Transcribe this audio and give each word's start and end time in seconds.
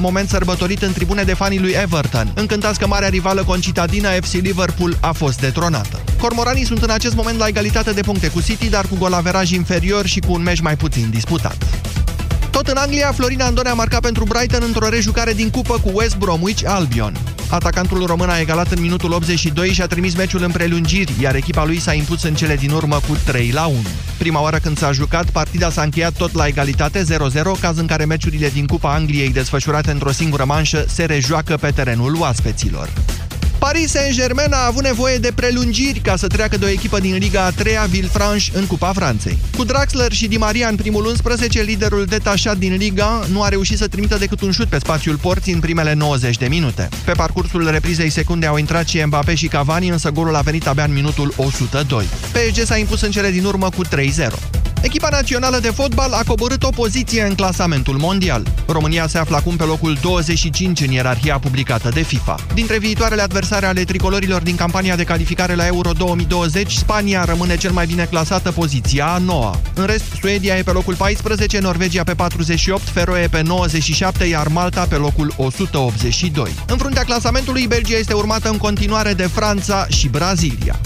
moment 0.00 0.28
sărbătorit 0.28 0.82
în 0.82 0.92
tribune 0.92 1.22
de 1.22 1.34
fanii 1.34 1.60
lui 1.60 1.74
Everton. 1.82 2.32
Încântați 2.34 2.78
că 2.78 2.86
marea 2.86 3.08
rivală 3.08 3.44
concitadină 3.44 4.08
FC 4.08 4.32
Liverpool 4.32 4.96
a 5.00 5.12
fost 5.12 5.40
detronată. 5.40 6.02
Cormoranii 6.18 6.64
sunt 6.64 6.82
în 6.82 6.90
acest 6.90 7.14
moment 7.14 7.38
la 7.38 7.46
egalitate 7.46 7.92
de 7.92 8.00
puncte 8.00 8.28
cu 8.28 8.42
City, 8.42 8.68
dar 8.68 8.86
cu 8.86 8.96
golaveraj 8.98 9.50
inferior 9.50 10.06
și 10.06 10.20
cu 10.20 10.32
un 10.32 10.42
meci 10.42 10.60
mai 10.60 10.76
puțin 10.76 11.10
disputat. 11.10 11.89
Tot 12.50 12.68
în 12.68 12.76
Anglia, 12.76 13.12
Florin 13.12 13.40
Andone 13.40 13.68
a 13.68 13.74
marcat 13.74 14.00
pentru 14.00 14.24
Brighton 14.24 14.62
într-o 14.62 14.88
rejucare 14.88 15.32
din 15.32 15.50
cupă 15.50 15.78
cu 15.78 15.90
West 15.94 16.16
Bromwich 16.16 16.62
Albion. 16.66 17.16
Atacantul 17.48 18.06
român 18.06 18.28
a 18.28 18.38
egalat 18.38 18.70
în 18.70 18.80
minutul 18.80 19.12
82 19.12 19.72
și 19.72 19.82
a 19.82 19.86
trimis 19.86 20.16
meciul 20.16 20.42
în 20.42 20.50
prelungiri, 20.50 21.12
iar 21.20 21.34
echipa 21.34 21.64
lui 21.64 21.78
s-a 21.78 21.92
impus 21.92 22.22
în 22.22 22.34
cele 22.34 22.56
din 22.56 22.70
urmă 22.70 23.00
cu 23.08 23.16
3 23.24 23.50
la 23.50 23.66
1. 23.66 23.76
Prima 24.18 24.42
oară 24.42 24.58
când 24.62 24.78
s-a 24.78 24.92
jucat, 24.92 25.30
partida 25.30 25.70
s-a 25.70 25.82
încheiat 25.82 26.12
tot 26.12 26.34
la 26.34 26.46
egalitate 26.46 27.04
0-0, 27.04 27.06
caz 27.60 27.78
în 27.78 27.86
care 27.86 28.04
meciurile 28.04 28.48
din 28.48 28.66
Cupa 28.66 28.94
Angliei 28.94 29.32
desfășurate 29.32 29.90
într-o 29.90 30.10
singură 30.10 30.44
manșă 30.44 30.84
se 30.88 31.04
rejoacă 31.04 31.56
pe 31.56 31.70
terenul 31.70 32.16
oaspeților. 32.18 32.88
Paris 33.60 33.90
Saint-Germain 33.90 34.52
a 34.52 34.66
avut 34.66 34.82
nevoie 34.82 35.16
de 35.16 35.32
prelungiri 35.34 35.98
ca 35.98 36.16
să 36.16 36.26
treacă 36.26 36.56
de 36.56 36.64
o 36.64 36.68
echipă 36.68 37.00
din 37.00 37.16
Liga 37.16 37.44
a 37.44 37.52
3-a 37.52 37.86
Villefranche 37.88 38.50
în 38.52 38.66
Cupa 38.66 38.92
Franței. 38.92 39.38
Cu 39.56 39.64
Draxler 39.64 40.12
și 40.12 40.28
Di 40.28 40.36
Maria 40.36 40.68
în 40.68 40.76
primul 40.76 41.06
11, 41.06 41.62
liderul 41.62 42.04
detașat 42.04 42.56
din 42.56 42.74
Liga 42.74 43.26
nu 43.30 43.42
a 43.42 43.48
reușit 43.48 43.78
să 43.78 43.88
trimită 43.88 44.16
decât 44.18 44.40
un 44.40 44.50
șut 44.50 44.68
pe 44.68 44.78
spațiul 44.78 45.16
porții 45.16 45.52
în 45.52 45.60
primele 45.60 45.92
90 45.92 46.36
de 46.36 46.46
minute. 46.46 46.88
Pe 47.04 47.12
parcursul 47.12 47.70
reprizei 47.70 48.10
secunde 48.10 48.46
au 48.46 48.56
intrat 48.56 48.88
și 48.88 49.02
Mbappé 49.04 49.34
și 49.34 49.46
Cavani, 49.46 49.88
însă 49.88 50.10
golul 50.10 50.34
a 50.34 50.40
venit 50.40 50.66
abia 50.66 50.84
în 50.84 50.92
minutul 50.92 51.32
102. 51.36 52.04
PSG 52.32 52.64
s-a 52.64 52.76
impus 52.76 53.00
în 53.00 53.10
cele 53.10 53.30
din 53.30 53.44
urmă 53.44 53.68
cu 53.76 53.84
3-0. 53.84 53.90
Echipa 54.82 55.08
națională 55.08 55.58
de 55.58 55.70
fotbal 55.70 56.12
a 56.12 56.22
coborât 56.26 56.62
o 56.62 56.70
poziție 56.70 57.22
în 57.22 57.34
clasamentul 57.34 57.96
mondial. 57.96 58.46
România 58.66 59.06
se 59.06 59.18
află 59.18 59.36
acum 59.36 59.56
pe 59.56 59.64
locul 59.64 59.98
25 60.00 60.80
în 60.80 60.90
ierarhia 60.90 61.38
publicată 61.38 61.88
de 61.88 62.02
FIFA. 62.02 62.34
Dintre 62.54 62.78
viitoarele 62.78 63.22
adversare 63.22 63.66
ale 63.66 63.84
tricolorilor 63.84 64.42
din 64.42 64.56
campania 64.56 64.96
de 64.96 65.04
calificare 65.04 65.54
la 65.54 65.66
Euro 65.66 65.92
2020, 65.92 66.72
Spania 66.72 67.24
rămâne 67.24 67.56
cel 67.56 67.70
mai 67.70 67.86
bine 67.86 68.04
clasată 68.04 68.52
poziția 68.52 69.06
a 69.06 69.18
noua. 69.18 69.60
În 69.74 69.84
rest, 69.84 70.04
Suedia 70.20 70.56
e 70.56 70.62
pe 70.62 70.72
locul 70.72 70.94
14, 70.94 71.58
Norvegia 71.58 72.02
pe 72.04 72.14
48, 72.14 72.88
Feroe 72.88 73.28
pe 73.28 73.42
97, 73.42 74.24
iar 74.24 74.48
Malta 74.48 74.86
pe 74.88 74.96
locul 74.96 75.32
182. 75.36 76.50
În 76.66 76.76
fruntea 76.76 77.02
clasamentului, 77.02 77.66
Belgia 77.66 77.96
este 77.96 78.12
urmată 78.12 78.48
în 78.48 78.56
continuare 78.56 79.14
de 79.14 79.26
Franța 79.26 79.86
și 79.88 80.08
Brazilia. 80.08 80.80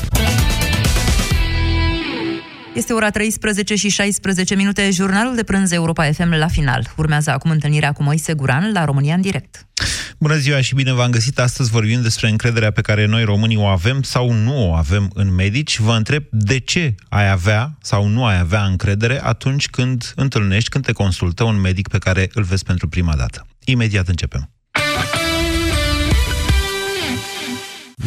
Este 2.75 2.93
ora 2.93 3.11
13 3.11 3.75
și 3.75 3.89
16 3.89 4.55
minute, 4.55 4.91
jurnalul 4.91 5.35
de 5.35 5.43
prânz 5.43 5.73
Europa 5.73 6.13
FM 6.13 6.33
la 6.33 6.49
final. 6.49 6.93
Urmează 6.97 7.31
acum 7.31 7.51
întâlnirea 7.51 7.93
cu 7.93 8.03
Moise 8.03 8.35
Guran 8.35 8.73
la 8.73 8.85
România 8.85 9.15
în 9.15 9.21
direct. 9.21 9.67
Bună 10.19 10.37
ziua 10.37 10.61
și 10.61 10.75
bine 10.75 10.93
v-am 10.93 11.11
găsit. 11.11 11.39
Astăzi 11.39 11.71
vorbim 11.71 12.03
despre 12.03 12.29
încrederea 12.29 12.71
pe 12.71 12.81
care 12.81 13.07
noi 13.07 13.25
românii 13.25 13.57
o 13.57 13.65
avem 13.65 14.03
sau 14.03 14.33
nu 14.33 14.69
o 14.69 14.73
avem 14.73 15.11
în 15.15 15.35
medici. 15.35 15.79
Vă 15.79 15.93
întreb 15.93 16.25
de 16.31 16.59
ce 16.59 16.95
ai 17.09 17.31
avea 17.31 17.77
sau 17.83 18.07
nu 18.07 18.25
ai 18.25 18.39
avea 18.39 18.65
încredere 18.65 19.21
atunci 19.25 19.69
când 19.69 20.13
întâlnești, 20.17 20.69
când 20.69 20.85
te 20.85 20.93
consultă 20.93 21.45
un 21.45 21.61
medic 21.61 21.89
pe 21.89 21.99
care 21.99 22.31
îl 22.33 22.43
vezi 22.43 22.65
pentru 22.65 22.89
prima 22.89 23.15
dată. 23.17 23.47
Imediat 23.65 24.09
începem. 24.09 24.51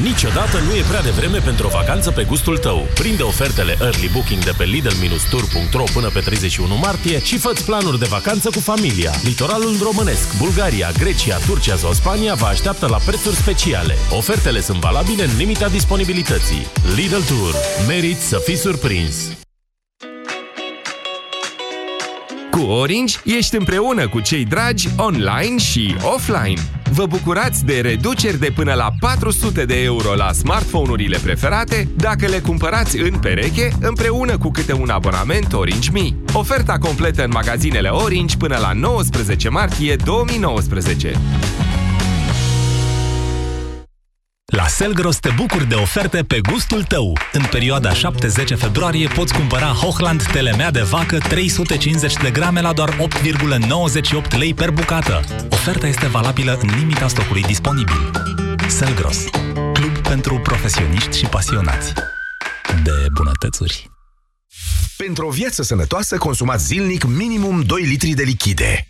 Niciodată 0.02 0.58
nu 0.60 0.76
e 0.76 0.82
prea 0.82 1.02
devreme 1.02 1.38
pentru 1.38 1.66
o 1.68 1.70
vacanță 1.70 2.12
pe 2.12 2.24
gustul 2.24 2.58
tău. 2.58 2.88
Prinde 2.94 3.24
ofertele 3.24 3.76
Early 3.82 4.10
Booking 4.14 4.44
de 4.44 4.52
pe 4.58 4.64
Lidl-Tour.ro 4.64 5.84
până 5.94 6.10
pe 6.10 6.20
31 6.20 6.76
martie 6.76 7.24
și 7.24 7.38
fă 7.38 7.54
planuri 7.66 8.00
de 8.00 8.06
vacanță 8.10 8.50
cu 8.50 8.60
familia. 8.60 9.12
Litoralul 9.24 9.78
românesc, 9.82 10.38
Bulgaria, 10.38 10.92
Grecia, 10.98 11.38
Turcia 11.38 11.76
sau 11.76 11.94
Spania 11.94 12.34
vă 12.34 12.46
așteaptă 12.46 12.88
la 12.88 12.98
prețuri 12.98 13.36
speciale. 13.36 13.98
Ofertele 14.12 14.62
sunt 14.62 14.78
valabile 14.78 15.24
în 15.24 15.38
limita 15.38 15.68
disponibilității. 15.68 16.68
Lidl 16.96 17.22
Tour. 17.28 17.54
Merit 17.88 18.20
să 18.20 18.42
fii 18.46 18.58
surprins! 18.58 19.47
Cu 22.58 22.64
Orange 22.64 23.18
ești 23.24 23.56
împreună 23.56 24.08
cu 24.08 24.20
cei 24.20 24.46
dragi 24.46 24.88
online 24.96 25.58
și 25.58 25.96
offline. 26.16 26.62
Vă 26.92 27.06
bucurați 27.06 27.66
de 27.66 27.80
reduceri 27.82 28.40
de 28.40 28.52
până 28.56 28.74
la 28.74 28.92
400 29.00 29.66
de 29.66 29.84
euro 29.84 30.16
la 30.16 30.32
smartphone-urile 30.32 31.18
preferate 31.24 31.88
dacă 31.96 32.28
le 32.28 32.40
cumpărați 32.40 32.98
în 32.98 33.20
pereche 33.20 33.72
împreună 33.82 34.38
cu 34.38 34.52
câte 34.52 34.74
un 34.74 34.90
abonament 34.90 35.54
Orange 35.54 35.90
Mi. 35.92 36.16
Oferta 36.34 36.78
completă 36.78 37.24
în 37.24 37.32
magazinele 37.34 37.90
Orange 37.90 38.38
până 38.38 38.58
la 38.58 38.72
19 38.74 39.50
martie 39.50 39.96
2019. 39.96 41.12
La 44.54 44.68
Selgros 44.68 45.20
te 45.20 45.30
bucuri 45.36 45.68
de 45.68 45.76
oferte 45.76 46.24
pe 46.24 46.42
gustul 46.42 46.84
tău. 46.84 47.18
În 47.32 47.44
perioada 47.52 47.92
7-10 47.92 47.96
februarie 48.58 49.08
poți 49.08 49.34
cumpăra 49.34 49.66
Hochland 49.66 50.24
telemea 50.24 50.72
de 50.72 50.82
vacă 50.82 51.18
350 51.18 52.14
de 52.14 52.32
grame 52.32 52.62
la 52.62 52.74
doar 52.74 52.98
8,98 54.30 54.38
lei 54.38 54.54
per 54.54 54.72
bucată. 54.72 55.24
Oferta 55.50 55.88
este 55.88 56.08
valabilă 56.08 56.60
în 56.62 56.70
limita 56.78 57.08
stocului 57.08 57.42
disponibil. 57.42 58.12
Selgros, 58.68 59.18
club 59.74 59.98
pentru 59.98 60.40
profesioniști 60.40 61.18
și 61.18 61.26
pasionați 61.26 61.94
de 62.84 63.06
bunătățuri. 63.14 63.92
Pentru 64.98 65.28
o 65.28 65.30
viață 65.30 65.64
sănătoasă, 65.64 66.18
consumați 66.18 66.66
zilnic 66.66 67.04
minimum 67.04 67.62
2 67.62 67.82
litri 67.82 68.12
de 68.12 68.24
lichide. 68.24 68.87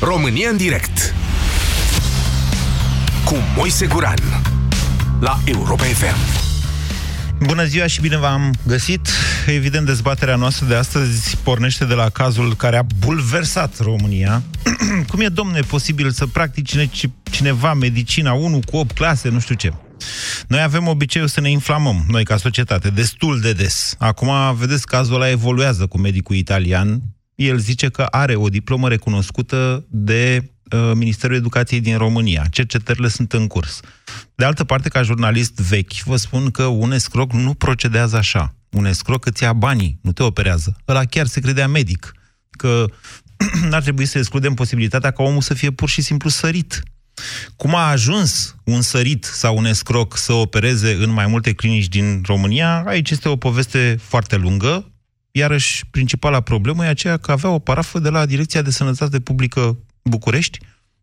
România 0.00 0.50
în 0.50 0.56
direct 0.56 1.14
cu 3.24 3.34
Moise 3.56 3.86
Guran 3.86 4.18
la 5.20 5.40
Europa 5.44 5.82
FM. 5.84 6.16
Bună 7.46 7.64
ziua 7.64 7.86
și 7.86 8.00
bine 8.00 8.16
v-am 8.16 8.54
găsit. 8.66 9.08
Evident, 9.46 9.86
dezbaterea 9.86 10.36
noastră 10.36 10.66
de 10.66 10.74
astăzi 10.74 11.36
pornește 11.36 11.84
de 11.84 11.94
la 11.94 12.08
cazul 12.08 12.56
care 12.56 12.76
a 12.76 12.86
bulversat 12.98 13.78
România. 13.78 14.42
Cum 15.10 15.20
e, 15.20 15.28
domne, 15.28 15.60
posibil 15.60 16.10
să 16.10 16.26
practici 16.26 16.88
cineva 17.30 17.74
medicina 17.74 18.32
1 18.32 18.60
cu 18.70 18.76
8 18.76 18.96
clase, 18.96 19.28
nu 19.28 19.38
știu 19.38 19.54
ce? 19.54 19.72
Noi 20.46 20.60
avem 20.60 20.86
obiceiul 20.86 21.28
să 21.28 21.40
ne 21.40 21.50
inflamăm, 21.50 22.04
noi 22.08 22.24
ca 22.24 22.36
societate, 22.36 22.90
destul 22.90 23.40
de 23.40 23.52
des. 23.52 23.94
Acum, 23.98 24.30
vedeți, 24.54 24.86
cazul 24.86 25.14
ăla 25.14 25.30
evoluează 25.30 25.86
cu 25.86 25.98
medicul 25.98 26.36
italian, 26.36 27.02
el 27.44 27.58
zice 27.58 27.88
că 27.88 28.02
are 28.02 28.34
o 28.34 28.48
diplomă 28.48 28.88
recunoscută 28.88 29.86
de 29.88 30.50
uh, 30.72 30.90
Ministerul 30.94 31.36
Educației 31.36 31.80
din 31.80 31.96
România. 31.96 32.46
Cercetările 32.50 33.08
sunt 33.08 33.32
în 33.32 33.46
curs. 33.46 33.80
De 34.34 34.44
altă 34.44 34.64
parte, 34.64 34.88
ca 34.88 35.02
jurnalist 35.02 35.54
vechi, 35.54 35.92
vă 35.92 36.16
spun 36.16 36.50
că 36.50 36.64
un 36.64 36.92
escroc 36.92 37.32
nu 37.32 37.54
procedează 37.54 38.16
așa. 38.16 38.54
Un 38.70 38.84
escroc 38.84 39.26
îți 39.26 39.42
ia 39.42 39.52
banii, 39.52 39.98
nu 40.02 40.12
te 40.12 40.22
operează. 40.22 40.76
Ăla 40.88 41.04
chiar 41.04 41.26
se 41.26 41.40
credea 41.40 41.68
medic. 41.68 42.12
Că 42.50 42.84
n-ar 43.70 43.82
trebui 43.82 44.04
să 44.04 44.18
excludem 44.18 44.54
posibilitatea 44.54 45.10
ca 45.10 45.22
omul 45.22 45.40
să 45.40 45.54
fie 45.54 45.70
pur 45.70 45.88
și 45.88 46.02
simplu 46.02 46.28
sărit. 46.28 46.82
Cum 47.56 47.74
a 47.74 47.88
ajuns 47.88 48.56
un 48.64 48.82
sărit 48.82 49.24
sau 49.24 49.56
un 49.56 49.64
escroc 49.64 50.16
să 50.16 50.32
opereze 50.32 50.92
în 50.92 51.10
mai 51.10 51.26
multe 51.26 51.52
clinici 51.52 51.88
din 51.88 52.22
România, 52.26 52.82
aici 52.86 53.10
este 53.10 53.28
o 53.28 53.36
poveste 53.36 53.98
foarte 54.00 54.36
lungă, 54.36 54.92
Iarăși, 55.38 55.86
principala 55.90 56.40
problemă 56.40 56.84
e 56.84 56.88
aceea 56.88 57.16
că 57.16 57.32
avea 57.32 57.50
o 57.50 57.58
parafă 57.58 57.98
de 57.98 58.08
la 58.08 58.26
Direcția 58.26 58.62
de 58.62 58.70
Sănătate 58.70 59.20
Publică 59.20 59.78
București, 60.02 60.58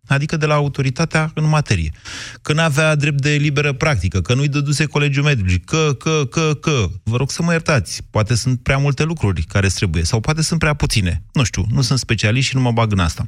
adică 0.07 0.37
de 0.37 0.45
la 0.45 0.53
autoritatea 0.53 1.31
în 1.35 1.47
materie. 1.49 1.91
Că 2.41 2.53
nu 2.53 2.61
avea 2.61 2.95
drept 2.95 3.21
de 3.21 3.29
liberă 3.29 3.73
practică, 3.73 4.21
că 4.21 4.33
nu-i 4.33 4.47
dăduse 4.47 4.85
colegiul 4.85 5.23
mediului, 5.23 5.59
că, 5.59 5.95
că, 5.99 6.25
că, 6.29 6.53
că. 6.61 6.85
Vă 7.03 7.17
rog 7.17 7.31
să 7.31 7.43
mă 7.43 7.51
iertați, 7.51 8.01
poate 8.09 8.35
sunt 8.35 8.59
prea 8.59 8.77
multe 8.77 9.03
lucruri 9.03 9.41
care 9.41 9.67
trebuie, 9.67 10.03
sau 10.03 10.19
poate 10.19 10.41
sunt 10.41 10.59
prea 10.59 10.73
puține. 10.73 11.23
Nu 11.33 11.43
știu, 11.43 11.65
nu 11.69 11.81
sunt 11.81 11.99
specialist 11.99 12.47
și 12.47 12.55
nu 12.55 12.61
mă 12.61 12.71
bag 12.71 12.91
în 12.91 12.99
asta. 12.99 13.25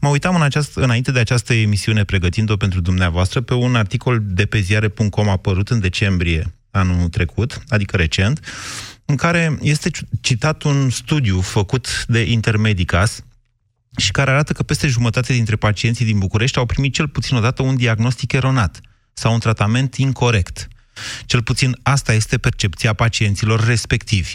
Mă 0.00 0.08
uitam 0.08 0.34
în 0.34 0.42
această, 0.42 0.80
înainte 0.80 1.12
de 1.12 1.18
această 1.18 1.54
emisiune, 1.54 2.04
pregătind-o 2.04 2.56
pentru 2.56 2.80
dumneavoastră, 2.80 3.40
pe 3.40 3.54
un 3.54 3.74
articol 3.74 4.20
de 4.22 4.44
pe 4.44 4.60
ziare.com 4.60 5.28
apărut 5.28 5.68
în 5.68 5.80
decembrie 5.80 6.52
anul 6.70 7.08
trecut, 7.08 7.62
adică 7.68 7.96
recent, 7.96 8.40
în 9.10 9.16
care 9.16 9.58
este 9.60 9.90
citat 10.20 10.62
un 10.62 10.90
studiu 10.90 11.40
făcut 11.40 12.04
de 12.08 12.20
Intermedicas 12.20 13.24
și 13.96 14.10
care 14.10 14.30
arată 14.30 14.52
că 14.52 14.62
peste 14.62 14.86
jumătate 14.86 15.32
dintre 15.32 15.56
pacienții 15.56 16.04
din 16.04 16.18
București 16.18 16.58
au 16.58 16.66
primit 16.66 16.92
cel 16.92 17.08
puțin 17.08 17.36
odată 17.36 17.62
un 17.62 17.76
diagnostic 17.76 18.32
eronat 18.32 18.80
sau 19.12 19.32
un 19.32 19.38
tratament 19.38 19.94
incorrect. 19.94 20.68
Cel 21.26 21.42
puțin 21.42 21.78
asta 21.82 22.12
este 22.12 22.38
percepția 22.38 22.92
pacienților 22.92 23.64
respectivi. 23.64 24.32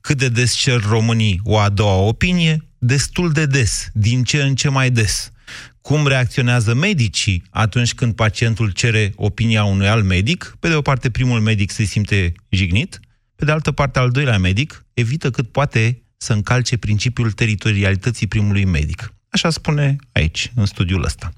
Cât 0.00 0.18
de 0.18 0.28
des 0.28 0.54
cer 0.54 0.80
românii 0.80 1.40
o 1.44 1.58
a 1.58 1.68
doua 1.68 1.94
opinie? 1.94 2.64
Destul 2.78 3.32
de 3.32 3.46
des, 3.46 3.88
din 3.92 4.24
ce 4.24 4.42
în 4.42 4.54
ce 4.54 4.68
mai 4.68 4.90
des. 4.90 5.30
Cum 5.80 6.06
reacționează 6.06 6.74
medicii 6.74 7.42
atunci 7.50 7.94
când 7.94 8.14
pacientul 8.14 8.70
cere 8.70 9.12
opinia 9.16 9.64
unui 9.64 9.88
alt 9.88 10.04
medic? 10.04 10.56
Pe 10.60 10.68
de 10.68 10.74
o 10.74 10.82
parte, 10.82 11.10
primul 11.10 11.40
medic 11.40 11.70
se 11.70 11.84
simte 11.84 12.32
jignit, 12.48 13.00
Pe 13.36 13.44
de 13.44 13.50
altă 13.50 13.72
parte, 13.72 13.98
al 13.98 14.10
doilea 14.10 14.38
medic 14.38 14.84
evită 14.94 15.30
cât 15.30 15.48
poate 15.48 16.02
să 16.16 16.32
încalce 16.32 16.76
principiul 16.76 17.32
teritorialității 17.32 18.26
primului 18.26 18.64
medic. 18.64 19.14
Așa 19.28 19.50
spune 19.50 19.96
aici, 20.12 20.52
în 20.54 20.66
studiul 20.66 21.04
ăsta. 21.04 21.32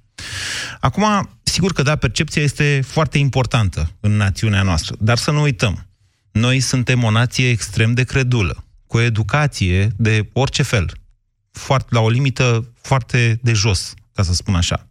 Acum, 0.81 1.31
sigur 1.43 1.72
că 1.72 1.82
da, 1.82 1.96
percepția 1.96 2.43
este 2.43 2.81
foarte 2.87 3.19
importantă 3.19 3.93
în 4.00 4.12
națiunea 4.12 4.62
noastră, 4.62 4.96
dar 4.98 5.16
să 5.16 5.31
nu 5.31 5.40
uităm. 5.40 5.87
Noi 6.32 6.60
suntem 6.60 7.02
o 7.02 7.10
nație 7.10 7.48
extrem 7.48 7.94
de 7.94 8.04
credulă, 8.04 8.64
cu 8.87 8.96
o 8.96 9.00
educație 9.00 9.93
de 9.96 10.28
orice 10.32 10.62
fel, 10.62 10.93
foarte, 11.50 11.88
la 11.90 12.00
o 12.00 12.08
limită 12.08 12.72
foarte 12.81 13.38
de 13.43 13.52
jos, 13.52 13.94
ca 14.14 14.22
să 14.22 14.32
spun 14.32 14.54
așa. 14.54 14.88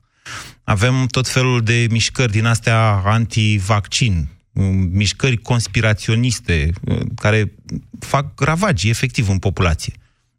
Avem 0.63 1.05
tot 1.05 1.27
felul 1.27 1.61
de 1.61 1.87
mișcări 1.89 2.31
din 2.31 2.45
astea 2.45 3.01
anti-vaccin, 3.05 4.29
mișcări 4.91 5.37
conspiraționiste, 5.37 6.71
care 7.15 7.53
fac 7.99 8.39
ravagii 8.39 8.89
efectiv 8.89 9.29
în 9.29 9.39
populație. 9.39 9.93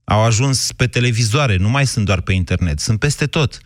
Au 0.05 0.21
ajuns 0.25 0.73
pe 0.73 0.87
televizoare, 0.87 1.57
nu 1.57 1.69
mai 1.69 1.87
sunt 1.87 2.05
doar 2.05 2.21
pe 2.21 2.33
internet, 2.33 2.81
sunt 2.81 2.99
peste 2.99 3.27
tot. 3.27 3.61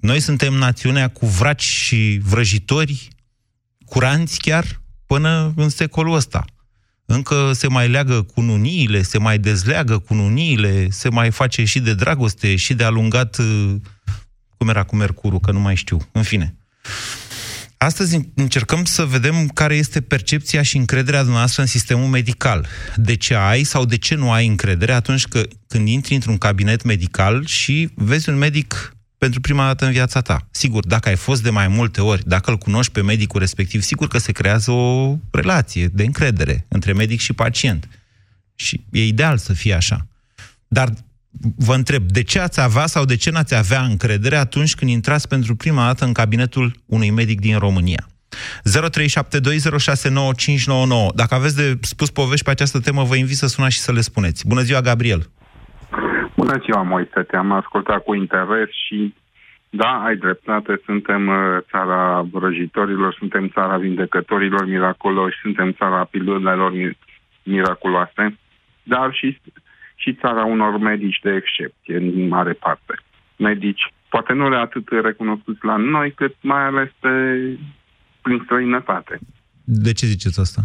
Noi 0.00 0.20
suntem 0.20 0.54
națiunea 0.54 1.08
cu 1.08 1.26
vraci 1.26 1.62
și 1.62 2.20
vrăjitori 2.22 3.08
curanți 3.84 4.38
chiar 4.38 4.80
până 5.06 5.52
în 5.56 5.68
secolul 5.68 6.14
ăsta. 6.14 6.44
Încă 7.04 7.52
se 7.52 7.68
mai 7.68 7.88
leagă 7.88 8.22
cu 8.22 8.40
nuniile, 8.40 9.02
se 9.02 9.18
mai 9.18 9.38
dezleagă 9.38 9.98
cu 9.98 10.14
nuniile, 10.14 10.90
se 10.90 11.08
mai 11.08 11.30
face 11.30 11.64
și 11.64 11.80
de 11.80 11.94
dragoste, 11.94 12.56
și 12.56 12.74
de 12.74 12.84
alungat, 12.84 13.36
cum 14.56 14.68
era 14.68 14.82
cu 14.82 14.96
Mercurul, 14.96 15.40
că 15.40 15.52
nu 15.52 15.60
mai 15.60 15.74
știu. 15.74 16.08
În 16.12 16.22
fine. 16.22 16.56
Astăzi 17.78 18.20
încercăm 18.34 18.84
să 18.84 19.04
vedem 19.04 19.48
care 19.48 19.74
este 19.74 20.00
percepția 20.00 20.62
și 20.62 20.76
încrederea 20.76 21.20
dumneavoastră 21.20 21.62
în 21.62 21.68
sistemul 21.68 22.06
medical. 22.06 22.66
De 22.96 23.14
ce 23.14 23.34
ai 23.34 23.62
sau 23.62 23.84
de 23.84 23.96
ce 23.96 24.14
nu 24.14 24.32
ai 24.32 24.46
încredere 24.46 24.92
atunci 24.92 25.26
că, 25.26 25.42
când 25.66 25.88
intri 25.88 26.14
într-un 26.14 26.38
cabinet 26.38 26.82
medical 26.82 27.46
și 27.46 27.90
vezi 27.94 28.28
un 28.28 28.36
medic 28.36 28.96
pentru 29.18 29.40
prima 29.40 29.66
dată 29.66 29.84
în 29.84 29.92
viața 29.92 30.20
ta. 30.20 30.48
Sigur, 30.50 30.86
dacă 30.86 31.08
ai 31.08 31.16
fost 31.16 31.42
de 31.42 31.50
mai 31.50 31.68
multe 31.68 32.00
ori, 32.00 32.22
dacă 32.26 32.50
îl 32.50 32.56
cunoști 32.58 32.92
pe 32.92 33.02
medicul 33.02 33.40
respectiv, 33.40 33.82
sigur 33.82 34.08
că 34.08 34.18
se 34.18 34.32
creează 34.32 34.70
o 34.70 35.16
relație 35.30 35.86
de 35.86 36.04
încredere 36.04 36.64
între 36.68 36.92
medic 36.92 37.20
și 37.20 37.32
pacient. 37.32 37.88
Și 38.54 38.84
e 38.90 39.06
ideal 39.06 39.38
să 39.38 39.52
fie 39.52 39.74
așa. 39.74 40.06
Dar 40.68 40.92
vă 41.56 41.74
întreb, 41.74 42.02
de 42.02 42.22
ce 42.22 42.40
ați 42.40 42.60
avea 42.60 42.86
sau 42.86 43.04
de 43.04 43.16
ce 43.16 43.30
n-ați 43.30 43.56
avea 43.56 43.80
încredere 43.80 44.36
atunci 44.36 44.74
când 44.74 44.90
intrați 44.90 45.28
pentru 45.28 45.56
prima 45.56 45.86
dată 45.86 46.04
în 46.04 46.12
cabinetul 46.12 46.72
unui 46.86 47.10
medic 47.10 47.40
din 47.40 47.58
România? 47.58 48.06
0372069599. 48.28 48.32
Dacă 51.14 51.34
aveți 51.34 51.56
de 51.56 51.78
spus 51.80 52.10
povești 52.10 52.44
pe 52.44 52.50
această 52.50 52.80
temă, 52.80 53.02
vă 53.02 53.16
invit 53.16 53.36
să 53.36 53.46
sunați 53.46 53.74
și 53.74 53.80
să 53.80 53.92
le 53.92 54.00
spuneți. 54.00 54.46
Bună 54.46 54.60
ziua, 54.60 54.80
Gabriel! 54.80 55.22
Bună 56.36 56.60
ziua, 56.64 56.82
Moise, 56.82 57.22
te-am 57.22 57.52
ascultat 57.52 58.04
cu 58.04 58.14
interes 58.14 58.68
și 58.86 59.14
da, 59.70 60.02
ai 60.04 60.16
dreptate, 60.16 60.80
suntem 60.84 61.28
uh, 61.28 61.58
țara 61.70 62.26
vrăjitorilor, 62.30 63.14
suntem 63.18 63.48
țara 63.48 63.76
vindecătorilor 63.76 64.66
miraculoși, 64.66 65.38
suntem 65.42 65.72
țara 65.72 66.04
pilulelor 66.04 66.72
miraculoase, 67.42 68.38
dar 68.82 69.12
și, 69.12 69.40
și 70.02 70.18
țara 70.20 70.44
unor 70.44 70.78
medici 70.78 71.20
de 71.22 71.30
excepție, 71.34 71.96
în 71.96 72.28
mare 72.28 72.52
parte. 72.52 72.94
Medici, 73.36 73.92
poate 74.08 74.32
nu 74.32 74.48
le 74.48 74.56
atât 74.56 74.88
recunoscuți 75.02 75.64
la 75.64 75.76
noi, 75.76 76.12
cât 76.12 76.34
mai 76.40 76.64
ales 76.64 76.88
pe, 77.00 77.08
prin 78.22 78.40
străinătate. 78.44 79.18
De 79.64 79.92
ce 79.92 80.06
ziceți 80.06 80.40
asta? 80.40 80.60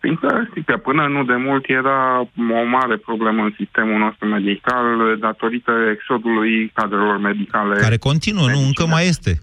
Fiindcă, 0.00 0.46
știți 0.50 0.66
că 0.66 0.76
până 0.76 1.06
nu 1.06 1.24
de 1.24 1.34
mult 1.34 1.64
era 1.68 2.20
o 2.60 2.64
mare 2.70 2.96
problemă 2.96 3.42
în 3.42 3.54
sistemul 3.56 3.98
nostru 3.98 4.28
medical 4.28 5.16
datorită 5.18 5.72
exodului 5.92 6.68
cadrelor 6.74 7.18
medicale. 7.18 7.80
Care 7.80 7.96
continuă, 7.96 8.44
medicine. 8.44 8.62
nu? 8.62 8.66
Încă 8.66 8.86
mai 8.86 9.06
este. 9.06 9.40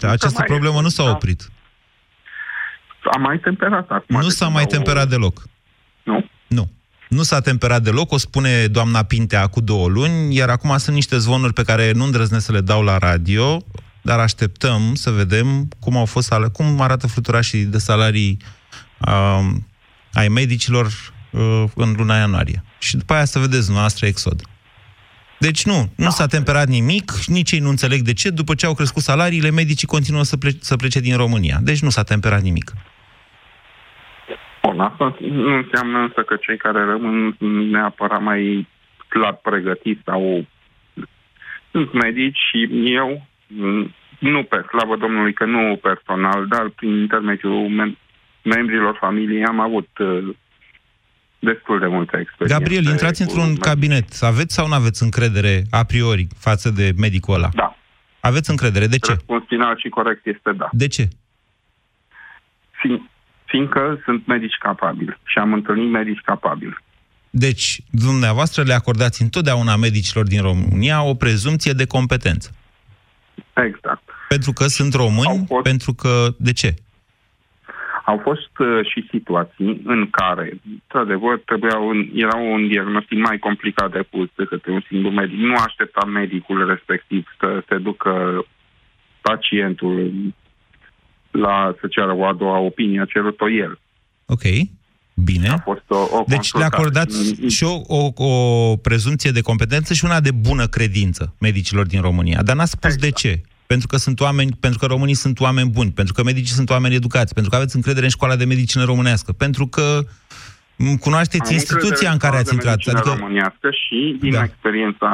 Această 0.00 0.38
mai 0.38 0.46
problemă 0.46 0.74
este, 0.74 0.82
nu 0.82 0.88
s-a 0.88 1.04
da. 1.04 1.10
oprit. 1.10 1.40
S-a 3.02 3.18
mai 3.18 3.38
temperat 3.38 3.90
acum. 3.90 4.20
Nu 4.20 4.28
s-a 4.28 4.48
mai 4.48 4.64
temperat 4.64 5.06
o... 5.06 5.08
deloc. 5.08 5.42
Nu? 6.02 6.26
Nu. 6.46 6.70
Nu 7.12 7.22
s-a 7.22 7.40
temperat 7.40 7.82
deloc, 7.82 8.12
o 8.12 8.16
spune 8.16 8.66
doamna 8.66 9.02
Pintea 9.02 9.46
cu 9.46 9.60
două 9.60 9.88
luni, 9.88 10.34
iar 10.34 10.48
acum 10.48 10.78
sunt 10.78 10.94
niște 10.94 11.18
zvonuri 11.18 11.52
pe 11.52 11.62
care 11.62 11.92
nu 11.92 12.04
îndrăznesc 12.04 12.44
să 12.44 12.52
le 12.52 12.60
dau 12.60 12.82
la 12.82 12.98
radio, 12.98 13.64
dar 14.02 14.18
așteptăm 14.18 14.94
să 14.94 15.10
vedem 15.10 15.68
cum 15.80 15.96
au 15.96 16.04
fost, 16.04 16.32
cum 16.52 16.80
arată 16.80 17.06
fluturașii 17.06 17.64
de 17.64 17.78
salarii 17.78 18.36
um, 18.98 19.66
ai 20.12 20.28
medicilor 20.28 20.86
uh, 21.30 21.64
în 21.74 21.94
luna 21.96 22.16
ianuarie. 22.16 22.64
Și 22.78 22.96
după 22.96 23.14
aia 23.14 23.24
să 23.24 23.38
vedeți 23.38 23.70
noastră 23.70 24.06
exod. 24.06 24.42
Deci 25.38 25.64
nu, 25.64 25.92
nu 25.94 26.04
da. 26.04 26.10
s-a 26.10 26.26
temperat 26.26 26.68
nimic, 26.68 27.12
nici 27.26 27.50
ei 27.50 27.58
nu 27.58 27.68
înțeleg 27.68 28.02
de 28.02 28.12
ce. 28.12 28.30
După 28.30 28.54
ce 28.54 28.66
au 28.66 28.74
crescut 28.74 29.02
salariile, 29.02 29.50
medicii 29.50 29.86
continuă 29.86 30.22
să, 30.22 30.36
plece, 30.36 30.58
să 30.60 30.76
plece 30.76 31.00
din 31.00 31.16
România. 31.16 31.58
Deci 31.62 31.80
nu 31.80 31.90
s-a 31.90 32.02
temperat 32.02 32.42
nimic. 32.42 32.74
Bun, 34.62 34.80
asta 34.80 35.16
nu 35.18 35.54
înseamnă 35.56 35.98
însă 35.98 36.22
că 36.22 36.36
cei 36.36 36.56
care 36.56 36.84
rămân 36.84 37.36
neapărat 37.70 38.22
mai 38.22 38.68
clar 39.08 39.34
pregătiți 39.34 40.02
sau 40.04 40.46
sunt 41.70 41.92
medici 41.92 42.38
și 42.50 42.68
eu, 42.94 43.26
nu 44.18 44.42
pe 44.42 44.64
slavă 44.68 44.96
Domnului 44.96 45.32
că 45.32 45.44
nu 45.44 45.78
personal, 45.82 46.46
dar 46.46 46.68
prin 46.68 46.96
intermediul 46.96 47.96
membrilor 48.42 48.96
familiei 49.00 49.44
am 49.44 49.60
avut 49.60 49.88
uh, 49.98 50.34
destul 51.38 51.78
de 51.78 51.86
multă 51.86 52.16
experiență. 52.18 52.58
Gabriel, 52.58 52.84
intrați 52.84 53.22
într-un 53.22 53.46
medici. 53.46 53.62
cabinet. 53.62 54.04
Aveți 54.20 54.54
sau 54.54 54.66
nu 54.68 54.74
aveți 54.74 55.02
încredere 55.02 55.62
a 55.70 55.84
priori 55.84 56.26
față 56.38 56.70
de 56.70 56.92
medicul 56.96 57.34
ăla? 57.34 57.48
Da. 57.54 57.76
Aveți 58.20 58.50
încredere. 58.50 58.86
De 58.86 58.98
ce? 58.98 59.12
Răspuns 59.12 59.44
final 59.46 59.76
și 59.78 59.88
corect 59.88 60.26
este 60.26 60.52
da. 60.52 60.68
De 60.72 60.88
ce? 60.88 61.08
Fiind, 62.70 63.00
fiindcă 63.52 64.00
sunt 64.04 64.26
medici 64.26 64.56
capabili 64.58 65.18
și 65.24 65.38
am 65.38 65.52
întâlnit 65.52 65.90
medici 65.90 66.20
capabili. 66.24 66.76
Deci, 67.30 67.80
dumneavoastră 67.90 68.62
le 68.62 68.72
acordați 68.72 69.22
întotdeauna 69.22 69.76
medicilor 69.76 70.26
din 70.26 70.42
România 70.42 71.02
o 71.02 71.14
prezumție 71.14 71.72
de 71.72 71.86
competență. 71.86 72.48
Exact. 73.54 74.02
Pentru 74.28 74.52
că 74.52 74.64
sunt 74.66 74.92
români? 74.94 75.44
Fost... 75.46 75.62
Pentru 75.62 75.92
că... 75.92 76.12
De 76.38 76.52
ce? 76.52 76.74
Au 78.04 78.20
fost 78.22 78.54
uh, 78.58 78.86
și 78.90 79.08
situații 79.10 79.80
în 79.84 80.10
care, 80.10 80.60
într-adevăr, 80.72 81.42
trebuia 81.44 81.78
un, 81.78 82.08
era 82.14 82.36
un 82.36 82.68
diagnostic 82.68 83.18
mai 83.18 83.38
complicat 83.38 83.92
de 83.92 84.02
pus 84.10 84.28
decât 84.36 84.66
un 84.66 84.82
singur 84.88 85.12
medic. 85.12 85.38
Nu 85.38 85.54
aștepta 85.54 86.04
medicul 86.04 86.66
respectiv 86.66 87.26
să 87.40 87.62
se 87.68 87.76
ducă 87.78 88.44
pacientul 89.20 90.12
la 91.32 91.74
să 91.80 91.86
ceară 91.86 92.14
o 92.14 92.26
a 92.26 92.32
doua 92.32 92.58
opinie, 92.58 93.00
a 93.00 93.04
cerut-o 93.04 93.50
el. 93.50 93.78
Ok. 94.26 94.42
Bine. 95.14 95.48
A 95.48 95.58
fost 95.58 95.84
o, 95.88 95.96
o 95.96 96.24
deci 96.26 96.52
le 96.52 96.64
acordați 96.64 97.46
și 97.46 97.64
o, 97.64 97.80
o, 97.86 98.24
o 98.24 98.76
prezumție 98.76 99.30
de 99.30 99.40
competență 99.40 99.94
și 99.94 100.04
una 100.04 100.20
de 100.20 100.30
bună 100.30 100.66
credință 100.66 101.34
medicilor 101.40 101.86
din 101.86 102.00
România. 102.00 102.42
Dar 102.42 102.56
n-ați 102.56 102.70
spus 102.70 102.94
exact. 102.94 103.02
de 103.02 103.10
ce 103.10 103.40
pentru 103.72 103.90
că 103.90 103.96
sunt 103.96 104.20
oameni, 104.20 104.50
pentru 104.60 104.78
că 104.78 104.86
românii 104.86 105.14
sunt 105.14 105.40
oameni 105.40 105.70
buni, 105.70 105.90
pentru 105.90 106.12
că 106.14 106.22
medicii 106.22 106.58
sunt 106.60 106.70
oameni 106.70 106.94
educați, 106.94 107.34
pentru 107.34 107.50
că 107.50 107.56
aveți 107.56 107.76
încredere 107.76 108.04
în 108.04 108.16
școala 108.16 108.36
de 108.36 108.44
medicină 108.44 108.84
românească, 108.84 109.32
pentru 109.32 109.66
că 109.66 109.86
cunoașteți 111.00 111.50
Am 111.50 111.56
instituția 111.58 112.10
în 112.10 112.18
care 112.18 112.36
ați 112.36 112.52
intrat. 112.52 112.78
Adică... 112.86 113.16
românească 113.18 113.68
și 113.70 114.16
din 114.20 114.32
da. 114.32 114.42
experiența 114.42 115.10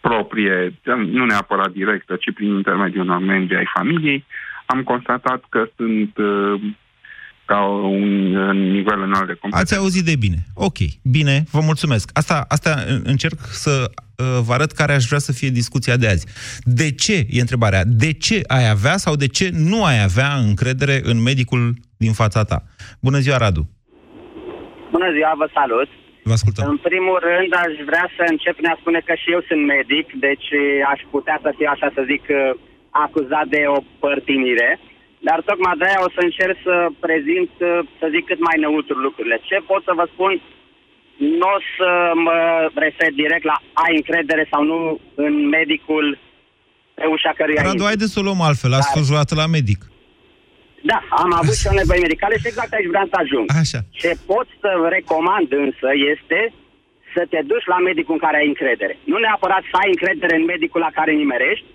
proprie, 0.00 0.74
nu 1.18 1.24
neapărat 1.24 1.70
directă, 1.70 2.16
ci 2.16 2.34
prin 2.34 2.50
intermediul 2.54 3.04
unor 3.04 3.18
membri 3.18 3.56
ai 3.56 3.68
familiei, 3.74 4.24
am 4.66 4.82
constatat 4.82 5.44
că 5.48 5.68
sunt 5.76 6.16
uh, 6.16 6.60
ca 7.44 7.60
un 7.66 8.10
nivel 8.70 9.00
înalt 9.00 9.26
de 9.26 9.36
competență. 9.40 9.74
Ați 9.74 9.76
auzit 9.76 10.04
de 10.04 10.16
bine. 10.16 10.38
Ok, 10.54 10.78
bine, 11.02 11.44
vă 11.50 11.60
mulțumesc. 11.60 12.10
Asta, 12.12 12.44
asta 12.48 12.72
încerc 13.04 13.38
să 13.64 13.74
uh, 13.90 14.24
vă 14.46 14.52
arăt 14.52 14.72
care 14.72 14.92
aș 14.92 15.04
vrea 15.04 15.18
să 15.18 15.32
fie 15.32 15.48
discuția 15.48 15.96
de 15.96 16.08
azi. 16.08 16.26
De 16.64 16.88
ce, 16.92 17.26
e 17.30 17.40
întrebarea, 17.40 17.82
de 17.84 18.12
ce 18.12 18.40
ai 18.46 18.68
avea 18.68 18.96
sau 18.96 19.14
de 19.16 19.26
ce 19.26 19.50
nu 19.52 19.84
ai 19.84 20.02
avea 20.02 20.30
încredere 20.48 21.00
în 21.02 21.22
medicul 21.22 21.74
din 21.96 22.12
fața 22.12 22.44
ta? 22.44 22.62
Bună 23.00 23.18
ziua, 23.18 23.36
Radu! 23.36 23.62
Bună 24.90 25.08
ziua, 25.16 25.32
vă 25.36 25.48
salut! 25.58 25.88
Vă 26.28 26.32
ascultăm. 26.38 26.64
În 26.74 26.80
primul 26.88 27.18
rând, 27.28 27.50
aș 27.64 27.72
vrea 27.90 28.06
să 28.16 28.22
încep 28.32 28.54
prin 28.56 28.70
a 28.72 28.76
spune 28.80 29.00
că 29.06 29.14
și 29.22 29.28
eu 29.36 29.42
sunt 29.48 29.62
medic, 29.74 30.06
deci 30.26 30.48
aș 30.92 31.00
putea 31.14 31.36
să 31.44 31.48
fiu, 31.56 31.68
așa 31.74 31.88
să 31.96 32.02
zic, 32.12 32.24
acuzat 33.04 33.46
de 33.54 33.62
o 33.76 33.78
părtinire. 34.04 34.70
Dar 35.26 35.38
tocmai 35.48 35.74
de 35.78 35.84
aia 35.84 36.00
o 36.06 36.10
să 36.16 36.20
încerc 36.28 36.56
să 36.68 36.74
prezint, 37.04 37.50
să 37.98 38.06
zic 38.14 38.24
cât 38.26 38.40
mai 38.48 38.56
neutru 38.64 38.96
lucrurile. 39.06 39.38
Ce 39.48 39.56
pot 39.70 39.82
să 39.88 39.92
vă 39.94 40.06
spun? 40.12 40.32
Nu 41.16 41.48
o 41.56 41.60
să 41.76 41.88
mă 42.26 42.38
refer 42.74 43.10
direct 43.22 43.44
la 43.52 43.56
ai 43.84 43.92
încredere 44.00 44.44
sau 44.52 44.62
nu 44.70 44.78
în 45.14 45.34
medicul 45.48 46.18
pe 46.94 47.04
ușa 47.14 47.32
căruia 47.36 47.62
Radu, 47.62 47.84
haideți 47.90 48.12
să 48.12 48.20
o 48.20 48.22
luăm 48.22 48.40
altfel. 48.40 48.72
Ați 48.72 48.92
fost 48.98 49.34
la 49.42 49.46
medic. 49.46 49.80
Da, 50.90 50.98
am 51.22 51.32
avut 51.40 51.56
și 51.60 51.66
o 51.70 51.78
nevoie 51.80 52.06
medicală 52.06 52.34
și 52.36 52.50
exact 52.50 52.72
aici 52.72 52.92
vreau 52.94 53.06
să 53.12 53.16
ajung. 53.22 53.46
Așa. 53.62 53.80
Ce 54.00 54.10
pot 54.30 54.46
să 54.62 54.70
recomand 54.96 55.48
însă 55.64 55.88
este 56.12 56.40
să 57.14 57.22
te 57.32 57.40
duci 57.50 57.70
la 57.74 57.78
medicul 57.88 58.14
în 58.16 58.24
care 58.26 58.36
ai 58.38 58.52
încredere. 58.52 58.94
Nu 59.10 59.16
neapărat 59.18 59.62
să 59.70 59.76
ai 59.82 59.88
încredere 59.94 60.34
în 60.36 60.44
medicul 60.52 60.80
la 60.86 60.90
care 60.98 61.12
nimerești, 61.12 61.66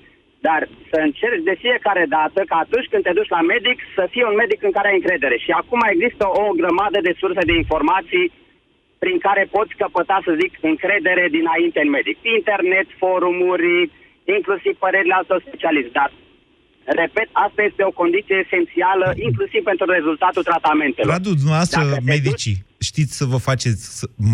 dar 0.47 0.61
să 0.89 0.97
încerci 0.99 1.47
de 1.49 1.55
fiecare 1.63 2.05
dată 2.17 2.39
că 2.49 2.55
atunci 2.63 2.89
când 2.91 3.03
te 3.03 3.17
duci 3.19 3.35
la 3.37 3.41
medic 3.53 3.77
să 3.95 4.03
fie 4.13 4.25
un 4.25 4.35
medic 4.43 4.59
în 4.63 4.71
care 4.77 4.87
ai 4.87 4.99
încredere. 5.01 5.37
Și 5.37 5.51
acum 5.51 5.81
există 5.93 6.25
o 6.43 6.45
grămadă 6.59 6.99
de 7.01 7.13
surse 7.21 7.43
de 7.49 7.55
informații 7.63 8.31
prin 9.03 9.17
care 9.27 9.43
poți 9.55 9.75
căpăta, 9.81 10.17
să 10.25 10.37
zic, 10.41 10.51
încredere 10.61 11.25
dinainte 11.37 11.79
în 11.81 11.89
medic. 11.89 12.17
Internet, 12.37 12.87
forumuri, 13.03 13.89
inclusiv 14.37 14.73
părerile 14.83 15.13
altor 15.13 15.39
specialiști. 15.47 15.91
Dar 15.99 16.11
Repet, 16.85 17.29
asta 17.31 17.61
este 17.69 17.83
o 17.83 17.91
condiție 18.01 18.35
esențială, 18.45 19.07
inclusiv 19.27 19.61
pentru 19.71 19.85
rezultatul 19.97 20.43
tratamentelor. 20.43 21.11
Radu, 21.13 21.33
dumneavoastră, 21.41 21.81
Dacă 21.81 21.93
te 21.93 22.01
medicii, 22.15 22.57
știți 22.89 23.13
să 23.19 23.25
vă 23.33 23.37
faceți 23.49 23.83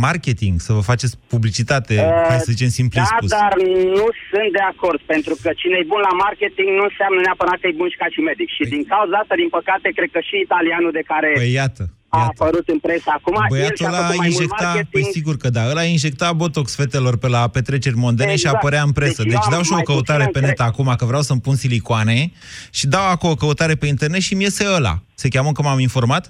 marketing, 0.05 0.55
să 0.67 0.71
vă 0.77 0.83
faceți 0.91 1.13
publicitate, 1.33 1.95
Uh, 1.97 2.25
hai 2.29 2.45
să 2.47 2.51
zicem 2.55 2.71
simplu 2.79 2.99
da, 2.99 3.09
spus. 3.15 3.29
dar 3.37 3.51
nu 3.99 4.07
sunt 4.31 4.49
de 4.57 4.63
acord, 4.71 4.99
pentru 5.13 5.33
că 5.41 5.49
cine 5.61 5.75
e 5.81 5.91
bun 5.93 6.01
la 6.09 6.15
marketing 6.25 6.69
nu 6.79 6.85
înseamnă 6.89 7.19
neapărat 7.21 7.57
că 7.59 7.67
e 7.67 7.81
bun 7.81 7.89
și 7.93 8.01
ca 8.03 8.09
și 8.13 8.19
medic. 8.29 8.49
Și 8.57 8.63
din 8.75 8.83
cauza 8.93 9.15
asta, 9.21 9.35
din 9.43 9.49
păcate, 9.57 9.87
cred 9.97 10.09
că 10.15 10.21
și 10.29 10.35
italianul 10.47 10.91
de 10.99 11.03
care 11.11 11.29
Păi 11.41 11.53
iată, 11.61 11.83
a 12.09 12.17
iată. 12.17 12.31
apărut 12.43 12.67
în 12.67 12.79
presă 12.79 13.09
acum, 13.17 13.33
el 13.35 13.45
Băiatul 13.49 13.75
și-a 13.75 13.87
ăla 13.87 13.97
făcut 13.97 14.17
mai 14.17 14.27
mult 14.27 14.31
injecta, 14.33 14.63
marketing. 14.65 14.91
păi 14.91 15.03
sigur 15.15 15.35
că 15.37 15.49
da, 15.49 15.63
ăla 15.69 15.83
injecta 15.83 16.33
botox 16.33 16.75
fetelor 16.75 17.17
pe 17.17 17.27
la 17.27 17.47
petreceri 17.47 17.95
mondene 18.05 18.29
și 18.35 18.35
Exact. 18.45 18.55
apărea 18.55 18.81
în 18.81 18.91
presă. 18.91 19.21
Deci 19.23 19.31
Deci, 19.31 19.43
eu 19.43 19.49
dau 19.49 19.57
am 19.59 19.63
și 19.67 19.71
o 19.71 19.75
mai 19.79 19.83
căutare 19.91 20.23
puțin 20.25 20.33
pe 20.35 20.39
net 20.47 20.49
încre- 20.59 20.69
acum, 20.71 20.89
că 20.99 21.05
vreau 21.11 21.21
să-mi 21.21 21.41
pun 21.45 21.55
silicoane 21.55 22.31
și 22.77 22.85
dau 22.95 23.05
acolo 23.15 23.31
o 23.31 23.41
căutare 23.43 23.75
pe 23.75 23.87
internet 23.93 24.21
și 24.27 24.33
mi 24.35 24.43
iese 24.43 24.63
ăla. 24.77 24.95
Se 25.21 25.27
cheamă 25.33 25.51
că 25.51 25.61
m-am 25.61 25.79
informat? 25.89 26.23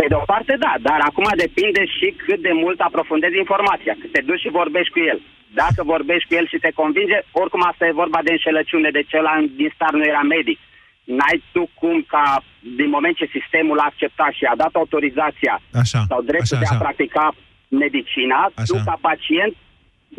Pe 0.00 0.06
de 0.12 0.16
o 0.22 0.24
parte, 0.32 0.52
da, 0.66 0.72
dar 0.88 0.98
acum 1.10 1.26
depinde 1.44 1.82
și 1.96 2.06
cât 2.24 2.40
de 2.48 2.52
mult 2.62 2.78
aprofundezi 2.88 3.42
informația, 3.44 3.94
cât 4.00 4.10
te 4.12 4.22
duci 4.28 4.42
și 4.44 4.56
vorbești 4.60 4.92
cu 4.96 5.00
el. 5.10 5.18
Dacă 5.62 5.80
vorbești 5.94 6.28
cu 6.28 6.34
el 6.40 6.46
și 6.52 6.62
te 6.64 6.70
convinge, 6.80 7.18
oricum 7.40 7.62
asta 7.70 7.84
e 7.86 8.00
vorba 8.02 8.20
de 8.26 8.32
înșelăciune, 8.36 8.88
de 8.98 9.02
cel 9.10 9.24
din 9.60 9.70
star 9.76 9.92
nu 9.98 10.04
era 10.12 10.22
medic. 10.36 10.58
N-ai 11.18 11.38
tu 11.54 11.62
cum 11.80 11.96
ca, 12.12 12.24
din 12.78 12.88
moment 12.96 13.14
ce 13.16 13.26
sistemul 13.38 13.78
a 13.82 13.88
acceptat 13.90 14.32
și 14.38 14.44
a 14.52 14.54
dat 14.62 14.72
autorizația 14.80 15.54
Așa, 15.82 16.00
sau 16.10 16.20
dreptul 16.30 16.56
așa, 16.56 16.62
de 16.62 16.68
a 16.70 16.74
așa. 16.74 16.84
practica 16.84 17.24
medicina, 17.82 18.38
tu 18.68 18.74
Așa. 18.76 18.86
ca 18.88 18.96
pacient 19.08 19.54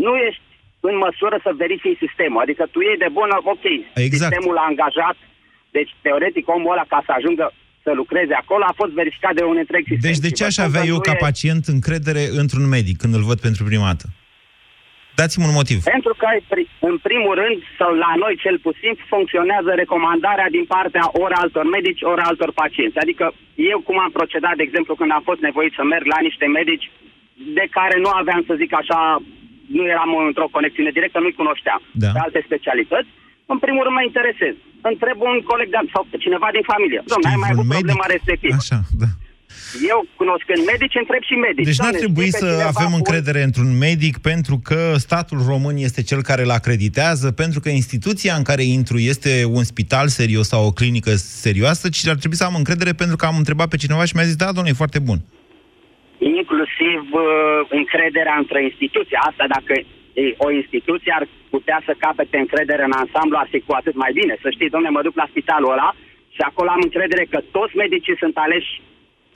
nu 0.06 0.14
ești 0.28 0.46
în 0.90 0.96
măsură 1.06 1.36
să 1.46 1.52
verifici 1.64 2.02
sistemul. 2.06 2.42
Adică 2.46 2.64
tu 2.74 2.80
iei 2.88 3.02
de 3.06 3.10
bună, 3.20 3.36
ok, 3.54 3.66
Exact. 4.08 4.32
sistemul 4.34 4.56
a 4.62 4.66
angajat, 4.72 5.18
deci 5.78 5.92
teoretic 6.06 6.46
omul 6.56 6.72
ăla 6.76 6.86
ca 6.94 7.00
să 7.08 7.12
ajungă 7.18 7.46
să 7.86 7.92
lucreze 8.02 8.34
acolo 8.44 8.64
a 8.68 8.74
fost 8.82 8.92
verificat 9.02 9.34
de 9.40 9.44
un 9.52 9.58
întreg 9.64 9.84
sistem. 9.92 10.10
Deci 10.10 10.24
de 10.26 10.30
Și 10.32 10.38
ce 10.40 10.44
vă 10.44 10.50
aș 10.50 10.54
spun 10.58 10.68
avea 10.70 10.82
că 10.82 10.88
eu 10.94 10.98
nu 11.00 11.06
ca 11.10 11.14
e- 11.18 11.24
pacient 11.28 11.64
încredere 11.76 12.24
într-un 12.42 12.66
medic 12.78 12.98
când 13.02 13.14
îl 13.18 13.24
văd 13.32 13.40
pentru 13.48 13.62
prima 13.70 13.88
dată? 13.92 14.06
Dați-mi 15.20 15.46
un 15.50 15.56
motiv. 15.62 15.78
Pentru 15.96 16.14
că, 16.20 16.26
ai 16.34 16.42
pri- 16.52 16.72
în 16.90 16.96
primul 17.08 17.34
rând, 17.42 17.58
sau 17.80 17.92
la 18.06 18.12
noi 18.24 18.34
cel 18.44 18.58
puțin, 18.68 18.92
funcționează 19.14 19.72
recomandarea 19.84 20.50
din 20.58 20.66
partea 20.76 21.06
ori 21.24 21.36
altor 21.44 21.66
medici, 21.78 22.02
ori 22.12 22.22
altor 22.30 22.50
pacienți. 22.62 22.98
Adică 23.04 23.26
eu 23.74 23.78
cum 23.88 23.98
am 24.06 24.12
procedat, 24.20 24.56
de 24.60 24.66
exemplu, 24.68 24.94
când 25.00 25.12
am 25.18 25.24
fost 25.30 25.42
nevoit 25.48 25.74
să 25.78 25.84
merg 25.94 26.06
la 26.16 26.20
niște 26.28 26.46
medici 26.60 26.86
de 27.58 27.66
care 27.78 27.96
nu 28.06 28.10
aveam, 28.22 28.42
să 28.50 28.54
zic 28.62 28.72
așa, 28.82 29.00
nu 29.78 29.84
eram 29.94 30.10
într-o 30.30 30.54
conexiune 30.58 30.92
directă, 30.98 31.18
nu-i 31.20 31.40
cunoșteam 31.42 31.80
Da. 32.04 32.10
de 32.16 32.20
alte 32.26 32.40
specialități. 32.50 33.10
În 33.54 33.58
primul 33.66 33.84
rând 33.86 33.96
mă 33.98 34.04
interesez. 34.10 34.56
Întreb 34.92 35.18
un 35.30 35.38
coleg 35.52 35.68
de 35.74 35.80
sau 35.94 36.04
pe 36.12 36.18
cineva 36.26 36.48
din 36.58 36.66
familie. 36.72 37.00
Domnule, 37.12 37.30
ai 37.32 37.36
Știi 37.38 37.44
mai 37.46 37.52
avut 37.54 37.66
vreun 37.68 37.80
problema 37.82 38.06
medic? 38.08 38.16
respectivă. 38.18 38.56
Așa, 38.64 38.80
da. 39.04 39.10
Eu, 39.94 40.06
cunoscând 40.16 40.62
medici, 40.66 40.96
întreb 41.04 41.24
și 41.30 41.36
medici. 41.48 41.66
Deci 41.66 41.78
n-ar 41.78 41.90
Doamne, 41.90 42.04
trebui 42.04 42.28
știi 42.28 42.40
pe 42.40 42.46
să 42.46 42.50
cineva 42.52 42.72
avem 42.74 42.90
bun? 42.90 43.00
încredere 43.02 43.42
într-un 43.48 43.72
medic 43.88 44.16
pentru 44.32 44.56
că 44.68 44.80
statul 45.08 45.40
român 45.52 45.76
este 45.88 46.02
cel 46.10 46.22
care 46.30 46.42
îl 46.44 46.54
acreditează, 46.60 47.28
pentru 47.32 47.60
că 47.60 47.70
instituția 47.70 48.34
în 48.40 48.44
care 48.50 48.64
intru 48.78 48.98
este 48.98 49.32
un 49.58 49.64
spital 49.72 50.08
serios 50.08 50.48
sau 50.48 50.62
o 50.66 50.76
clinică 50.80 51.12
serioasă, 51.44 51.86
ci 51.90 52.08
ar 52.08 52.20
trebui 52.22 52.42
să 52.42 52.48
am 52.50 52.56
încredere 52.62 52.94
pentru 53.02 53.16
că 53.16 53.26
am 53.26 53.38
întrebat 53.38 53.68
pe 53.70 53.82
cineva 53.84 54.06
și 54.06 54.16
mi-a 54.16 54.30
zis, 54.30 54.36
da, 54.44 54.46
domnule, 54.56 54.70
e 54.70 54.84
foarte 54.84 55.00
bun. 55.10 55.20
inclusiv 56.40 57.02
uh, 57.12 57.26
încrederea 57.80 58.36
între 58.44 58.60
instituții. 58.70 59.18
Asta 59.30 59.46
dacă 59.56 59.74
e, 60.22 60.24
o 60.48 60.50
instituție 60.62 61.12
ar 61.20 61.26
putea 61.50 61.80
să 61.88 61.94
capete 62.06 62.38
încredere 62.38 62.84
în 62.90 62.96
ansamblu, 63.02 63.38
ar 63.40 63.48
fi 63.54 63.60
cu 63.68 63.74
atât 63.80 63.96
mai 64.04 64.12
bine. 64.20 64.34
Să 64.44 64.50
știi, 64.56 64.74
domnule, 64.74 64.96
mă 64.96 65.02
duc 65.08 65.16
la 65.22 65.28
spitalul 65.30 65.72
ăla 65.76 65.90
și 66.36 66.42
acolo 66.50 66.70
am 66.70 66.82
încredere 66.88 67.26
că 67.34 67.40
toți 67.58 67.78
medicii 67.84 68.22
sunt 68.24 68.36
aleși 68.46 68.72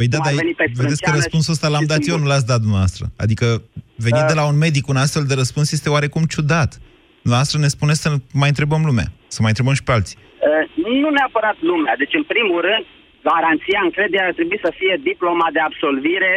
Păi 0.01 0.10
da, 0.13 0.17
Cum 0.17 0.25
dar 0.27 0.34
ar 0.38 0.41
veni 0.43 0.55
pe 0.62 0.65
vedeți 0.65 0.77
că 0.77 0.84
Sprânceană 0.84 1.20
răspunsul 1.22 1.53
ăsta 1.55 1.67
l-am 1.74 1.84
și 1.86 1.91
dat 1.93 2.01
sunt 2.01 2.10
eu, 2.12 2.15
bun. 2.15 2.24
nu 2.24 2.29
l-ați 2.31 2.48
dat 2.51 2.60
dumneavoastră. 2.65 3.03
Adică 3.24 3.46
venit 4.08 4.25
de 4.31 4.36
la 4.39 4.43
un 4.51 4.58
medic 4.65 4.86
un 4.93 5.00
astfel 5.05 5.24
de 5.31 5.36
răspuns 5.41 5.67
este 5.77 5.89
oarecum 5.96 6.24
ciudat. 6.34 6.72
Dumneavoastră 7.24 7.58
ne 7.65 7.70
spuneți 7.75 8.01
să 8.05 8.10
mai 8.41 8.50
întrebăm 8.53 8.81
lumea, 8.89 9.08
să 9.36 9.39
mai 9.41 9.51
întrebăm 9.53 9.75
și 9.79 9.86
pe 9.88 9.91
alții. 9.98 10.17
Uh, 10.22 10.63
nu 11.01 11.10
neapărat 11.17 11.58
lumea. 11.72 11.93
Deci, 12.01 12.13
în 12.22 12.25
primul 12.34 12.60
rând, 12.70 12.84
garanția 13.29 13.81
încrederea 13.88 14.27
ar 14.29 14.36
trebui 14.39 14.60
să 14.65 14.72
fie 14.79 14.93
diploma 15.12 15.48
de 15.55 15.62
absolvire 15.70 16.34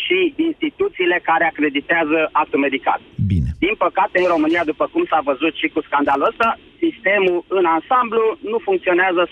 și 0.00 0.18
instituțiile 0.48 1.16
care 1.30 1.44
acreditează 1.52 2.18
actul 2.40 2.60
medical. 2.66 3.00
Bine. 3.32 3.37
Din 3.64 3.74
păcate, 3.84 4.16
în 4.22 4.28
România, 4.34 4.62
după 4.72 4.84
cum 4.92 5.04
s-a 5.10 5.20
văzut 5.30 5.54
și 5.60 5.66
cu 5.74 5.80
scandalul 5.88 6.28
ăsta, 6.30 6.48
sistemul 6.84 7.38
în 7.58 7.64
ansamblu 7.76 8.24
nu 8.50 8.58
funcționează 8.66 9.20
100%. 9.26 9.30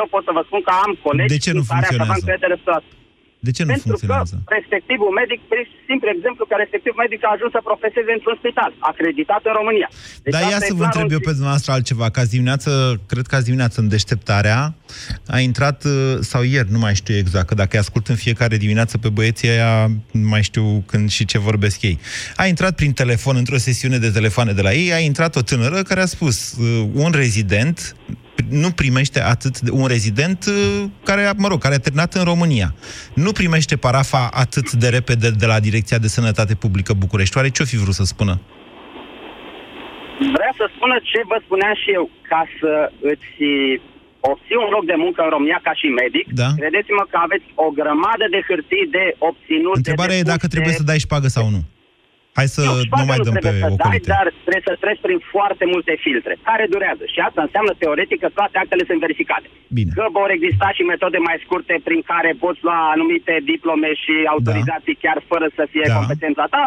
Eu 0.00 0.06
pot 0.14 0.22
să 0.28 0.32
vă 0.36 0.42
spun 0.48 0.60
că 0.66 0.72
am 0.84 0.92
colegi 1.06 1.32
De 1.34 1.44
ce 1.46 1.52
nu 1.56 1.62
în 1.62 1.68
care 1.72 1.86
funcționează? 1.86 2.02
aveam 2.06 2.20
încredere 2.20 2.56
toată. 2.68 2.86
De 3.46 3.50
ce 3.56 3.62
nu 3.64 3.70
Pentru 3.72 3.86
funcționează? 3.88 4.34
că 4.48 4.54
respectivul 4.60 5.10
medic, 5.20 5.40
prin 5.52 5.64
simplu 5.90 6.08
exemplu 6.16 6.42
că 6.50 6.54
respectiv 6.64 6.92
medic 7.04 7.20
a 7.28 7.30
ajuns 7.36 7.50
să 7.56 7.60
profeseze 7.70 8.10
într-un 8.18 8.36
spital, 8.42 8.70
acreditat 8.92 9.40
în 9.50 9.54
România. 9.60 9.88
Deci 10.24 10.32
Dar 10.34 10.42
ia 10.42 10.56
asta 10.58 10.68
să 10.70 10.72
e 10.74 10.78
vă 10.80 10.84
clar 10.84 10.90
întreb 10.90 11.06
un- 11.08 11.16
eu 11.16 11.22
pe 11.28 11.32
dumneavoastră 11.38 11.70
altceva. 11.76 12.06
Că 12.12 12.18
azi 12.22 12.32
dimineață, 12.36 12.70
cred 13.12 13.24
că 13.30 13.34
azi 13.36 13.48
dimineață 13.50 13.76
în 13.82 13.88
deșteptarea, 13.94 14.58
a 15.36 15.38
intrat, 15.50 15.78
uh, 15.84 15.92
sau 16.32 16.40
ieri, 16.54 16.70
nu 16.76 16.80
mai 16.84 16.94
știu 17.00 17.14
exact, 17.24 17.46
că 17.50 17.54
dacă 17.62 17.72
îi 17.72 17.82
ascult 17.84 18.06
în 18.14 18.18
fiecare 18.24 18.56
dimineață 18.64 18.94
pe 19.04 19.08
băieții 19.18 19.48
aia, 19.54 19.74
nu 20.22 20.28
mai 20.34 20.42
știu 20.50 20.66
când 20.90 21.04
și 21.16 21.24
ce 21.30 21.38
vorbesc 21.48 21.78
ei. 21.90 21.96
A 22.42 22.44
intrat 22.52 22.74
prin 22.80 22.92
telefon, 23.02 23.34
într-o 23.36 23.56
sesiune 23.68 23.98
de 23.98 24.10
telefoane 24.18 24.52
de 24.58 24.62
la 24.62 24.72
ei, 24.80 24.92
a 24.92 24.98
intrat 24.98 25.32
o 25.36 25.42
tânără 25.42 25.78
care 25.82 26.00
a 26.00 26.06
spus, 26.16 26.36
uh, 26.52 26.88
un 26.92 27.10
rezident 27.22 27.94
nu 28.50 28.70
primește 28.70 29.22
atât 29.22 29.60
de, 29.60 29.70
un 29.70 29.86
rezident 29.86 30.44
uh, 30.48 30.84
care, 31.04 31.22
a- 31.24 31.32
mă 31.36 31.48
rog, 31.48 31.60
care 31.62 31.74
a 31.74 31.78
terminat 31.78 32.14
în 32.14 32.24
România. 32.24 32.74
Nu 33.14 33.32
primește 33.32 33.76
parafa 33.76 34.28
atât 34.32 34.72
de 34.72 34.88
repede 34.88 35.30
de 35.30 35.46
la 35.46 35.60
Direcția 35.60 35.98
de 35.98 36.08
Sănătate 36.08 36.54
Publică 36.54 36.92
București. 36.92 37.36
Oare 37.36 37.48
ce-o 37.50 37.64
fi 37.72 37.76
vrut 37.76 37.94
să 37.94 38.04
spună? 38.04 38.40
Vrea 40.36 40.52
să 40.60 40.64
spună 40.76 40.96
ce 41.10 41.18
vă 41.30 41.36
spuneam 41.44 41.74
și 41.82 41.88
eu, 41.98 42.04
ca 42.30 42.42
să 42.60 42.70
îți 43.12 43.32
obții 44.32 44.58
un 44.64 44.70
loc 44.76 44.84
de 44.92 44.96
muncă 45.04 45.20
în 45.26 45.30
România 45.36 45.60
ca 45.68 45.72
și 45.80 45.86
medic, 46.02 46.26
Da. 46.42 46.48
credeți-mă 46.60 47.04
că 47.12 47.16
aveți 47.26 47.46
o 47.64 47.66
grămadă 47.80 48.24
de 48.34 48.40
hârtii 48.48 48.86
de 48.96 49.04
obținut. 49.28 49.76
Întrebarea 49.82 50.16
de 50.18 50.22
e 50.24 50.30
dacă 50.32 50.44
depuse. 50.46 50.54
trebuie 50.54 50.74
să 50.80 50.88
dai 50.90 51.04
șpagă 51.06 51.28
sau 51.36 51.46
nu. 51.56 51.60
Hai 52.38 52.48
să 52.56 52.60
Nu, 52.62 52.72
nu 52.78 52.82
șpagă 52.88 53.06
mai 53.12 53.18
dăm 53.26 53.34
pe 53.36 53.42
trebuie 53.44 53.62
să 53.66 53.70
dai, 53.70 53.76
ocolite. 53.78 54.08
dar 54.16 54.26
trebuie 54.46 54.66
să 54.70 54.74
treci 54.84 55.02
prin 55.06 55.18
foarte 55.34 55.64
multe 55.74 55.92
filtre, 56.04 56.32
care 56.48 56.64
durează. 56.74 57.04
Și 57.12 57.18
asta 57.28 57.40
înseamnă 57.46 57.72
teoretic 57.82 58.18
că 58.24 58.28
toate 58.38 58.56
actele 58.62 58.82
sunt 58.88 59.00
verificate. 59.06 59.46
Bine. 59.78 59.90
Că 59.98 60.04
vor 60.20 60.28
exista 60.38 60.68
și 60.76 60.82
metode 60.94 61.18
mai 61.28 61.36
scurte 61.44 61.74
prin 61.88 62.00
care 62.12 62.30
poți 62.44 62.60
lua 62.66 62.80
anumite 62.94 63.34
diplome 63.52 63.90
și 64.02 64.14
autorizații 64.34 64.96
chiar 65.04 65.18
fără 65.30 65.46
să 65.58 65.62
fie 65.72 65.86
Da. 65.90 65.94
competența 65.98 66.44
ta. 66.54 66.64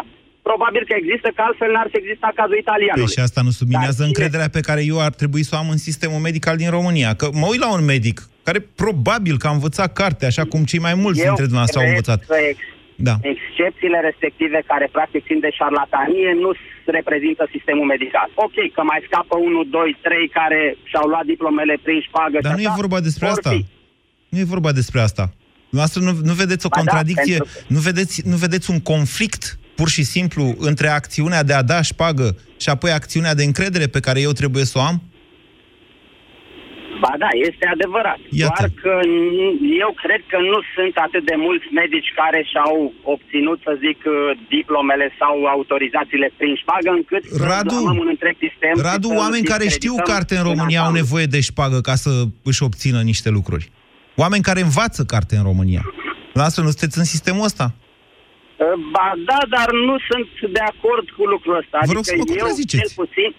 Probabil 0.50 0.82
că 0.88 0.94
există, 1.02 1.28
că 1.36 1.40
altfel 1.48 1.70
n-ar 1.74 1.88
fi 1.92 1.98
exista 2.02 2.28
cazul 2.40 2.56
Păi 2.58 2.64
italianului. 2.66 3.14
și 3.16 3.20
asta 3.26 3.40
nu 3.46 3.52
subminează 3.60 3.98
Dar 4.00 4.06
cine- 4.06 4.10
încrederea 4.10 4.48
pe 4.56 4.62
care 4.68 4.82
eu 4.92 4.98
ar 5.08 5.12
trebui 5.20 5.42
să 5.48 5.52
o 5.54 5.58
am 5.62 5.68
în 5.74 5.80
sistemul 5.88 6.20
medical 6.28 6.56
din 6.62 6.70
România. 6.78 7.10
Că 7.20 7.26
mă 7.40 7.46
uit 7.52 7.62
la 7.66 7.70
un 7.76 7.84
medic 7.94 8.16
care 8.48 8.60
probabil 8.82 9.34
că 9.38 9.46
a 9.48 9.56
învățat 9.58 9.90
carte, 10.00 10.24
așa 10.30 10.44
cum 10.52 10.60
cei 10.70 10.82
mai 10.88 10.94
mulți 11.04 11.18
Eu 11.20 11.24
dintre 11.30 11.44
dumneavoastră 11.50 11.78
au 11.80 11.86
cred 11.86 11.96
învățat. 11.96 12.20
că 12.30 12.36
ex- 12.50 12.72
Da. 13.08 13.14
excepțiile 13.32 13.98
respective 14.08 14.58
care 14.72 14.86
practic 14.96 15.20
țin 15.28 15.38
de 15.46 15.50
șarlatanie 15.58 16.30
nu 16.44 16.50
s- 16.52 16.72
reprezintă 16.98 17.42
sistemul 17.54 17.86
medical. 17.94 18.28
Ok, 18.46 18.56
că 18.74 18.82
mai 18.90 19.00
scapă 19.08 19.34
1, 19.38 19.64
2, 19.64 19.96
3 20.06 20.28
care 20.38 20.60
și-au 20.90 21.06
luat 21.12 21.24
diplomele 21.32 21.74
prin 21.86 22.00
șpagă 22.08 22.36
Dar 22.40 22.50
și 22.52 22.56
nu 22.58 22.62
e 22.64 22.70
așa, 22.70 22.80
vorba 22.82 22.98
despre 23.08 23.26
vor 23.28 23.36
asta. 23.38 23.50
fi. 23.54 23.60
Nu 24.32 24.38
e 24.38 24.52
vorba 24.54 24.72
despre 24.80 25.00
asta. 25.08 25.24
Noastră 25.78 25.98
nu, 26.06 26.12
nu 26.30 26.34
vedeți 26.42 26.66
o 26.66 26.68
Ba 26.68 26.74
da, 26.76 26.80
contradicție, 26.82 27.36
pentru 27.36 27.54
că- 27.58 27.64
nu, 27.74 27.80
vedeți, 27.88 28.16
nu 28.32 28.36
vedeți 28.44 28.70
un 28.74 28.80
conflict 28.92 29.42
pur 29.74 29.88
și 29.88 30.02
simplu 30.14 30.44
între 30.58 30.88
acțiunea 30.88 31.42
de 31.42 31.52
a 31.54 31.62
da 31.62 31.82
șpagă 31.82 32.36
și 32.62 32.68
apoi 32.68 32.90
acțiunea 32.90 33.34
de 33.34 33.44
încredere 33.44 33.86
pe 33.86 34.00
care 34.00 34.20
eu 34.20 34.32
trebuie 34.32 34.64
să 34.64 34.78
o 34.78 34.80
am? 34.80 35.02
Ba 37.02 37.12
da, 37.24 37.30
este 37.48 37.64
adevărat. 37.76 38.20
Iată. 38.30 38.52
Doar 38.58 38.68
că 38.82 38.92
n- 39.14 39.54
eu 39.84 39.90
cred 40.04 40.22
că 40.32 40.38
nu 40.52 40.58
sunt 40.76 40.94
atât 41.06 41.22
de 41.30 41.36
mulți 41.46 41.66
medici 41.82 42.10
care 42.20 42.40
și-au 42.50 42.76
obținut, 43.14 43.58
să 43.66 43.72
zic, 43.84 43.98
uh, 44.06 44.14
diplomele 44.56 45.06
sau 45.20 45.34
autorizațiile 45.54 46.28
prin 46.40 46.54
șpagă, 46.62 46.90
încât 46.98 47.22
Radu, 47.50 47.74
să 47.74 47.80
blamăm 47.82 47.98
un 48.04 48.10
întreg 48.14 48.34
sistem. 48.46 48.74
și 48.78 48.82
Radu, 48.90 49.08
să 49.12 49.18
oameni 49.22 49.44
care 49.52 49.64
știu 49.78 49.92
discredităm 49.94 50.12
carte 50.14 50.34
în 50.38 50.44
România 50.50 50.80
au 50.80 50.86
ansamblu. 50.90 51.02
nevoie 51.02 51.26
de 51.34 51.40
șpagă 51.50 51.78
ca 51.88 51.94
să 52.04 52.10
își 52.50 52.62
obțină 52.68 53.00
niște 53.12 53.28
lucruri. 53.38 53.66
Oameni 54.22 54.42
care 54.48 54.60
învață 54.68 55.00
carte 55.12 55.34
în 55.40 55.44
România. 55.50 55.82
Lasă, 56.40 56.58
nu 56.60 56.70
sunteți 56.74 56.98
în 57.02 57.04
sistemul 57.14 57.44
ăsta? 57.50 57.66
Uh, 57.74 58.66
Ba 58.94 59.08
da, 59.30 59.38
dar 59.56 59.68
nu 59.88 59.94
sunt 60.08 60.28
de 60.56 60.62
acord 60.72 61.06
cu 61.16 61.22
lucrul 61.34 61.56
ăsta. 61.62 61.78
Vă 61.88 61.92
rog 61.92 62.04
adică 62.06 62.10
să 62.10 62.14
mă 62.16 62.24
eu, 62.28 62.34
contraziceți. 62.34 62.82
cel 62.84 62.92
puțin, 63.04 63.30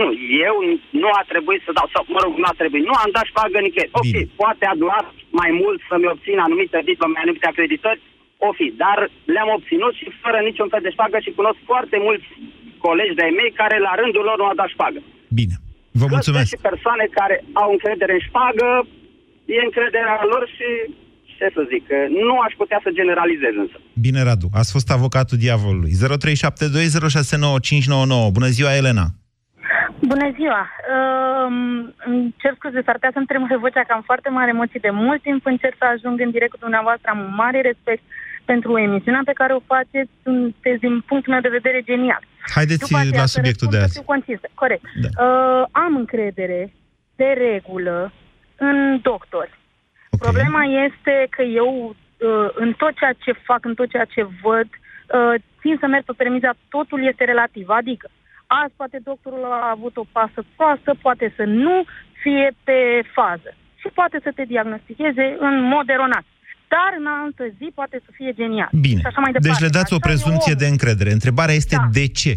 nu, 0.00 0.06
eu 0.46 0.54
nu 1.02 1.08
a 1.20 1.22
trebuit 1.32 1.62
să 1.66 1.70
dau, 1.78 1.88
sau 1.94 2.02
mă 2.14 2.20
rog, 2.24 2.32
nu 2.42 2.48
a 2.52 2.54
trebuit, 2.60 2.84
nu 2.90 2.94
am 3.02 3.10
dat 3.16 3.26
șpagă 3.32 3.56
nicăieri. 3.60 3.94
Ok, 4.00 4.06
Bine. 4.08 4.22
poate 4.42 4.64
a 4.72 4.74
durat 4.82 5.06
mai 5.40 5.50
mult 5.62 5.78
să-mi 5.88 6.10
obțin 6.14 6.38
anumite 6.46 6.78
diplome, 6.90 7.16
anumite 7.24 7.46
acreditări, 7.52 8.00
o 8.48 8.50
fi, 8.58 8.66
dar 8.84 8.98
le-am 9.34 9.50
obținut 9.58 9.92
și 10.00 10.06
fără 10.22 10.38
niciun 10.48 10.68
fel 10.72 10.82
de 10.86 10.94
șpagă 10.96 11.16
și 11.24 11.36
cunosc 11.38 11.58
foarte 11.70 11.96
mulți 12.06 12.26
colegi 12.86 13.16
de-ai 13.18 13.34
mei 13.40 13.50
care 13.60 13.76
la 13.86 13.92
rândul 14.00 14.24
lor 14.28 14.36
nu 14.40 14.48
au 14.50 14.56
dat 14.60 14.68
șpagă. 14.76 15.00
Bine. 15.40 15.54
Vă 16.00 16.06
Că 16.06 16.12
mulțumesc. 16.14 16.46
Sunt 16.48 16.54
și 16.54 16.66
persoane 16.70 17.04
care 17.18 17.36
au 17.62 17.68
încredere 17.76 18.12
în 18.18 18.22
șpagă, 18.28 18.68
e 19.56 19.66
încrederea 19.68 20.16
lor 20.32 20.42
și, 20.56 20.68
ce 21.38 21.46
să 21.56 21.62
zic, 21.72 21.84
nu 22.28 22.34
aș 22.46 22.52
putea 22.62 22.78
să 22.84 22.90
generalizez 23.00 23.54
însă. 23.64 23.76
Bine, 24.06 24.20
Radu. 24.28 24.46
Ați 24.60 24.72
fost 24.76 24.88
avocatul 24.98 25.38
diavolului. 25.46 25.92
0372069599. 25.94 25.98
Bună 28.38 28.48
ziua, 28.56 28.72
Elena. 28.82 29.06
Bună 30.00 30.30
ziua! 30.34 30.70
Uh, 30.94 31.52
îmi 32.04 32.34
cer 32.36 32.54
scuze, 32.54 32.82
s-ar 32.82 32.94
putea 32.94 33.10
să-mi 33.12 33.26
tremure 33.26 33.56
vocea, 33.56 33.82
că 33.84 33.92
am 33.92 34.02
foarte 34.02 34.28
mare 34.28 34.50
emoții 34.50 34.80
de 34.80 34.90
mult 34.90 35.22
timp. 35.22 35.46
Încerc 35.46 35.74
să 35.78 35.84
ajung 35.84 36.20
în 36.20 36.30
direct 36.30 36.50
cu 36.50 36.58
dumneavoastră. 36.66 37.10
Am 37.10 37.18
un 37.18 37.34
mare 37.34 37.60
respect 37.60 38.02
pentru 38.44 38.78
emisiunea 38.78 39.20
pe 39.24 39.38
care 39.40 39.52
o 39.52 39.66
faceți. 39.66 40.10
Sunteți, 40.22 40.80
din 40.80 41.00
punctul 41.00 41.32
meu 41.32 41.40
de 41.40 41.56
vedere, 41.58 41.80
genial. 41.82 42.22
Haideți 42.54 42.78
După 42.78 42.96
aceea, 42.98 43.20
la 43.20 43.26
să 43.26 43.36
subiectul 43.36 43.68
de 43.70 43.78
răspund, 43.78 43.84
azi. 43.84 43.92
să 43.92 43.98
fiu 43.98 44.12
concisă. 44.14 44.46
Corect. 44.54 44.84
Da. 45.04 45.10
Uh, 45.24 45.64
am 45.70 45.96
încredere, 45.96 46.72
de 47.16 47.28
regulă, 47.46 48.12
în 48.56 49.00
doctori. 49.02 49.58
Ok. 50.10 50.20
Problema 50.20 50.62
este 50.64 51.26
că 51.30 51.42
eu, 51.42 51.70
uh, 51.88 52.48
în 52.54 52.72
tot 52.72 52.92
ceea 52.96 53.14
ce 53.24 53.32
fac, 53.32 53.64
în 53.64 53.74
tot 53.74 53.88
ceea 53.90 54.04
ce 54.04 54.22
văd, 54.42 54.68
uh, 55.16 55.34
țin 55.60 55.76
să 55.80 55.86
merg 55.86 56.04
pe 56.04 56.12
premiza 56.16 56.50
totul 56.68 57.06
este 57.06 57.24
relativ. 57.24 57.68
Adică, 57.68 58.10
azi 58.62 58.74
poate 58.80 58.98
doctorul 59.10 59.44
a 59.44 59.70
avut 59.76 59.94
o 59.96 60.04
pasă 60.16 60.40
proastă, 60.56 60.90
poate 61.06 61.26
să 61.36 61.44
nu 61.44 61.76
fie 62.22 62.46
pe 62.64 62.78
fază. 63.16 63.50
Și 63.80 63.88
poate 63.98 64.16
să 64.22 64.30
te 64.34 64.44
diagnosticheze 64.52 65.24
în 65.46 65.54
mod 65.74 65.86
eronat. 65.96 66.24
Dar 66.74 66.90
în 67.00 67.06
altă 67.22 67.44
zi 67.58 67.66
poate 67.74 67.96
să 68.04 68.10
fie 68.18 68.32
genial. 68.40 68.68
Bine. 68.86 69.00
Și 69.00 69.06
așa 69.10 69.20
mai 69.20 69.32
departe. 69.32 69.48
Deci 69.48 69.64
le 69.66 69.76
dați 69.78 69.92
o 69.92 69.96
Așa 69.96 70.04
e 70.04 70.08
prezumție 70.08 70.52
omul. 70.54 70.62
de 70.62 70.68
încredere. 70.74 71.10
Întrebarea 71.18 71.54
este 71.54 71.76
Da. 71.76 71.88
de 71.98 72.06
ce? 72.20 72.32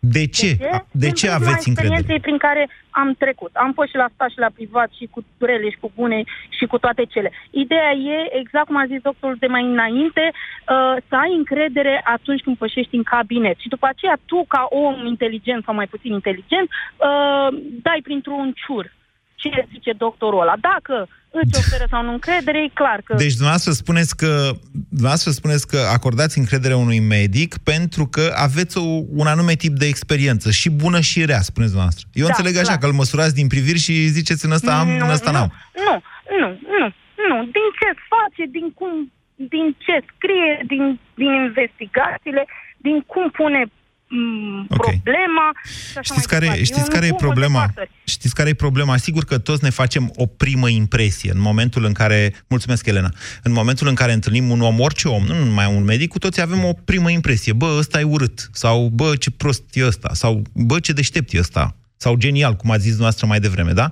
De 0.00 0.26
ce? 0.26 0.56
De 0.56 0.82
Din 0.90 1.10
ce 1.10 1.26
prisma 1.26 1.34
aveți 1.34 1.68
încredere? 1.68 1.98
experienței 1.98 2.20
prin 2.20 2.38
care 2.38 2.68
am 2.90 3.14
trecut. 3.18 3.50
Am 3.54 3.72
fost 3.72 3.88
și 3.88 3.96
la 3.96 4.08
stat 4.14 4.30
și 4.30 4.38
la 4.38 4.50
privat 4.54 4.90
și 4.96 5.08
cu 5.10 5.24
rele 5.38 5.70
și 5.70 5.76
cu 5.80 5.92
bune 5.94 6.22
și 6.48 6.66
cu 6.66 6.78
toate 6.78 7.04
cele. 7.04 7.32
Ideea 7.50 7.90
e, 7.92 8.38
exact 8.38 8.66
cum 8.66 8.76
a 8.76 8.86
zis 8.86 9.00
doctorul 9.00 9.36
de 9.38 9.46
mai 9.46 9.62
înainte, 9.62 10.24
uh, 10.32 10.96
să 11.08 11.14
ai 11.16 11.32
încredere 11.36 12.00
atunci 12.04 12.42
când 12.42 12.56
pășești 12.56 12.96
în 12.96 13.02
cabinet. 13.02 13.58
Și 13.58 13.68
după 13.68 13.86
aceea 13.88 14.18
tu, 14.26 14.44
ca 14.48 14.66
om 14.70 15.06
inteligent 15.06 15.64
sau 15.64 15.74
mai 15.74 15.86
puțin 15.86 16.12
inteligent, 16.12 16.68
uh, 16.70 17.48
dai 17.82 18.00
printr-un 18.02 18.52
ciur 18.66 18.98
ce 19.40 19.66
zice 19.72 19.92
doctorul 19.92 20.40
ăla. 20.40 20.54
Dacă 20.60 21.08
îți 21.30 21.58
oferă 21.58 21.86
sau 21.90 22.02
nu 22.02 22.12
încredere, 22.12 22.58
e 22.62 22.70
clar 22.80 23.00
că... 23.04 23.14
Deci 23.14 23.38
dumneavoastră 23.40 23.72
spuneți 23.72 24.16
că, 24.16 24.50
dumneavoastră 24.88 25.30
spuneți 25.30 25.66
că 25.66 25.78
acordați 25.92 26.38
încredere 26.38 26.74
unui 26.74 27.00
medic 27.00 27.50
pentru 27.72 28.04
că 28.06 28.24
aveți 28.46 28.78
o, 28.78 28.84
un 29.20 29.26
anume 29.26 29.54
tip 29.54 29.74
de 29.82 29.86
experiență, 29.86 30.50
și 30.50 30.70
bună 30.70 31.00
și 31.00 31.24
rea, 31.24 31.40
spuneți 31.50 31.72
dumneavoastră. 31.72 32.04
Eu 32.12 32.26
Da, 32.26 32.32
înțeleg 32.32 32.54
așa, 32.56 32.66
clar. 32.66 32.78
că 32.78 32.86
îl 32.86 33.00
măsurați 33.02 33.34
din 33.34 33.46
priviri 33.46 33.78
și 33.86 34.06
ziceți 34.18 34.44
în 34.44 34.52
ăsta 34.58 34.78
am, 34.78 34.88
în 35.04 35.10
ăsta 35.16 35.30
nu, 35.30 35.36
n-am. 35.36 35.50
nu, 35.86 35.94
nu, 36.40 36.48
nu, 36.80 36.88
nu. 37.30 37.38
Din 37.56 37.68
ce 37.78 37.88
face, 38.14 38.42
din 38.56 38.66
cum, 38.78 39.12
din 39.54 39.66
ce 39.84 39.94
scrie, 40.12 40.52
din, 40.72 41.00
din 41.14 41.32
investigațiile, 41.48 42.42
din 42.86 43.00
cum 43.00 43.30
pune 43.30 43.62
m, 44.10 44.66
Ok. 44.68 44.84
problema 44.84 45.52
și 45.64 45.98
așa 45.98 46.00
Știți 46.00 46.16
mai 46.16 46.24
care, 46.28 46.40
departe. 46.44 46.64
știți 46.64 46.80
E 46.80 46.82
un 46.82 46.88
care 46.88 47.06
e 47.06 47.08
cumul 47.08 47.20
de 47.20 47.26
problema? 47.26 47.60
factori. 47.60 47.90
Știți 48.04 48.34
care 48.34 48.48
e 48.48 48.54
problema? 48.54 48.96
Sigur 48.96 49.24
că 49.24 49.38
toți 49.38 49.64
ne 49.64 49.70
facem 49.70 50.12
o 50.14 50.26
primă 50.26 50.68
impresie 50.68 51.30
în 51.30 51.40
momentul 51.40 51.84
în 51.84 51.92
care, 51.92 52.34
mulțumesc 52.48 52.86
Elena, 52.86 53.12
în 53.42 53.52
momentul 53.52 53.86
în 53.88 53.94
care 53.94 54.12
întâlnim 54.12 54.50
un 54.50 54.60
om, 54.60 54.80
orice 54.80 55.08
om, 55.08 55.24
nu 55.24 55.44
numai 55.44 55.66
un 55.66 55.84
medic, 55.84 56.08
cu 56.08 56.18
toți 56.18 56.40
avem 56.40 56.64
o 56.64 56.72
primă 56.72 57.10
impresie. 57.10 57.52
Bă, 57.52 57.76
ăsta 57.78 58.00
e 58.00 58.02
urât. 58.02 58.50
Sau, 58.52 58.88
bă, 58.92 59.16
ce 59.16 59.30
prost 59.30 59.62
e 59.72 59.86
ăsta. 59.86 60.10
Sau, 60.12 60.42
bă, 60.52 60.80
ce 60.80 60.92
deștept 60.92 61.32
e 61.32 61.38
ăsta. 61.38 61.74
Sau 61.96 62.14
genial, 62.16 62.54
cum 62.56 62.70
ați 62.70 62.78
zis 62.80 62.88
dumneavoastră 62.88 63.26
mai 63.26 63.40
devreme, 63.40 63.72
da? 63.72 63.90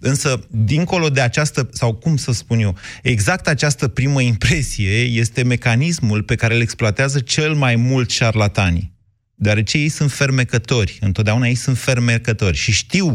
Însă, 0.00 0.40
dincolo 0.50 1.08
de 1.08 1.20
această, 1.20 1.68
sau 1.72 1.94
cum 1.94 2.16
să 2.16 2.32
spun 2.32 2.58
eu, 2.60 2.76
exact 3.02 3.46
această 3.48 3.88
primă 3.88 4.20
impresie 4.20 5.00
este 5.00 5.42
mecanismul 5.42 6.22
pe 6.22 6.34
care 6.34 6.54
îl 6.54 6.60
exploatează 6.60 7.20
cel 7.20 7.54
mai 7.54 7.76
mult 7.76 8.10
șarlatanii 8.10 8.94
deoarece 9.38 9.78
ei 9.78 9.88
sunt 9.88 10.12
fermecători, 10.12 10.98
întotdeauna 11.00 11.48
ei 11.48 11.54
sunt 11.54 11.78
fermecători 11.78 12.56
și 12.56 12.72
știu 12.72 13.06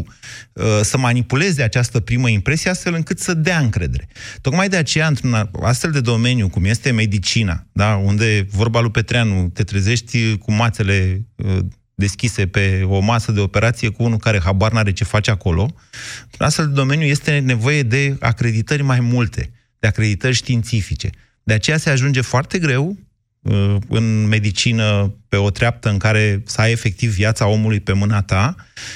uh, 0.52 0.64
să 0.82 0.98
manipuleze 0.98 1.62
această 1.62 2.00
primă 2.00 2.28
impresie 2.28 2.70
astfel 2.70 2.94
încât 2.94 3.18
să 3.18 3.34
dea 3.34 3.58
încredere. 3.58 4.08
Tocmai 4.40 4.68
de 4.68 4.76
aceea, 4.76 5.06
într-un 5.06 5.50
astfel 5.62 5.90
de 5.90 6.00
domeniu, 6.00 6.48
cum 6.48 6.64
este 6.64 6.90
medicina, 6.90 7.66
da, 7.72 7.94
unde, 7.94 8.46
vorba 8.50 8.80
lui 8.80 8.90
Petreanu, 8.90 9.48
te 9.48 9.62
trezești 9.62 10.36
cu 10.36 10.52
mațele 10.52 11.26
uh, 11.36 11.58
deschise 11.94 12.46
pe 12.46 12.82
o 12.88 13.00
masă 13.00 13.32
de 13.32 13.40
operație 13.40 13.88
cu 13.88 14.02
unul 14.02 14.18
care 14.18 14.40
habar 14.40 14.72
n-are 14.72 14.92
ce 14.92 15.04
face 15.04 15.30
acolo, 15.30 15.74
în 16.38 16.46
astfel 16.46 16.66
de 16.66 16.72
domeniu 16.72 17.06
este 17.06 17.38
nevoie 17.38 17.82
de 17.82 18.16
acreditări 18.20 18.82
mai 18.82 19.00
multe, 19.00 19.50
de 19.78 19.86
acreditări 19.86 20.34
științifice. 20.34 21.10
De 21.42 21.52
aceea 21.52 21.76
se 21.76 21.90
ajunge 21.90 22.20
foarte 22.20 22.58
greu 22.58 22.88
uh, 22.88 22.96
în 23.88 24.26
medicină 24.28 25.14
pe 25.28 25.36
o 25.36 25.50
treaptă 25.50 25.88
în 25.88 25.98
care 25.98 26.42
să 26.46 26.60
ai 26.60 26.70
efectiv 26.70 27.10
viața 27.10 27.46
omului 27.46 27.80
pe 27.80 27.92
mâna 27.92 28.22
ta 28.22 28.54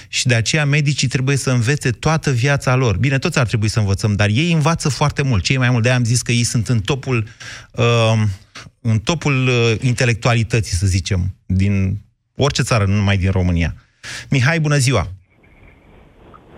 și 0.08 0.26
de 0.26 0.34
aceea 0.34 0.64
medicii 0.64 1.08
trebuie 1.08 1.36
să 1.36 1.50
învețe 1.50 1.90
toată 1.90 2.30
viața 2.30 2.74
lor. 2.74 2.96
Bine, 2.96 3.18
toți 3.18 3.38
ar 3.38 3.46
trebui 3.46 3.68
să 3.68 3.78
învățăm, 3.78 4.14
dar 4.14 4.28
ei 4.28 4.52
învață 4.52 4.88
foarte 4.88 5.22
mult. 5.22 5.42
Cei 5.42 5.56
mai 5.56 5.70
mult 5.70 5.82
de 5.82 5.90
am 5.90 6.04
zis 6.04 6.22
că 6.22 6.32
ei 6.32 6.44
sunt 6.44 6.68
în 6.68 6.80
topul 6.80 7.26
uh, 7.72 8.22
în 8.80 8.98
topul 8.98 9.46
uh, 9.46 9.74
intelectualității, 9.80 10.76
să 10.76 10.86
zicem, 10.86 11.34
din 11.46 12.00
orice 12.36 12.62
țară, 12.62 12.84
nu 12.84 12.94
numai 12.94 13.16
din 13.16 13.30
România. 13.30 13.74
Mihai, 14.30 14.60
bună 14.60 14.76
ziua! 14.76 15.12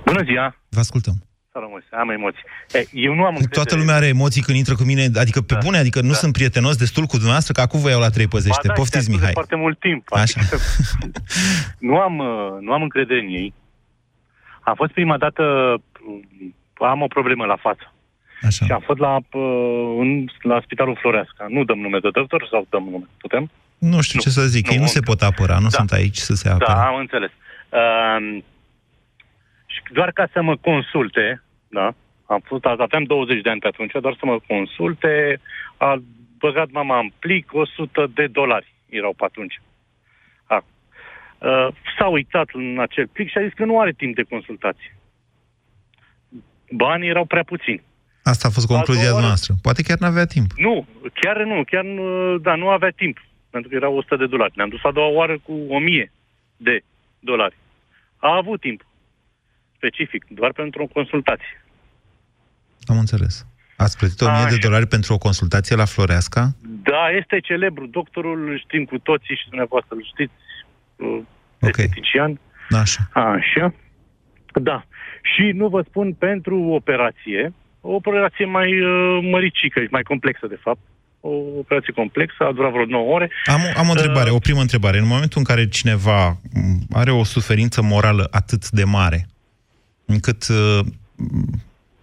Bună 0.05 0.23
ziua! 0.25 0.57
Vă 0.69 0.81
ascultăm. 0.81 1.28
Salut, 1.59 1.85
am 2.03 2.11
emoții. 2.11 2.43
E, 2.73 2.79
eu 2.93 3.15
nu 3.15 3.23
am 3.25 3.35
încredere. 3.41 3.55
Toată 3.61 3.77
lumea 3.77 3.95
are 3.95 4.07
emoții 4.07 4.43
când 4.43 4.57
intră 4.59 4.75
cu 4.75 4.83
mine, 4.83 5.05
adică 5.15 5.41
pe 5.41 5.55
Da. 5.55 5.61
bune, 5.65 5.79
adică 5.79 6.01
nu 6.01 6.15
Da. 6.17 6.21
sunt 6.23 6.33
prietenos 6.33 6.77
destul 6.77 7.05
cu 7.05 7.15
dumneavoastră, 7.17 7.53
că 7.53 7.61
acum 7.61 7.81
vă 7.81 7.89
iau 7.91 8.01
la 8.01 8.09
trei 8.17 8.27
păzește. 8.29 8.67
Ba 8.67 8.73
da, 8.73 8.79
Poftiți, 8.81 9.05
și 9.05 9.11
te-ascult 9.11 9.21
de 9.21 9.27
Mihai. 9.27 9.33
foarte 9.41 9.57
mult 9.57 9.79
timp. 9.81 10.03
Așa. 10.13 10.41
Adică, 10.41 10.57
nu, 11.89 11.97
am, 12.07 12.19
uh, 12.19 12.51
nu 12.61 12.73
am 12.73 12.83
încredere 12.83 13.21
în 13.21 13.29
ei. 13.29 13.55
Am 14.61 14.75
fost 14.75 14.93
prima 14.93 15.17
dată, 15.19 15.43
uh, 16.83 16.89
am 16.93 17.03
o 17.03 17.07
problemă 17.07 17.45
la 17.45 17.57
față. 17.57 17.93
Așa. 18.43 18.65
Și 18.65 18.73
am 18.73 18.83
fost 18.85 18.99
la, 18.99 19.15
uh, 19.17 19.97
în, 20.03 20.27
la 20.43 20.61
Spitalul 20.65 20.97
Floreasca. 21.01 21.47
Nu 21.49 21.65
dăm 21.65 21.79
nume 21.79 21.99
de 21.99 22.09
doctor 22.13 22.49
sau 22.51 22.67
dăm 22.71 22.83
nume? 22.91 23.07
Putem? 23.19 23.51
Nu 23.79 24.01
știu 24.01 24.19
Nu. 24.19 24.25
ce 24.25 24.31
să 24.39 24.43
zic, 24.47 24.67
Nu, 24.67 24.73
ei 24.73 24.79
nu 24.79 24.87
încă. 24.89 24.95
se 24.99 25.01
pot 25.11 25.21
apăra, 25.23 25.55
nu 25.59 25.69
Da. 25.73 25.77
sunt 25.79 25.91
aici 25.93 26.17
să 26.17 26.35
se 26.35 26.49
apere. 26.49 26.73
Da, 26.73 26.87
am 26.87 26.95
înțeles. 26.97 27.31
Uh, 27.69 28.43
și 29.67 29.81
doar 29.93 30.11
ca 30.13 30.29
să 30.33 30.43
mă 30.43 30.57
consulte, 30.57 31.43
da, 31.69 31.95
am 32.27 32.41
fost, 32.45 32.65
aveam 32.65 33.03
20 33.05 33.41
de 33.43 33.51
ani 33.51 33.61
pe 33.61 33.67
atunci, 33.67 33.93
doar 34.01 34.17
să 34.19 34.27
mă 34.27 34.39
consulte, 34.47 35.41
a 35.77 36.03
băgat 36.39 36.71
mama 36.71 36.99
în 36.99 37.11
plic 37.19 37.53
100 37.53 38.11
de 38.15 38.27
dolari, 38.27 38.75
erau 38.89 39.13
pe 39.17 39.25
atunci. 39.25 39.61
A, 40.47 40.65
uh, 41.39 41.69
s-a 41.99 42.07
uitat 42.07 42.49
în 42.53 42.79
acel 42.81 43.07
plic 43.07 43.29
și 43.31 43.39
a 43.39 43.43
zis 43.43 43.53
că 43.53 43.65
nu 43.65 43.81
are 43.81 43.93
timp 43.93 44.15
de 44.15 44.23
consultație. 44.23 44.97
Banii 46.71 47.09
erau 47.09 47.25
prea 47.25 47.43
puțini. 47.43 47.83
Asta 48.23 48.49
a 48.49 48.51
fost 48.51 48.71
A 48.71 48.75
concluzia 48.75 49.03
doua 49.03 49.15
oară- 49.15 49.27
noastră. 49.27 49.55
Poate 49.63 49.83
chiar 49.83 49.99
n-avea 49.99 50.27
timp. 50.27 50.51
Nu, 50.57 50.87
chiar 51.15 51.43
nu, 51.43 51.65
chiar 51.65 51.85
nu, 51.85 52.39
da, 52.39 52.55
nu 52.55 52.69
avea 52.69 52.91
timp, 52.91 53.19
pentru 53.51 53.71
că 53.71 53.77
erau 53.77 53.97
100 53.97 54.17
de 54.17 54.27
dolari. 54.27 54.53
Ne-am 54.57 54.69
dus 54.69 54.85
a 54.85 54.91
doua 54.91 55.09
oară 55.09 55.39
cu 55.39 55.53
1000 55.69 56.13
de 56.57 56.81
dolari. 57.21 57.57
A 58.17 58.37
avut 58.37 58.61
timp 58.61 58.87
specific, 59.79 60.23
doar 60.29 60.53
pentru 60.53 60.83
o 60.83 60.87
consultație. 60.87 61.57
Am 62.91 62.99
înțeles. 62.99 63.47
Ați 63.77 63.97
plătit 63.99 64.21
1000 64.21 64.35
de 64.39 64.45
Așa. 64.45 64.67
dolari 64.67 64.87
pentru 64.87 65.15
o 65.15 65.19
consultație 65.19 65.77
la 65.77 65.85
Floreasca? 65.85 66.43
Da, 66.91 67.05
este 67.21 67.41
celebru, 67.41 67.87
doctorul, 67.87 68.49
îl 68.49 68.59
știm 68.59 68.85
cu 68.85 68.99
toții 68.99 69.37
și 69.41 69.49
dumneavoastră 69.49 69.95
îl 69.95 70.05
știți, 70.13 70.33
uh, 70.97 71.21
Ok. 71.61 71.77
estetician. 71.77 72.41
Așa. 72.83 73.03
Așa. 73.13 73.75
Da. 74.71 74.79
Și 75.23 75.45
nu 75.55 75.69
vă 75.69 75.81
spun 75.89 76.13
pentru 76.13 76.57
operație, 76.63 77.53
o 77.81 77.93
operație 77.95 78.45
mai 78.45 78.81
uh, 78.81 79.19
măricică, 79.31 79.81
mai 79.91 80.03
complexă 80.03 80.47
de 80.47 80.59
fapt, 80.63 80.81
o 81.21 81.31
operație 81.59 81.93
complexă, 81.93 82.45
a 82.45 82.53
durat 82.53 82.73
vreo 82.73 82.85
9 82.85 83.15
ore. 83.15 83.31
Am, 83.45 83.61
am 83.77 83.89
o 83.89 83.91
întrebare, 83.91 84.31
uh, 84.31 84.37
o 84.37 84.39
primă 84.39 84.61
întrebare. 84.61 84.99
În 84.99 85.07
momentul 85.07 85.39
în 85.39 85.45
care 85.45 85.69
cineva 85.69 86.37
are 86.93 87.11
o 87.11 87.25
suferință 87.25 87.83
morală 87.83 88.29
atât 88.31 88.69
de 88.69 88.85
mare, 88.85 89.27
încât 90.09 90.49
uh, 90.49 90.81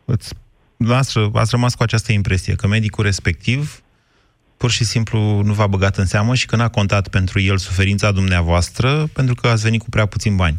îți, 0.05 0.33
noastră, 0.77 1.29
ați 1.33 1.51
rămas 1.51 1.75
cu 1.75 1.83
această 1.83 2.11
impresie 2.11 2.55
că 2.55 2.67
medicul 2.67 3.03
respectiv 3.03 3.79
pur 4.57 4.69
și 4.69 4.83
simplu 4.83 5.19
nu 5.41 5.53
v-a 5.53 5.67
băgat 5.67 5.97
în 5.97 6.05
seamă 6.05 6.35
și 6.35 6.45
că 6.45 6.55
n-a 6.55 6.69
contat 6.69 7.07
pentru 7.07 7.39
el 7.39 7.57
suferința 7.57 8.11
dumneavoastră 8.11 9.05
pentru 9.13 9.35
că 9.35 9.47
ați 9.47 9.63
venit 9.63 9.81
cu 9.81 9.89
prea 9.89 10.05
puțin 10.05 10.35
bani. 10.35 10.57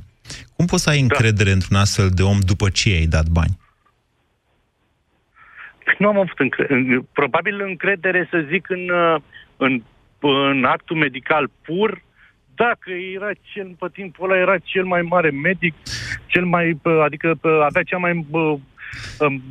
Cum 0.56 0.66
poți 0.66 0.82
să 0.82 0.90
ai 0.90 0.96
da. 0.96 1.02
încredere 1.02 1.48
da. 1.48 1.54
într-un 1.54 1.76
astfel 1.76 2.08
de 2.08 2.22
om 2.22 2.38
după 2.40 2.68
ce 2.68 2.88
ai 2.88 3.06
dat 3.06 3.28
bani? 3.28 3.58
Nu 5.98 6.08
am 6.08 6.18
avut 6.18 6.38
încredere. 6.38 7.00
Probabil 7.12 7.60
încredere, 7.60 8.28
să 8.30 8.44
zic, 8.50 8.70
în, 8.70 8.88
uh, 8.88 9.20
în, 9.56 9.82
în 10.50 10.64
actul 10.64 10.96
medical 10.96 11.50
pur, 11.62 12.02
dacă 12.64 12.90
era 13.14 13.30
cel, 13.52 13.76
pe 13.78 13.86
timpul 13.92 14.30
ăla 14.30 14.40
era 14.40 14.58
cel 14.58 14.84
mai 14.84 15.02
mare 15.02 15.30
medic, 15.30 15.74
cel 16.26 16.44
mai, 16.44 16.80
adică 17.04 17.38
avea 17.64 17.82
cea 17.82 17.96
mai 17.96 18.26
um, 19.18 19.42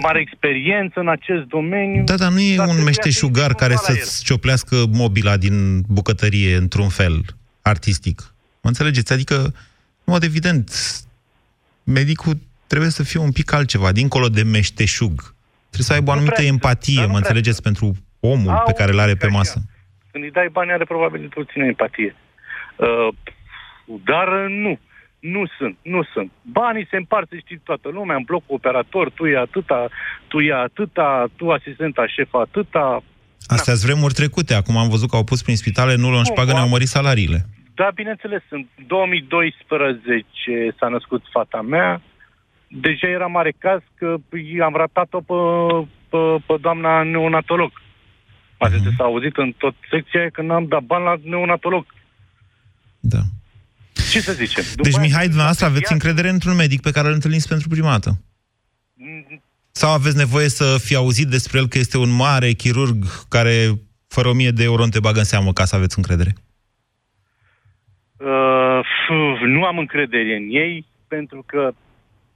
mare 0.00 0.20
experiență 0.20 1.00
în 1.00 1.08
acest 1.08 1.44
domeniu. 1.44 2.04
Da, 2.04 2.14
dar 2.14 2.32
nu 2.32 2.40
e 2.40 2.60
un 2.60 2.82
meșteșugar 2.84 3.54
care 3.54 3.74
să-ți 3.74 4.24
cioplească 4.24 4.76
mobila 4.92 5.36
din 5.36 5.80
bucătărie 5.88 6.56
într-un 6.56 6.88
fel 6.88 7.24
artistic. 7.62 8.34
Mă 8.62 8.68
înțelegeți? 8.68 9.12
Adică, 9.12 9.34
în 10.04 10.12
mod 10.12 10.22
evident, 10.22 10.70
medicul 11.84 12.38
trebuie 12.66 12.90
să 12.90 13.02
fie 13.02 13.20
un 13.20 13.32
pic 13.32 13.52
altceva, 13.52 13.92
dincolo 13.92 14.28
de 14.28 14.42
meșteșug. 14.42 15.34
Trebuie 15.70 15.88
să 15.88 15.92
aibă 15.92 16.10
o 16.10 16.12
anumită 16.12 16.42
empatie, 16.42 17.06
mă 17.06 17.16
înțelegeți, 17.16 17.62
pentru 17.62 17.96
omul 18.20 18.50
Au, 18.50 18.62
pe 18.64 18.72
care 18.72 18.92
îl 18.92 18.98
are 18.98 19.14
pe 19.14 19.26
masă. 19.26 19.62
Când 20.16 20.28
îi 20.28 20.40
dai 20.40 20.48
bani, 20.58 20.72
are 20.72 20.84
probabil 20.84 21.28
puțină 21.28 21.64
empatie. 21.64 22.16
Uh, 22.76 23.08
dar 24.10 24.28
nu, 24.48 24.78
nu 25.18 25.42
sunt, 25.58 25.76
nu 25.82 26.02
sunt. 26.12 26.30
Banii 26.42 26.86
se 26.90 26.96
împart, 26.96 27.28
știi 27.38 27.60
toată 27.64 27.88
lumea, 27.88 28.16
în 28.16 28.22
blocul 28.22 28.54
operator, 28.54 29.10
tu 29.10 29.26
e 29.26 29.38
atâta, 29.38 29.88
tu 30.28 30.38
e 30.40 30.52
atâta, 30.52 31.26
tu 31.36 31.50
asistenta 31.50 32.06
șefa 32.06 32.40
atâta. 32.40 33.02
Astea 33.46 33.74
sunt 33.74 33.90
vremuri 33.90 34.14
trecute. 34.14 34.54
Acum 34.54 34.76
am 34.76 34.88
văzut 34.88 35.10
că 35.10 35.16
au 35.16 35.24
pus 35.24 35.42
prin 35.42 35.56
spitale, 35.56 35.94
nu 35.94 36.10
l-au 36.10 36.24
șpagă, 36.24 36.52
ne-au 36.52 36.68
mărit 36.68 36.88
salariile. 36.88 37.38
Da, 37.74 37.88
bineînțeles. 37.94 38.42
În 38.48 38.66
2012 38.86 40.74
s-a 40.78 40.88
născut 40.88 41.22
fata 41.30 41.60
mea. 41.60 42.02
Deja 42.68 43.08
era 43.08 43.26
mare 43.26 43.52
caz 43.58 43.80
că 43.98 44.16
am 44.64 44.74
ratat-o 44.74 45.20
pe, 45.20 45.34
pe, 46.08 46.18
pe 46.46 46.54
doamna 46.60 47.02
neonatolog. 47.02 47.70
Poate 48.56 48.76
uh-huh. 48.76 48.96
s-a 48.96 49.04
auzit 49.04 49.36
în 49.36 49.52
tot 49.58 49.74
secția 49.90 50.28
când 50.32 50.50
am 50.50 50.66
dat 50.66 50.82
bani 50.82 51.04
la 51.04 51.14
neonatolog. 51.22 51.86
Da. 53.00 53.18
Ce 54.10 54.20
să 54.20 54.32
zicem? 54.32 54.64
După 54.74 54.88
deci, 54.88 54.98
Mihai, 54.98 55.26
dumneavoastră 55.26 55.66
aveți 55.66 55.92
încredere 55.92 56.28
într-un 56.28 56.54
medic 56.54 56.80
pe 56.80 56.90
care 56.90 57.06
îl 57.08 57.14
întâlniți 57.14 57.48
pentru 57.48 57.68
prima 57.68 57.90
dată? 57.90 58.10
Mm. 58.94 59.42
Sau 59.70 59.92
aveți 59.92 60.16
nevoie 60.16 60.48
să 60.48 60.78
fi 60.78 60.94
auzit 60.94 61.26
despre 61.26 61.58
el 61.58 61.68
că 61.68 61.78
este 61.78 61.98
un 61.98 62.10
mare 62.10 62.52
chirurg 62.52 63.04
care, 63.28 63.72
fără 64.08 64.28
o 64.28 64.32
mie 64.32 64.50
de 64.50 64.62
euro, 64.62 64.84
nu 64.84 64.88
te 64.88 65.00
bagă 65.00 65.18
în 65.18 65.24
seamă 65.24 65.52
ca 65.52 65.64
să 65.64 65.76
aveți 65.76 65.98
încredere? 65.98 66.32
Uh, 68.16 68.80
nu 69.46 69.64
am 69.64 69.78
încredere 69.78 70.36
în 70.36 70.48
ei, 70.50 70.86
pentru 71.08 71.44
că 71.46 71.72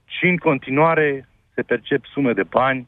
și 0.05 0.25
în 0.25 0.37
continuare 0.37 1.27
se 1.53 1.61
percep 1.61 2.05
sume 2.13 2.33
de 2.33 2.43
bani 2.43 2.87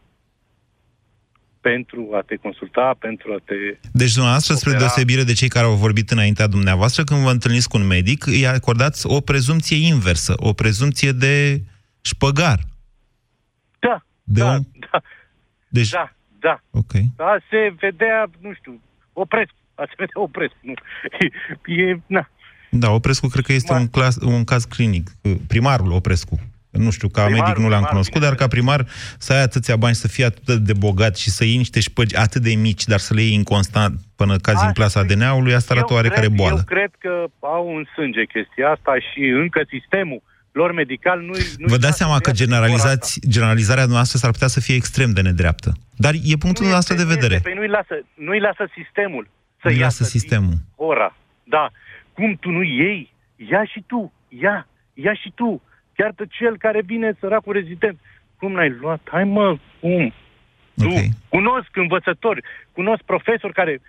pentru 1.69 2.09
a 2.13 2.21
te 2.27 2.35
consulta, 2.35 2.95
pentru 2.99 3.27
a 3.33 3.39
te... 3.45 3.55
Deci, 3.91 4.13
dumneavoastră, 4.13 4.53
spre 4.55 4.77
deosebire 4.77 5.23
de 5.23 5.33
cei 5.33 5.47
care 5.47 5.65
au 5.65 5.75
vorbit 5.85 6.09
înaintea 6.09 6.47
dumneavoastră, 6.47 7.03
când 7.03 7.19
vă 7.19 7.31
întâlniți 7.31 7.69
cu 7.69 7.77
un 7.77 7.87
medic, 7.87 8.25
îi 8.25 8.47
acordați 8.47 9.07
o 9.07 9.19
prezumție 9.21 9.87
inversă, 9.87 10.33
o 10.37 10.53
prezumție 10.53 11.11
de 11.11 11.61
șpăgar. 12.01 12.59
Da, 13.79 14.05
de 14.23 14.39
da, 14.39 14.51
un... 14.51 14.61
da. 14.91 15.01
Deci... 15.67 15.89
Da, 15.89 16.15
da. 16.39 16.55
Ok. 16.71 16.91
Da, 17.15 17.37
se 17.49 17.75
vedea, 17.79 18.29
nu 18.39 18.53
știu, 18.53 18.81
opresc. 19.13 19.51
A 19.75 19.83
se 19.87 19.93
vedea 19.97 20.21
opresc. 20.21 20.53
Nu. 20.61 20.73
E, 21.65 21.81
e, 21.89 21.99
na. 22.05 22.29
Da, 22.75 22.91
Oprescu 22.91 23.27
cred 23.27 23.45
că 23.45 23.53
este 23.53 23.73
un, 23.73 23.87
clas, 23.87 24.15
un 24.15 24.43
caz 24.43 24.63
clinic. 24.63 25.11
Primarul 25.47 25.91
Oprescu. 25.91 26.39
Nu 26.77 26.91
știu, 26.91 27.07
ca 27.07 27.23
primar, 27.23 27.47
medic 27.47 27.63
nu 27.63 27.69
l-am 27.69 27.83
cunoscut, 27.83 28.21
dar 28.21 28.35
ca 28.35 28.47
primar 28.47 28.85
să 29.17 29.33
ai 29.33 29.41
atâția 29.41 29.75
bani, 29.75 29.95
să 29.95 30.07
fii 30.07 30.23
atât 30.23 30.57
de 30.57 30.73
bogat 30.73 31.15
și 31.15 31.29
să 31.29 31.43
iei 31.43 31.57
niște 31.57 31.79
șpăgi 31.79 32.15
atât 32.15 32.41
de 32.41 32.53
mici, 32.55 32.85
dar 32.85 32.99
să 32.99 33.13
le 33.13 33.21
iei 33.21 33.33
inconstant 33.33 33.99
până 34.15 34.37
cazi 34.37 34.65
în 34.65 34.71
plasa 34.71 34.99
ADN-ului, 34.99 35.53
asta 35.53 35.73
arată 35.73 35.93
oarecare 35.93 36.25
cred, 36.25 36.37
boală. 36.37 36.55
Eu 36.57 36.63
cred 36.77 36.91
că 36.99 37.25
au 37.39 37.75
în 37.75 37.83
sânge 37.95 38.25
chestia 38.25 38.69
asta 38.69 38.93
și 39.11 39.21
încă 39.23 39.61
sistemul 39.69 40.21
lor 40.51 40.71
medical 40.71 41.19
nu 41.19 41.33
nu 41.57 41.67
Vă 41.67 41.77
dați 41.77 41.97
seama 41.97 42.19
că 42.19 42.31
generalizați, 42.31 43.19
generalizarea 43.29 43.85
noastră 43.85 44.17
s-ar 44.17 44.31
putea 44.31 44.47
să 44.47 44.59
fie 44.59 44.75
extrem 44.75 45.11
de 45.11 45.21
nedreaptă. 45.21 45.71
Dar 45.95 46.13
e 46.23 46.35
punctul 46.39 46.65
nostru 46.65 46.95
de 46.95 47.03
vedere. 47.03 47.39
Păi 47.43 47.53
nu-i 47.53 47.67
lasă, 47.67 47.95
nu-i 48.13 48.39
lasă 48.39 48.65
sistemul 48.75 49.27
să 49.63 49.69
nu-i 49.69 49.79
lasă 49.79 50.03
sistemul. 50.03 50.53
ora. 50.75 51.15
Da. 51.43 51.69
Cum 52.13 52.37
tu 52.39 52.49
nu 52.49 52.63
iei, 52.63 53.13
ia 53.35 53.63
și 53.65 53.83
tu, 53.87 54.13
ia, 54.27 54.67
ia 54.93 55.13
și 55.13 55.31
tu 55.35 55.61
Chiar 55.95 56.11
de 56.15 56.25
cel 56.29 56.57
care 56.57 56.81
vine 56.85 57.17
săracul 57.19 57.53
rezident. 57.53 57.99
Cum 58.37 58.51
n-ai 58.51 58.69
luat? 58.81 59.01
Hai 59.11 59.23
mă, 59.23 59.57
cum? 59.79 60.13
Okay. 60.77 61.09
Tu, 61.09 61.17
cunosc 61.29 61.69
învățători, 61.73 62.43
cunosc 62.71 63.01
profesori 63.01 63.53
care 63.53 63.81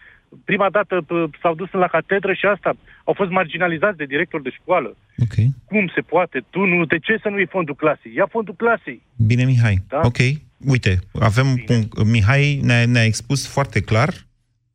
prima 0.45 0.71
dată 0.71 1.07
s-au 1.43 1.55
dus 1.55 1.71
la 1.71 1.87
catedră 1.87 2.33
și 2.33 2.47
asta 2.47 2.77
au 3.05 3.15
fost 3.15 3.31
marginalizați 3.31 3.97
de 3.97 4.05
director 4.05 4.43
de 4.43 4.51
școală. 4.51 4.97
Okay. 5.23 5.49
Cum 5.65 5.91
se 5.95 6.01
poate? 6.01 6.45
Tu 6.51 6.65
nu, 6.65 6.85
de 6.85 6.99
ce 6.99 7.19
să 7.23 7.29
nu 7.29 7.37
iei 7.37 7.47
fondul 7.47 7.75
clasei? 7.75 8.15
Ia 8.15 8.27
fondul 8.31 8.55
clasei. 8.55 9.03
Bine, 9.17 9.45
Mihai. 9.45 9.79
Da? 9.89 10.01
Ok. 10.03 10.19
Uite, 10.59 10.99
avem 11.21 11.55
Bine. 11.55 11.89
un, 11.97 12.11
Mihai 12.11 12.61
ne-a, 12.63 12.87
ne-a 12.87 13.05
expus 13.05 13.49
foarte 13.53 13.81
clar 13.81 14.11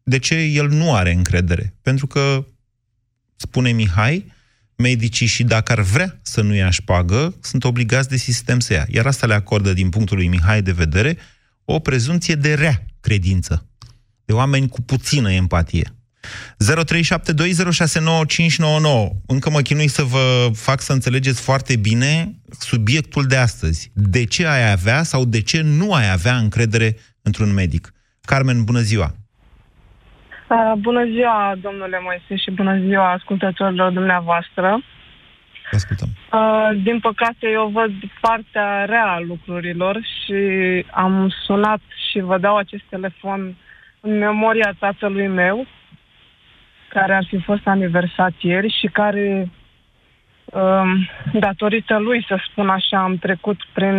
de 0.03 0.19
ce 0.19 0.35
el 0.35 0.67
nu 0.67 0.95
are 0.95 1.11
încredere. 1.11 1.73
Pentru 1.83 2.07
că, 2.07 2.45
spune 3.35 3.71
Mihai, 3.71 4.25
medicii 4.79 5.27
și 5.27 5.43
dacă 5.43 5.71
ar 5.71 5.81
vrea 5.81 6.19
să 6.21 6.41
nu 6.41 6.55
ia 6.55 6.69
șpagă, 6.69 7.35
sunt 7.41 7.63
obligați 7.63 8.09
de 8.09 8.17
sistem 8.17 8.59
să 8.59 8.73
ia. 8.73 8.85
Iar 8.89 9.05
asta 9.05 9.27
le 9.27 9.33
acordă, 9.33 9.73
din 9.73 9.89
punctul 9.89 10.17
lui 10.17 10.27
Mihai 10.27 10.61
de 10.61 10.71
vedere, 10.71 11.17
o 11.65 11.79
prezumție 11.79 12.35
de 12.35 12.53
rea 12.53 12.85
credință. 12.99 13.67
De 14.25 14.33
oameni 14.33 14.67
cu 14.67 14.81
puțină 14.81 15.31
empatie. 15.31 15.93
0372069599. 16.21 16.27
Încă 19.25 19.49
mă 19.49 19.61
chinui 19.61 19.87
să 19.87 20.03
vă 20.03 20.51
fac 20.53 20.81
să 20.81 20.93
înțelegeți 20.93 21.41
foarte 21.41 21.75
bine 21.75 22.39
subiectul 22.59 23.25
de 23.25 23.35
astăzi. 23.35 23.91
De 23.93 24.23
ce 24.23 24.45
ai 24.45 24.71
avea 24.71 25.03
sau 25.03 25.25
de 25.25 25.41
ce 25.41 25.61
nu 25.61 25.93
ai 25.93 26.11
avea 26.11 26.37
încredere 26.37 26.97
într-un 27.21 27.53
medic? 27.53 27.93
Carmen, 28.21 28.63
bună 28.63 28.81
ziua! 28.81 29.15
Uh, 30.49 30.73
bună 30.77 31.05
ziua, 31.05 31.55
domnule 31.61 31.99
Moise, 32.01 32.35
și 32.35 32.51
bună 32.51 32.77
ziua 32.77 33.11
ascultătorilor 33.11 33.91
dumneavoastră. 33.91 34.81
Ascultăm. 35.71 36.07
Uh, 36.31 36.69
din 36.83 36.99
păcate, 36.99 37.49
eu 37.51 37.67
văd 37.67 37.91
partea 38.21 38.85
rea 38.85 39.05
a 39.05 39.19
lucrurilor 39.19 39.99
și 40.01 40.35
am 40.91 41.33
sunat 41.45 41.81
și 42.09 42.19
vă 42.19 42.37
dau 42.37 42.55
acest 42.55 42.83
telefon 42.89 43.55
în 43.99 44.17
memoria 44.17 44.75
tatălui 44.79 45.27
meu, 45.27 45.65
care 46.87 47.13
ar 47.13 47.25
fi 47.27 47.41
fost 47.41 47.67
aniversat 47.67 48.33
ieri 48.39 48.77
și 48.79 48.87
care, 48.87 49.51
uh, 50.45 50.91
datorită 51.33 51.97
lui, 51.97 52.25
să 52.27 52.39
spun 52.49 52.69
așa, 52.69 52.97
am 52.97 53.17
trecut 53.17 53.57
prin 53.73 53.97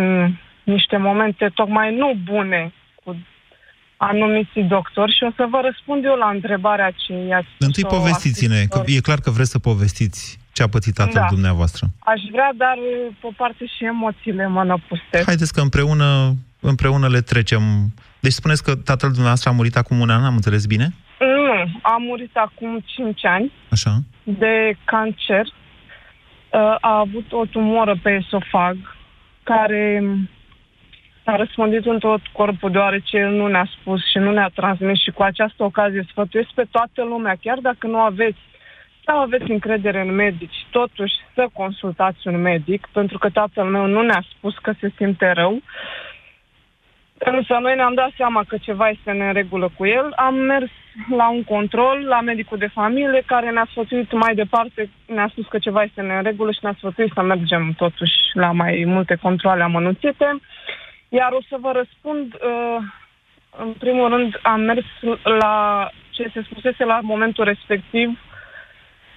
niște 0.63 0.97
momente 0.97 1.51
tocmai 1.53 1.95
nu 1.95 2.13
bune 2.23 2.73
cu 3.03 3.15
anumiți 4.09 4.59
doctori 4.59 5.15
și 5.17 5.23
o 5.23 5.31
să 5.35 5.47
vă 5.49 5.59
răspund 5.63 6.05
eu 6.05 6.15
la 6.15 6.29
întrebarea 6.29 6.91
ce 6.91 7.13
i-ați 7.13 7.47
Întâi 7.57 7.83
povestiți-ne, 7.83 8.65
că 8.69 8.83
e 8.85 9.07
clar 9.07 9.19
că 9.19 9.29
vreți 9.29 9.49
să 9.49 9.59
povestiți 9.59 10.39
ce 10.51 10.63
a 10.63 10.67
pățit 10.67 10.93
tatăl 10.93 11.21
da. 11.21 11.27
dumneavoastră. 11.29 11.87
Aș 11.99 12.21
vrea, 12.31 12.51
dar 12.57 12.77
pe 13.19 13.27
o 13.27 13.31
parte 13.37 13.65
și 13.65 13.85
emoțiile 13.85 14.47
mă 14.47 14.63
năpustesc. 14.63 15.25
Haideți 15.25 15.53
că 15.53 15.61
împreună, 15.61 16.35
împreună 16.59 17.07
le 17.07 17.21
trecem. 17.21 17.61
Deci 18.19 18.31
spuneți 18.31 18.63
că 18.63 18.75
tatăl 18.75 19.09
dumneavoastră 19.09 19.49
a 19.49 19.53
murit 19.53 19.75
acum 19.75 19.99
un 19.99 20.09
an, 20.09 20.23
am 20.23 20.35
înțeles 20.35 20.65
bine? 20.65 20.93
Nu, 21.19 21.79
a 21.81 21.95
murit 21.99 22.35
acum 22.35 22.83
5 22.85 23.25
ani. 23.25 23.51
Așa. 23.69 23.99
De 24.23 24.77
cancer. 24.83 25.45
A 26.81 26.97
avut 26.99 27.31
o 27.31 27.45
tumoră 27.45 27.99
pe 28.03 28.09
esofag 28.09 28.77
care 29.43 30.03
a 31.23 31.35
răspundit 31.35 31.85
în 31.85 31.99
tot 31.99 32.21
corpul 32.31 32.71
deoarece 32.71 33.17
el 33.17 33.29
nu 33.29 33.47
ne-a 33.47 33.69
spus 33.79 34.09
și 34.09 34.17
nu 34.17 34.31
ne-a 34.31 34.51
transmis 34.55 35.01
și 35.01 35.11
cu 35.11 35.23
această 35.23 35.63
ocazie 35.63 36.05
sfătuiesc 36.09 36.49
pe 36.49 36.65
toată 36.71 37.03
lumea, 37.03 37.35
chiar 37.41 37.57
dacă 37.57 37.87
nu 37.87 37.97
aveți 37.97 38.39
sau 39.05 39.19
aveți 39.19 39.51
încredere 39.51 40.01
în 40.01 40.15
medici, 40.15 40.65
totuși 40.71 41.13
să 41.33 41.47
consultați 41.53 42.27
un 42.27 42.41
medic, 42.41 42.87
pentru 42.91 43.17
că 43.17 43.29
tatăl 43.29 43.65
meu 43.65 43.85
nu 43.85 44.01
ne-a 44.01 44.23
spus 44.29 44.57
că 44.57 44.73
se 44.79 44.91
simte 44.97 45.31
rău. 45.31 45.61
Însă 47.17 47.57
noi 47.61 47.75
ne-am 47.75 47.93
dat 47.93 48.11
seama 48.17 48.43
că 48.47 48.57
ceva 48.57 48.89
este 48.89 49.11
în 49.11 49.33
regulă 49.33 49.71
cu 49.77 49.85
el. 49.85 50.11
Am 50.15 50.35
mers 50.35 50.69
la 51.09 51.29
un 51.29 51.43
control 51.43 52.05
la 52.07 52.21
medicul 52.21 52.57
de 52.57 52.67
familie 52.67 53.23
care 53.25 53.49
ne-a 53.49 53.67
sfătuit 53.71 54.11
mai 54.11 54.35
departe, 54.35 54.89
ne-a 55.05 55.27
spus 55.31 55.47
că 55.47 55.57
ceva 55.59 55.83
este 55.83 56.01
în 56.01 56.23
regulă 56.23 56.51
și 56.51 56.59
ne-a 56.61 56.75
sfătuit 56.77 57.11
să 57.13 57.21
mergem 57.21 57.73
totuși 57.77 58.13
la 58.33 58.51
mai 58.51 58.83
multe 58.87 59.15
controle 59.15 59.63
amănunțite. 59.63 60.39
Iar 61.19 61.31
o 61.31 61.41
să 61.49 61.55
vă 61.59 61.71
răspund, 61.71 62.33
uh, 62.33 62.77
în 63.57 63.71
primul 63.79 64.09
rând, 64.09 64.39
am 64.43 64.61
mers 64.61 64.85
la 65.23 65.89
ce 66.09 66.31
se 66.33 66.41
spusese 66.49 66.83
la 66.83 66.99
momentul 67.01 67.43
respectiv, 67.43 68.19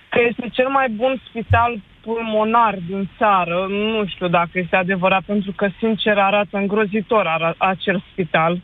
că 0.08 0.20
este 0.28 0.48
cel 0.52 0.68
mai 0.68 0.88
bun 0.88 1.22
spital 1.28 1.80
pulmonar 2.00 2.74
din 2.86 3.10
țară. 3.18 3.66
Nu 3.68 4.06
știu 4.06 4.28
dacă 4.28 4.50
este 4.52 4.76
adevărat, 4.76 5.22
pentru 5.22 5.52
că, 5.52 5.68
sincer, 5.78 6.18
arată 6.18 6.56
îngrozitor 6.56 7.26
ar- 7.26 7.54
acel 7.58 8.04
spital. 8.12 8.60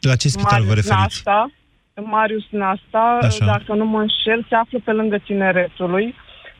La 0.00 0.16
ce 0.16 0.28
spital 0.28 0.50
Marius 0.62 0.68
vă 0.68 0.74
referiți? 0.74 1.00
Nasta, 1.00 1.50
Marius 2.02 2.46
Nasta, 2.50 3.18
Așa. 3.22 3.44
dacă 3.44 3.74
nu 3.74 3.84
mă 3.84 4.00
înșel, 4.00 4.46
se 4.48 4.54
află 4.54 4.78
pe 4.84 4.92
lângă 4.92 5.18
tineretului. 5.18 6.14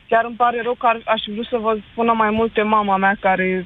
Chiar 0.07 0.25
îmi 0.25 0.35
pare 0.35 0.61
rău 0.61 0.73
că 0.73 0.85
ar, 0.85 1.01
aș 1.05 1.21
vrea 1.25 1.47
să 1.49 1.57
vă 1.57 1.77
spună 1.91 2.13
mai 2.13 2.29
multe 2.29 2.61
mama 2.61 2.97
mea 2.97 3.17
care 3.19 3.65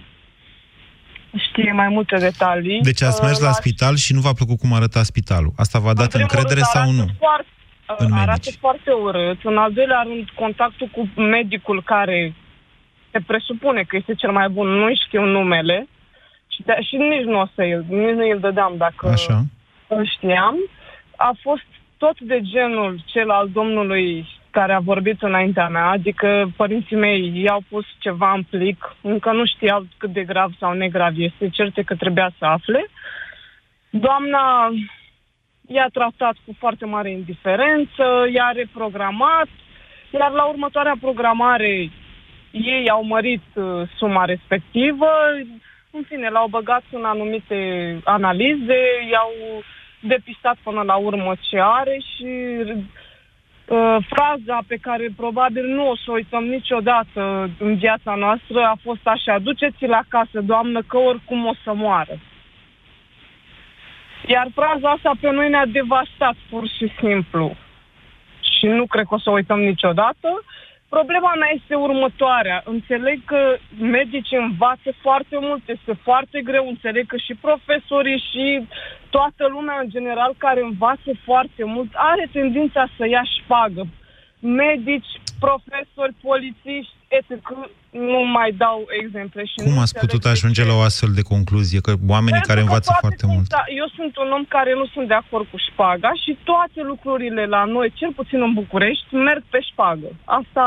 știe 1.37 1.71
mai 1.71 1.89
multe 1.89 2.17
detalii. 2.17 2.81
Deci 2.81 3.01
ați 3.01 3.21
Uh, 3.21 3.25
mers 3.27 3.39
la 3.39 3.51
spital 3.51 3.95
și 3.95 4.13
nu 4.13 4.19
v-a 4.19 4.33
plăcut 4.33 4.59
cum 4.59 4.73
arăta 4.73 5.03
spitalul. 5.03 5.53
Asta 5.57 5.79
v-a 5.79 5.93
dat 5.93 6.07
primul 6.07 6.27
încredere 6.29 6.61
rând, 6.61 6.73
sau 6.73 6.81
arată 6.81 6.95
nu? 6.95 7.05
Foarte, 7.17 8.03
în 8.05 8.11
arată 8.11 8.45
medici? 8.45 8.59
foarte 8.59 8.91
urât. 8.91 9.39
În 9.43 9.57
al 9.57 9.73
doilea 9.73 10.01
rând, 10.07 10.29
contactul 10.29 10.87
cu 10.87 11.21
medicul 11.21 11.83
care 11.83 12.35
se 13.11 13.19
presupune 13.19 13.81
că 13.83 13.95
este 13.95 14.13
cel 14.15 14.31
mai 14.31 14.49
bun, 14.49 14.67
nu 14.67 14.87
știu 15.05 15.23
numele 15.25 15.87
și, 16.47 16.61
de, 16.65 16.73
și 16.87 16.95
nici 16.95 17.25
nu 17.25 17.39
o 17.39 17.45
să 17.55 17.61
îl, 17.61 17.85
nici 17.87 18.15
nu 18.19 18.29
îl 18.33 18.39
dădeam 18.39 18.73
dacă 18.77 19.07
Așa. 19.07 19.43
îl 19.87 20.09
știam. 20.15 20.55
A 21.15 21.31
fost 21.41 21.67
tot 21.97 22.19
de 22.19 22.39
genul 22.41 23.03
cel 23.05 23.29
al 23.29 23.49
domnului 23.49 24.27
care 24.57 24.73
a 24.73 24.79
vorbit 24.91 25.21
înaintea 25.21 25.67
mea, 25.67 25.85
adică 25.85 26.51
părinții 26.55 26.95
mei 26.95 27.41
i-au 27.43 27.61
pus 27.69 27.85
ceva 27.99 28.33
în 28.33 28.43
plic, 28.43 28.95
încă 29.01 29.31
nu 29.31 29.45
știau 29.45 29.85
cât 29.97 30.11
de 30.13 30.23
grav 30.23 30.51
sau 30.59 30.73
negrav 30.73 31.13
este, 31.17 31.49
certe 31.49 31.81
că 31.81 31.95
trebuia 31.95 32.29
să 32.37 32.45
afle. 32.45 32.85
Doamna 33.89 34.71
i-a 35.67 35.87
tratat 35.93 36.35
cu 36.45 36.55
foarte 36.59 36.85
mare 36.85 37.11
indiferență, 37.11 38.05
i-a 38.33 38.51
reprogramat, 38.55 39.47
iar 40.11 40.31
la 40.31 40.43
următoarea 40.43 40.95
programare 41.01 41.89
ei 42.51 42.89
au 42.89 43.03
mărit 43.03 43.47
uh, 43.53 43.81
suma 43.97 44.25
respectivă, 44.25 45.09
în 45.91 46.03
fine, 46.07 46.29
l-au 46.29 46.47
băgat 46.47 46.83
în 46.91 47.03
anumite 47.03 47.57
analize, 48.03 48.81
i-au 49.11 49.63
depistat 49.99 50.57
până 50.63 50.81
la 50.81 50.95
urmă 50.95 51.33
ce 51.39 51.59
are 51.61 51.97
și 52.15 52.27
uh, 53.67 53.97
fraza 54.09 54.59
pe 54.67 54.77
care 54.81 55.07
probabil 55.15 55.65
nu 55.65 55.89
o 55.89 55.95
să 55.95 56.03
o 56.07 56.13
uităm 56.13 56.43
niciodată 56.43 57.49
în 57.59 57.75
viața 57.75 58.15
noastră 58.15 58.63
a 58.63 58.75
fost 58.81 59.07
așa, 59.07 59.39
duceți-l 59.39 59.93
acasă, 59.93 60.41
doamnă, 60.41 60.81
că 60.81 60.97
oricum 60.97 61.45
o 61.45 61.53
să 61.63 61.73
moară. 61.73 62.19
Iar 64.27 64.47
fraza 64.53 64.89
asta 64.89 65.11
pe 65.19 65.31
noi 65.31 65.49
ne-a 65.49 65.65
devastat 65.65 66.35
pur 66.49 66.67
și 66.67 66.91
simplu. 66.99 67.55
Și 68.41 68.65
nu 68.65 68.85
cred 68.85 69.05
că 69.05 69.13
o 69.13 69.19
să 69.19 69.29
o 69.29 69.33
uităm 69.33 69.59
niciodată. 69.59 70.43
Problema 70.97 71.33
mea 71.39 71.51
este 71.59 71.75
următoarea. 71.75 72.61
Înțeleg 72.65 73.19
că 73.25 73.57
medicii 73.79 74.37
învață 74.37 74.89
foarte 75.01 75.37
mult, 75.39 75.61
este 75.65 75.93
foarte 76.03 76.41
greu. 76.41 76.67
Înțeleg 76.67 77.05
că 77.07 77.17
și 77.17 77.33
profesorii 77.47 78.23
și 78.31 78.67
toată 79.09 79.43
lumea 79.55 79.77
în 79.83 79.89
general 79.89 80.33
care 80.37 80.61
învață 80.61 81.11
foarte 81.23 81.63
mult 81.63 81.91
are 81.93 82.29
tendința 82.31 82.87
să 82.97 83.07
ia 83.07 83.23
șpagă. 83.37 83.87
Medici, 84.39 85.11
profesori, 85.47 86.13
polițiști, 86.27 86.95
etc. 87.17 87.29
Nu 88.09 88.19
mai 88.37 88.49
dau 88.63 88.79
exemple. 89.01 89.41
Și 89.51 89.57
Cum 89.65 89.73
nu 89.75 89.81
ați 89.83 89.93
înțeleg 89.93 90.03
putut 90.05 90.21
de 90.25 90.29
ajunge 90.35 90.61
ce. 90.61 90.67
la 90.69 90.75
o 90.79 90.83
astfel 90.89 91.11
de 91.19 91.23
concluzie? 91.33 91.79
Că 91.87 91.91
oamenii 92.15 92.37
Pentru 92.39 92.49
care 92.51 92.59
că 92.61 92.65
învață 92.67 92.89
toate 92.89 93.03
foarte 93.05 93.25
mult. 93.33 93.45
sunt- 93.51 93.69
Eu 93.81 93.87
sunt 93.97 94.13
un 94.23 94.29
om 94.37 94.43
care 94.57 94.71
nu 94.81 94.85
sunt 94.93 95.07
de 95.13 95.17
acord 95.23 95.45
cu 95.53 95.57
șpaga 95.67 96.11
și 96.23 96.31
toate 96.49 96.79
lucrurile 96.91 97.43
la 97.55 97.61
noi, 97.75 97.87
cel 97.99 98.11
puțin 98.19 98.39
în 98.47 98.53
București, 98.61 99.07
merg 99.27 99.43
pe 99.53 99.59
șpagă. 99.69 100.07
Asta 100.39 100.65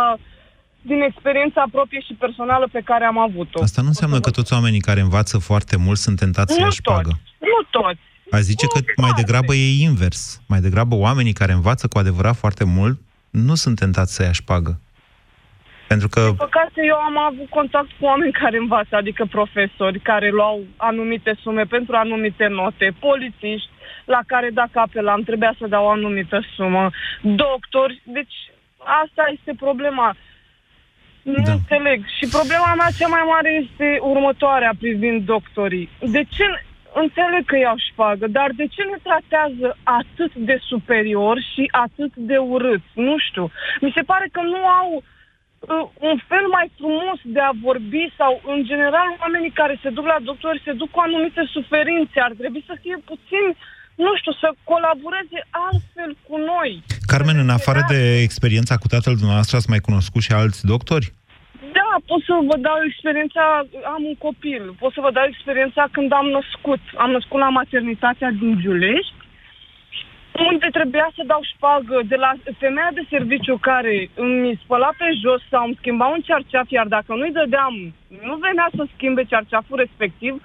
din 0.90 1.00
experiența 1.10 1.62
proprie 1.76 2.00
și 2.06 2.14
personală 2.24 2.66
pe 2.76 2.82
care 2.90 3.04
am 3.12 3.18
avut-o. 3.28 3.62
Asta 3.62 3.80
nu 3.82 3.90
înseamnă 3.94 4.18
că 4.20 4.30
toți 4.30 4.52
oamenii 4.56 4.80
care 4.88 5.00
învață 5.00 5.38
foarte 5.50 5.76
mult 5.84 5.98
sunt 6.04 6.16
tentați 6.18 6.52
să 6.52 6.58
Nu 6.58 6.64
ia 6.64 6.70
șpagă. 6.80 7.12
Nu 7.50 7.58
toți. 7.70 8.00
Aș 8.36 8.40
zice 8.40 8.66
că 8.66 8.78
mai 8.96 9.10
degrabă 9.16 9.54
e 9.54 9.80
invers. 9.90 10.40
Mai 10.52 10.60
degrabă 10.60 10.94
oamenii 10.94 11.32
care 11.32 11.52
învață 11.52 11.86
cu 11.88 11.98
adevărat 11.98 12.36
foarte 12.36 12.64
mult 12.64 13.00
nu 13.30 13.54
sunt 13.54 13.78
tentați 13.78 14.14
să 14.14 14.22
ia 14.22 14.32
șpagă. 14.32 14.80
Pentru 15.88 16.08
că 16.08 16.20
Din 16.20 16.34
păcate, 16.34 16.80
eu 16.84 16.96
am 16.96 17.18
avut 17.18 17.48
contact 17.48 17.88
cu 17.98 18.04
oameni 18.04 18.32
care 18.32 18.56
învață, 18.56 18.96
adică 18.96 19.24
profesori 19.24 20.00
care 20.00 20.30
luau 20.30 20.64
anumite 20.76 21.36
sume 21.42 21.62
pentru 21.62 21.96
anumite 21.96 22.46
note, 22.46 22.94
polițiști 23.00 23.70
la 24.04 24.20
care 24.26 24.50
dacă 24.50 24.78
apelam 24.78 25.22
trebuia 25.22 25.54
să 25.58 25.66
dau 25.66 25.84
o 25.84 25.88
anumită 25.88 26.44
sumă, 26.56 26.90
doctori, 27.22 28.02
deci 28.04 28.36
asta 29.02 29.22
este 29.36 29.52
problema. 29.56 30.16
Nu 31.22 31.42
da. 31.44 31.52
înțeleg. 31.52 32.04
Și 32.18 32.28
problema 32.28 32.74
mea 32.74 32.90
cea 32.98 33.06
mai 33.06 33.24
mare 33.32 33.50
este 33.62 33.98
următoarea 34.00 34.72
privind 34.78 35.24
doctorii. 35.24 35.88
De 36.00 36.22
ce 36.30 36.44
înțeleg 37.02 37.44
că 37.46 37.56
iau 37.58 37.76
șpagă, 37.88 38.26
dar 38.38 38.48
de 38.60 38.66
ce 38.74 38.82
ne 38.82 38.98
tratează 39.06 39.68
atât 40.00 40.32
de 40.48 40.56
superior 40.70 41.36
și 41.52 41.62
atât 41.84 42.12
de 42.30 42.36
urât? 42.54 42.84
Nu 43.08 43.16
știu. 43.26 43.44
Mi 43.84 43.94
se 43.96 44.02
pare 44.10 44.26
că 44.34 44.40
nu 44.54 44.60
au 44.80 44.90
uh, 44.96 45.84
un 46.08 46.16
fel 46.30 46.46
mai 46.56 46.66
frumos 46.78 47.18
de 47.36 47.42
a 47.48 47.52
vorbi 47.68 48.04
sau, 48.20 48.32
în 48.52 48.60
general, 48.70 49.08
oamenii 49.24 49.58
care 49.60 49.74
se 49.82 49.90
duc 49.96 50.06
la 50.14 50.18
doctori 50.30 50.64
se 50.66 50.72
duc 50.80 50.90
cu 50.90 51.00
anumite 51.06 51.42
suferințe. 51.56 52.18
Ar 52.20 52.32
trebui 52.40 52.62
să 52.70 52.74
fie 52.84 52.96
puțin, 53.10 53.46
nu 54.04 54.10
știu, 54.20 54.32
să 54.42 54.48
colaboreze 54.70 55.40
altfel 55.66 56.10
cu 56.26 56.36
noi. 56.52 56.70
Carmen, 57.12 57.38
în 57.44 57.52
afară 57.58 57.80
de 57.92 58.00
experiența 58.26 58.74
cu 58.82 58.86
tatăl 58.94 59.14
dumneavoastră, 59.14 59.56
ați 59.56 59.70
mai 59.72 59.86
cunoscut 59.88 60.22
și 60.22 60.32
alți 60.32 60.66
doctori? 60.72 61.06
Da, 61.06 61.25
pot 62.06 62.20
să 62.22 62.34
vă 62.50 62.56
dau 62.56 62.78
experiența, 62.86 63.44
am 63.94 64.02
un 64.04 64.16
copil, 64.26 64.62
pot 64.80 64.92
să 64.92 65.00
vă 65.00 65.10
dau 65.10 65.24
experiența 65.28 65.88
când 65.92 66.12
am 66.12 66.26
născut. 66.26 66.80
Am 66.96 67.10
născut 67.10 67.40
la 67.40 67.48
maternitatea 67.48 68.30
din 68.30 68.58
Giulești, 68.60 69.14
unde 70.50 70.68
trebuia 70.72 71.10
să 71.16 71.22
dau 71.26 71.40
șpagă 71.42 72.00
de 72.04 72.16
la 72.16 72.32
femeia 72.58 72.90
de 72.94 73.06
serviciu 73.08 73.56
care 73.60 74.10
îmi 74.14 74.60
spăla 74.62 74.90
pe 74.98 75.08
jos 75.22 75.42
sau 75.50 75.64
îmi 75.64 75.78
schimba 75.78 76.06
un 76.06 76.20
cearceaf, 76.20 76.70
iar 76.70 76.86
dacă 76.86 77.14
nu-i 77.14 77.32
dădeam, 77.32 77.74
nu 78.22 78.34
venea 78.36 78.68
să 78.76 78.86
schimbe 78.94 79.24
cearceaful 79.24 79.76
respectiv, 79.76 80.42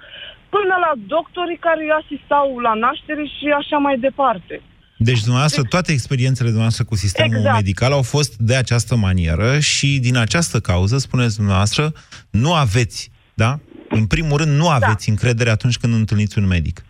până 0.48 0.74
la 0.84 0.92
doctorii 1.06 1.56
care 1.56 1.82
îi 1.82 1.98
asistau 2.00 2.58
la 2.58 2.74
naștere 2.74 3.24
și 3.24 3.48
așa 3.48 3.78
mai 3.78 3.98
departe. 3.98 4.60
Deci, 5.04 5.20
dumneavoastră, 5.20 5.62
toate 5.62 5.92
experiențele 5.92 6.48
dumneavoastră 6.48 6.84
cu 6.84 6.96
sistemul 6.96 7.36
Exact. 7.36 7.56
medical 7.56 7.92
au 7.92 8.02
fost 8.02 8.36
de 8.36 8.54
această 8.54 8.96
manieră 8.96 9.58
și 9.58 9.98
din 10.00 10.16
această 10.16 10.60
cauză, 10.60 10.98
spuneți 10.98 11.36
dumneavoastră, 11.36 11.92
nu 12.30 12.54
aveți, 12.54 13.10
da? 13.34 13.58
În 13.88 14.06
primul 14.06 14.36
rând, 14.36 14.56
nu 14.56 14.68
aveți 14.68 15.08
încredere 15.08 15.50
atunci 15.50 15.76
când 15.76 15.94
întâlniți 15.94 16.38
un 16.38 16.46
medic. 16.46 16.84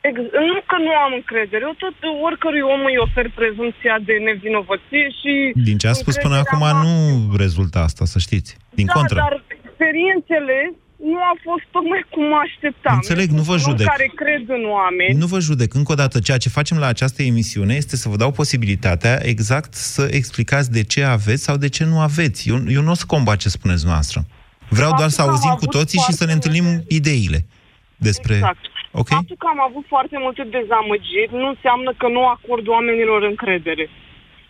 Ex- 0.00 0.32
nu 0.52 0.58
că 0.70 0.76
nu 0.86 0.92
am 1.04 1.12
încredere, 1.20 1.62
eu 1.68 1.74
tot 1.84 1.96
oricărui 2.26 2.64
om 2.74 2.82
îi 2.90 2.98
ofer 3.06 3.26
prezumția 3.40 3.94
de 4.08 4.14
nevinovăție 4.28 5.06
și... 5.20 5.32
Din 5.68 5.78
ce 5.78 5.88
a 5.88 5.92
spus 6.02 6.16
până 6.16 6.36
acum, 6.42 6.62
încrederea 6.62 6.82
nu 6.86 7.36
rezultă 7.36 7.78
asta, 7.78 8.04
să 8.04 8.18
știți. 8.18 8.50
Din 8.78 8.86
da, 8.86 8.92
contră. 8.92 9.18
dar 9.24 9.44
experiențele 9.56 10.58
nu 10.96 11.18
au 11.30 11.36
fost 11.42 11.64
tocmai 11.70 12.04
cum 12.10 12.24
mă 12.24 12.40
așteptam. 12.46 12.94
Înțeleg, 12.94 13.28
Eu 13.28 13.36
nu 13.36 13.42
sunt 13.42 13.46
vă 13.46 13.52
un 13.52 13.58
om 13.58 13.64
judec. 13.70 13.86
care 13.86 14.10
cred 14.14 14.44
în 14.48 14.64
oameni. 14.78 15.18
Nu 15.18 15.26
vă 15.26 15.38
judec. 15.38 15.74
Încă 15.74 15.92
o 15.92 15.94
dată, 15.94 16.20
ceea 16.20 16.38
ce 16.38 16.48
facem 16.48 16.78
la 16.78 16.86
această 16.86 17.22
emisiune 17.22 17.74
este 17.74 17.96
să 17.96 18.08
vă 18.08 18.16
dau 18.16 18.30
posibilitatea 18.30 19.18
exact 19.22 19.74
să 19.74 20.08
explicați 20.10 20.72
de 20.72 20.82
ce 20.82 21.02
aveți 21.02 21.42
sau 21.42 21.56
de 21.56 21.68
ce 21.68 21.84
nu 21.84 22.00
aveți. 22.00 22.48
Eu, 22.48 22.56
eu 22.68 22.82
nu 22.82 22.90
o 22.90 22.94
să 22.94 23.04
combat 23.06 23.36
ce 23.36 23.48
spuneți 23.48 23.80
dumneavoastră. 23.84 24.20
Vreau 24.68 24.92
doar 25.00 25.08
să 25.08 25.20
Faptul 25.20 25.24
că 25.24 25.28
am 25.28 25.34
auzim 25.34 25.50
cu 25.50 25.66
avut 25.66 25.76
toții 25.78 26.00
și 26.06 26.12
să 26.12 26.24
ne 26.24 26.36
foarte 26.36 26.38
întâlnim 26.38 26.66
ideile 26.98 27.40
despre... 27.96 28.34
Exact. 28.34 28.64
Ok? 29.00 29.08
Faptul 29.08 29.36
că 29.42 29.48
am 29.54 29.60
avut 29.68 29.84
foarte 29.94 30.16
multe 30.24 30.42
dezamăgiri 30.56 31.32
nu 31.42 31.48
înseamnă 31.54 31.90
că 32.00 32.06
nu 32.16 32.22
acord 32.36 32.64
oamenilor 32.76 33.20
încredere. 33.32 33.84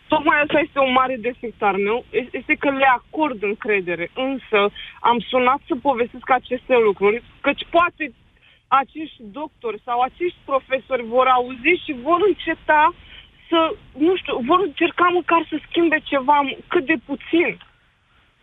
Tocmai 0.08 0.40
asta 0.40 0.58
este 0.58 0.78
un 0.78 0.92
mare 0.92 1.16
defect 1.16 1.62
al 1.62 1.76
meu, 1.76 2.04
este 2.10 2.54
că 2.54 2.70
le 2.70 2.88
acord 2.98 3.42
încredere. 3.42 4.10
Însă 4.14 4.72
am 5.00 5.18
sunat 5.18 5.60
să 5.66 5.74
povestesc 5.82 6.30
aceste 6.30 6.74
lucruri, 6.76 7.22
căci 7.40 7.66
poate 7.70 8.12
acești 8.68 9.22
doctori 9.38 9.82
sau 9.84 10.00
acești 10.00 10.38
profesori 10.44 11.02
vor 11.02 11.26
auzi 11.26 11.82
și 11.84 11.92
vor 12.02 12.20
înceta 12.26 12.94
să, 13.48 13.74
nu 13.98 14.16
știu, 14.16 14.38
vor 14.38 14.60
încerca 14.64 15.08
măcar 15.08 15.46
să 15.50 15.56
schimbe 15.68 15.98
ceva 16.04 16.38
cât 16.68 16.86
de 16.86 16.96
puțin. 17.06 17.58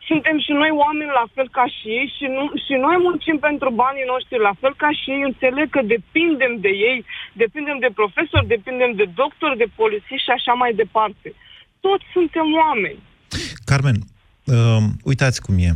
Suntem 0.08 0.40
și 0.40 0.52
noi 0.52 0.70
oameni 0.70 1.10
la 1.10 1.26
fel 1.34 1.50
ca 1.50 1.66
și 1.66 1.88
ei 1.88 2.14
și, 2.18 2.26
nu, 2.26 2.52
și 2.66 2.74
noi 2.74 2.98
muncim 2.98 3.38
pentru 3.40 3.70
banii 3.70 4.12
noștri 4.14 4.40
la 4.40 4.54
fel 4.60 4.74
ca 4.76 4.92
și 4.92 5.10
ei. 5.10 5.22
Înțeleg 5.22 5.70
că 5.70 5.82
depindem 5.82 6.54
de 6.60 6.70
ei, 6.70 7.06
depindem 7.34 7.80
de 7.80 7.90
profesori, 7.94 8.48
depindem 8.48 8.92
de 8.92 9.06
doctori, 9.16 9.58
de 9.58 9.66
polițiști 9.76 10.24
și 10.24 10.30
așa 10.30 10.54
mai 10.54 10.74
departe. 10.74 11.34
Toți 11.86 12.06
suntem 12.14 12.48
oameni. 12.66 13.00
Carmen, 13.66 13.98
uh, 14.44 14.84
uitați 15.04 15.42
cum 15.42 15.58
e. 15.58 15.76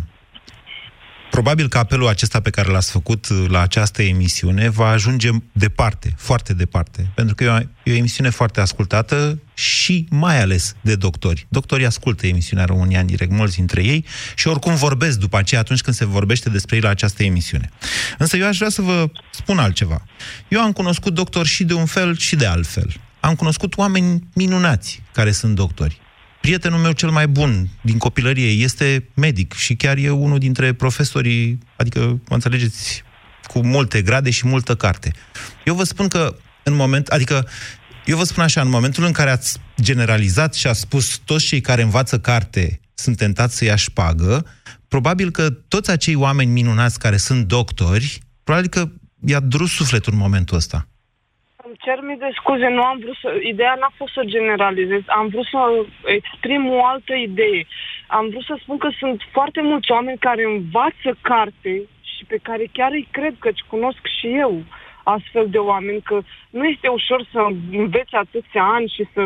Probabil 1.32 1.68
că 1.68 1.78
apelul 1.78 2.08
acesta 2.08 2.40
pe 2.40 2.50
care 2.50 2.72
l-ați 2.72 2.92
făcut 2.92 3.28
uh, 3.30 3.46
la 3.48 3.62
această 3.62 4.02
emisiune 4.02 4.70
va 4.70 4.88
ajunge 4.88 5.30
departe, 5.52 6.14
foarte 6.18 6.54
departe, 6.54 7.12
pentru 7.16 7.36
că 7.36 7.44
e 7.44 7.48
o, 7.48 7.58
e 7.84 7.94
o 7.94 7.96
emisiune 7.96 8.30
foarte 8.30 8.62
ascultată 8.62 9.40
și 9.54 10.08
mai 10.10 10.42
ales 10.42 10.76
de 10.82 10.96
doctori. 10.96 11.46
Doctorii 11.50 11.86
ascultă 11.86 12.28
emisiunea 12.28 12.66
România 12.66 13.00
în 13.00 13.06
direct, 13.06 13.32
mulți 13.32 13.56
dintre 13.56 13.84
ei, 13.84 14.06
și 14.36 14.48
oricum 14.48 14.76
vorbesc 14.76 15.20
după 15.20 15.38
aceea 15.38 15.62
atunci 15.62 15.82
când 15.82 15.96
se 15.96 16.06
vorbește 16.06 16.50
despre 16.50 16.76
ei 16.76 16.82
la 16.82 16.90
această 16.90 17.24
emisiune. 17.24 17.70
Însă 18.18 18.38
eu 18.38 18.48
aș 18.48 18.58
vrea 18.58 18.70
să 18.70 18.82
vă 18.82 19.10
spun 19.32 19.58
altceva. 19.58 20.06
Eu 20.48 20.62
am 20.62 20.72
cunoscut 20.72 21.14
doctori 21.14 21.48
și 21.48 21.64
de 21.64 21.74
un 21.74 21.86
fel 21.86 22.18
și 22.18 22.36
de 22.36 22.46
altfel. 22.46 22.96
Am 23.20 23.36
cunoscut 23.36 23.78
oameni 23.78 24.24
minunați 24.34 25.02
care 25.12 25.32
sunt 25.32 25.56
doctori 25.56 26.02
prietenul 26.48 26.80
meu 26.80 26.92
cel 26.92 27.10
mai 27.10 27.28
bun 27.28 27.70
din 27.82 27.98
copilărie 27.98 28.50
este 28.50 29.10
medic 29.14 29.54
și 29.54 29.76
chiar 29.76 29.98
e 29.98 30.10
unul 30.10 30.40
dintre 30.40 30.74
profesorii, 30.74 31.60
adică, 31.76 32.00
mă 32.00 32.36
înțelegeți, 32.36 33.04
cu 33.44 33.66
multe 33.66 34.02
grade 34.02 34.30
și 34.30 34.48
multă 34.48 34.76
carte. 34.76 35.14
Eu 35.66 35.76
vă 35.76 35.84
spun 35.84 36.08
că 36.08 36.36
în 36.64 36.74
moment, 36.74 37.08
adică 37.08 37.48
eu 38.06 38.18
vă 38.18 38.24
spun 38.24 38.44
așa, 38.44 38.62
în 38.62 38.70
momentul 38.70 39.04
în 39.04 39.12
care 39.12 39.30
ați 39.30 39.58
generalizat 39.82 40.54
și 40.54 40.68
a 40.68 40.74
spus 40.74 41.22
toți 41.26 41.46
cei 41.46 41.62
care 41.62 41.82
învață 41.82 42.20
carte 42.20 42.80
sunt 42.94 43.18
tentați 43.18 43.56
să 43.56 43.66
ia 43.66 43.76
șpagă, 43.76 44.46
probabil 44.88 45.32
că 45.32 45.50
toți 45.50 45.90
acei 45.90 46.16
oameni 46.16 46.52
minunați 46.52 47.00
care 47.00 47.18
sunt 47.18 47.48
doctori, 47.48 48.20
probabil 48.44 48.70
că 48.70 48.90
i-a 49.26 49.40
durut 49.40 49.70
sufletul 49.70 50.14
în 50.14 50.20
momentul 50.20 50.58
ăsta 50.58 50.88
cer 51.88 52.00
mii 52.08 52.24
de 52.26 52.32
scuze, 52.40 52.68
nu 52.78 52.84
am 52.92 52.98
vrut 53.04 53.18
să... 53.24 53.30
Ideea 53.54 53.76
n-a 53.80 53.92
fost 54.00 54.14
să 54.18 54.32
generalizez, 54.36 55.04
am 55.20 55.28
vrut 55.34 55.48
să 55.54 55.60
exprim 56.18 56.64
o 56.78 56.80
altă 56.92 57.14
idee. 57.30 57.62
Am 58.18 58.26
vrut 58.32 58.46
să 58.50 58.56
spun 58.64 58.78
că 58.84 58.90
sunt 59.02 59.20
foarte 59.36 59.62
mulți 59.70 59.92
oameni 59.98 60.26
care 60.28 60.44
învață 60.44 61.10
carte 61.32 61.74
și 62.14 62.22
pe 62.32 62.38
care 62.48 62.64
chiar 62.78 62.92
îi 63.00 63.08
cred 63.18 63.36
că 63.44 63.50
cunosc 63.74 64.04
și 64.18 64.28
eu 64.46 64.54
astfel 65.16 65.46
de 65.56 65.62
oameni, 65.72 66.02
că 66.10 66.18
nu 66.58 66.64
este 66.74 66.88
ușor 66.88 67.20
să 67.32 67.40
înveți 67.82 68.14
atâția 68.24 68.64
ani 68.78 68.94
și 68.96 69.04
să 69.14 69.22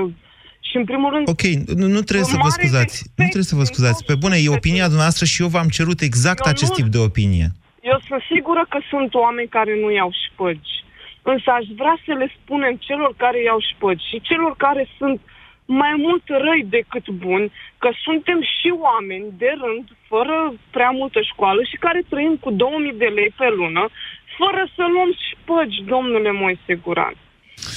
și 0.70 0.78
în 0.78 0.86
primul 0.86 1.10
rând... 1.14 1.28
Ok, 1.28 1.44
nu, 1.82 1.88
nu 1.96 2.02
trebuie 2.10 2.32
să 2.34 2.38
vă 2.46 2.50
scuzați. 2.50 2.98
Nu 3.16 3.26
trebuie 3.34 3.52
să 3.54 3.56
vă 3.56 3.64
scuzați. 3.64 4.06
Pe 4.06 4.16
bune, 4.24 4.38
e 4.38 4.60
opinia 4.60 4.92
dumneavoastră 4.94 5.26
și 5.26 5.42
eu 5.42 5.48
v-am 5.48 5.70
cerut 5.78 6.00
exact 6.02 6.46
eu 6.46 6.52
acest 6.52 6.72
nu, 6.72 6.76
tip 6.78 6.88
de 6.96 6.98
opinie. 6.98 7.48
Eu 7.82 7.98
sunt 8.08 8.22
sigură 8.34 8.66
că 8.70 8.80
sunt 8.90 9.14
oameni 9.14 9.48
care 9.48 9.80
nu 9.82 9.92
iau 9.92 10.12
șpăgi. 10.26 10.81
Însă 11.22 11.52
aș 11.52 11.66
vrea 11.76 11.98
să 12.06 12.14
le 12.14 12.32
spunem 12.42 12.76
celor 12.76 13.14
care 13.18 13.42
iau 13.42 13.60
șpăgi 13.60 14.08
și 14.10 14.22
celor 14.22 14.56
care 14.58 14.88
sunt 14.98 15.22
mai 15.66 15.94
mult 15.98 16.24
răi 16.28 16.64
decât 16.70 17.10
buni, 17.10 17.52
că 17.78 17.90
suntem 18.04 18.42
și 18.42 18.70
oameni 18.80 19.26
de 19.38 19.54
rând, 19.62 19.86
fără 20.08 20.54
prea 20.72 20.90
multă 20.90 21.22
școală 21.22 21.64
și 21.64 21.78
care 21.78 22.02
trăim 22.10 22.36
cu 22.38 22.52
2000 22.52 22.94
de 22.94 23.06
lei 23.06 23.34
pe 23.38 23.50
lună, 23.50 23.90
fără 24.38 24.68
să 24.76 24.84
luăm 24.94 25.12
șpăgi, 25.30 25.84
domnule 25.84 26.32
Moise 26.32 26.74
Guran. 26.84 27.16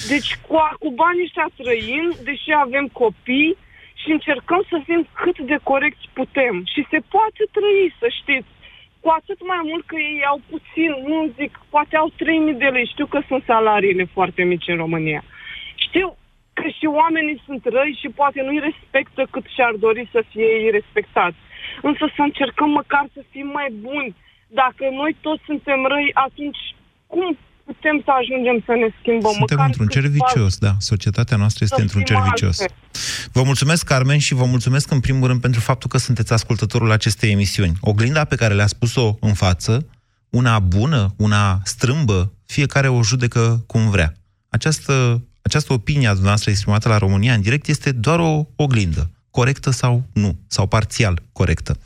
Deci 0.09 0.31
cu, 0.47 0.55
cu 0.79 0.91
banii 0.91 1.23
ăștia 1.23 1.49
trăim, 1.57 2.07
deși 2.23 2.51
avem 2.65 2.87
copii 2.87 3.57
și 4.01 4.11
încercăm 4.11 4.63
să 4.69 4.81
fim 4.85 5.07
cât 5.13 5.39
de 5.39 5.59
corecți 5.63 6.09
putem. 6.13 6.55
Și 6.73 6.87
se 6.91 6.99
poate 7.15 7.43
trăi, 7.53 7.95
să 7.99 8.07
știți 8.21 8.54
cu 9.05 9.11
atât 9.21 9.47
mai 9.47 9.61
mult 9.71 9.85
că 9.87 9.97
ei 9.97 10.25
au 10.33 10.41
puțin, 10.51 10.91
nu 11.07 11.33
zic, 11.39 11.53
poate 11.75 11.97
au 11.97 12.09
3.000 12.11 12.59
de 12.63 12.69
lei. 12.77 12.87
Știu 12.87 13.07
că 13.07 13.21
sunt 13.29 13.43
salariile 13.47 14.05
foarte 14.17 14.43
mici 14.43 14.69
în 14.69 14.77
România. 14.77 15.23
Știu 15.75 16.17
că 16.53 16.67
și 16.79 16.87
oamenii 16.87 17.43
sunt 17.47 17.63
răi 17.65 17.99
și 18.01 18.09
poate 18.09 18.43
nu-i 18.43 18.67
respectă 18.69 19.27
cât 19.31 19.47
și-ar 19.55 19.75
dori 19.85 20.09
să 20.13 20.25
fie 20.31 20.45
ei 20.45 20.71
respectați. 20.71 21.37
Însă 21.83 22.05
să 22.17 22.23
încercăm 22.23 22.71
măcar 22.71 23.05
să 23.13 23.21
fim 23.31 23.47
mai 23.47 23.69
buni. 23.87 24.17
Dacă 24.49 24.85
noi 24.91 25.17
toți 25.21 25.43
suntem 25.47 25.85
răi, 25.85 26.11
atunci 26.13 26.63
cum 27.07 27.37
putem 27.65 28.03
să 28.05 28.11
ajungem 28.21 28.63
să 28.67 28.73
ne 28.83 28.89
schimbăm. 29.01 29.33
Suntem 29.33 29.57
măcar 29.57 29.67
într-un 29.67 29.87
cer 29.87 30.07
vicios, 30.07 30.57
da. 30.59 30.73
Societatea 30.79 31.37
noastră 31.37 31.65
este 31.65 31.81
într-un 31.81 32.03
cer 32.03 32.17
vicios. 32.31 32.59
Vă 33.33 33.43
mulțumesc, 33.43 33.85
Carmen, 33.85 34.19
și 34.19 34.35
vă 34.35 34.45
mulțumesc 34.45 34.91
în 34.91 35.01
primul 35.01 35.27
rând 35.29 35.41
pentru 35.41 35.61
faptul 35.61 35.89
că 35.91 35.99
sunteți 35.99 36.33
ascultătorul 36.33 36.91
acestei 36.91 37.31
emisiuni. 37.31 37.73
Oglinda 37.81 38.25
pe 38.25 38.37
care 38.37 38.55
le-a 38.55 38.67
spus-o 38.67 39.17
în 39.21 39.35
față, 39.35 39.87
una 40.31 40.59
bună, 40.59 41.15
una 41.17 41.61
strâmbă, 41.65 42.33
fiecare 42.47 42.89
o 42.89 43.03
judecă 43.03 43.65
cum 43.67 43.91
vrea. 43.91 44.15
Această, 44.49 45.23
această 45.43 45.73
opinie 45.73 46.07
a 46.07 46.11
dumneavoastră 46.11 46.51
exprimată 46.51 46.89
la 46.89 46.99
România 46.99 47.35
în 47.35 47.41
direct 47.41 47.69
este 47.69 47.93
doar 47.93 48.19
o 48.19 48.47
oglindă, 48.57 49.11
corectă 49.31 49.71
sau 49.71 50.03
nu, 50.13 50.39
sau 50.47 50.67
parțial 50.67 51.23
corectă. 51.33 51.79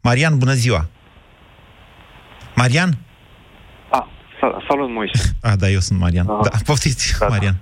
Marian, 0.00 0.38
bună 0.38 0.52
ziua! 0.52 0.88
Marian? 2.54 2.98
Salut, 4.72 4.90
Moise. 4.90 5.36
Ah, 5.42 5.56
da, 5.58 5.68
eu 5.68 5.78
sunt 5.78 5.98
Marian. 5.98 6.26
Uh, 6.26 6.40
da, 6.42 6.50
poftiți, 6.64 7.18
da, 7.18 7.26
Marian. 7.26 7.56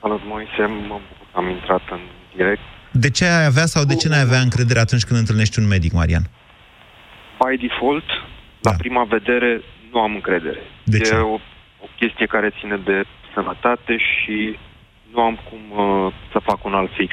Salut, 0.00 0.20
Moise. 0.24 0.62
Mă 0.88 0.98
am 1.32 1.48
intrat 1.48 1.82
în 1.90 2.00
direct. 2.36 2.60
De 2.92 3.10
ce 3.10 3.24
ai 3.24 3.44
avea 3.44 3.66
sau 3.66 3.84
de 3.84 3.94
ce 3.94 4.08
n-ai 4.08 4.20
avea 4.20 4.40
încredere 4.40 4.78
atunci 4.78 5.04
când 5.04 5.18
întâlnești 5.18 5.58
un 5.58 5.66
medic, 5.66 5.92
Marian? 5.92 6.24
By 7.40 7.66
default, 7.66 8.08
da. 8.60 8.70
la 8.70 8.76
prima 8.76 9.04
vedere, 9.04 9.62
nu 9.92 9.98
am 10.00 10.14
încredere. 10.14 10.60
De 10.84 10.98
ce? 10.98 11.14
E 11.14 11.18
o, 11.18 11.38
o 11.86 11.88
chestie 11.98 12.26
care 12.26 12.54
ține 12.58 12.76
de 12.84 13.04
sănătate 13.34 13.96
și 13.96 14.58
nu 15.12 15.20
am 15.20 15.38
cum 15.48 15.62
uh, 15.70 16.12
să 16.32 16.38
fac 16.38 16.64
un 16.64 16.74
alt 16.74 16.90
fix 16.96 17.12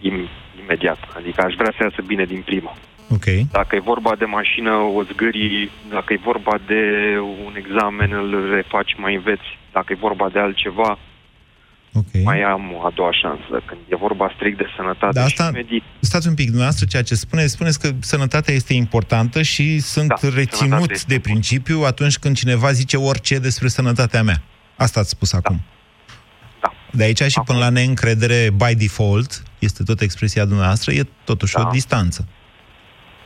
im, 0.00 0.28
imediat. 0.62 0.98
Adică 1.16 1.42
aș 1.46 1.54
vrea 1.54 1.72
să 1.76 1.82
iasă 1.82 2.02
bine 2.06 2.24
din 2.24 2.42
prima. 2.42 2.72
Okay. 3.14 3.46
Dacă 3.50 3.76
e 3.76 3.80
vorba 3.80 4.12
de 4.18 4.24
mașină, 4.24 4.70
o 4.70 5.02
zgârii, 5.02 5.70
dacă 5.90 6.12
e 6.12 6.20
vorba 6.24 6.58
de 6.66 6.82
un 7.46 7.54
examen, 7.56 8.12
îl 8.12 8.50
refaci, 8.54 8.94
mai 8.96 9.14
înveți. 9.14 9.48
Dacă 9.72 9.92
e 9.92 10.06
vorba 10.08 10.28
de 10.32 10.38
altceva, 10.38 10.98
okay. 11.92 12.22
mai 12.24 12.42
am 12.42 12.62
a 12.84 12.90
doua 12.94 13.12
șansă. 13.12 13.62
Când 13.66 13.80
e 13.88 13.96
vorba 13.96 14.32
strict 14.34 14.58
de 14.58 14.66
sănătate 14.76 15.12
da, 15.12 15.24
asta, 15.24 15.44
și 15.44 15.52
medit. 15.52 15.82
Stați 16.00 16.28
un 16.28 16.34
pic, 16.34 16.46
dumneavoastră, 16.46 16.86
ceea 16.86 17.02
ce 17.02 17.14
spuneți, 17.14 17.52
spuneți 17.52 17.80
că 17.80 17.90
sănătatea 18.00 18.54
este 18.54 18.74
importantă 18.74 19.42
și 19.42 19.78
sunt 19.78 20.08
da, 20.08 20.28
reținut 20.34 21.04
de 21.04 21.18
principiu 21.18 21.82
atunci 21.86 22.18
când 22.18 22.36
cineva 22.36 22.72
zice 22.72 22.96
orice 22.96 23.38
despre 23.38 23.68
sănătatea 23.68 24.22
mea. 24.22 24.42
Asta 24.76 25.00
ați 25.00 25.10
spus 25.10 25.30
da. 25.30 25.38
acum. 25.38 25.60
Da. 26.60 26.72
De 26.92 27.02
aici 27.02 27.22
și 27.22 27.38
acum. 27.38 27.44
până 27.44 27.58
la 27.58 27.70
neîncredere 27.70 28.50
by 28.56 28.74
default, 28.74 29.42
este 29.58 29.82
tot 29.82 30.00
expresia 30.00 30.44
dumneavoastră, 30.44 30.92
e 30.92 31.06
totuși 31.24 31.54
da. 31.54 31.60
o 31.60 31.70
distanță. 31.70 32.28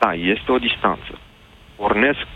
Da, 0.04 0.12
este 0.12 0.52
o 0.52 0.58
distanță. 0.58 1.12
Pornesc 1.76 2.26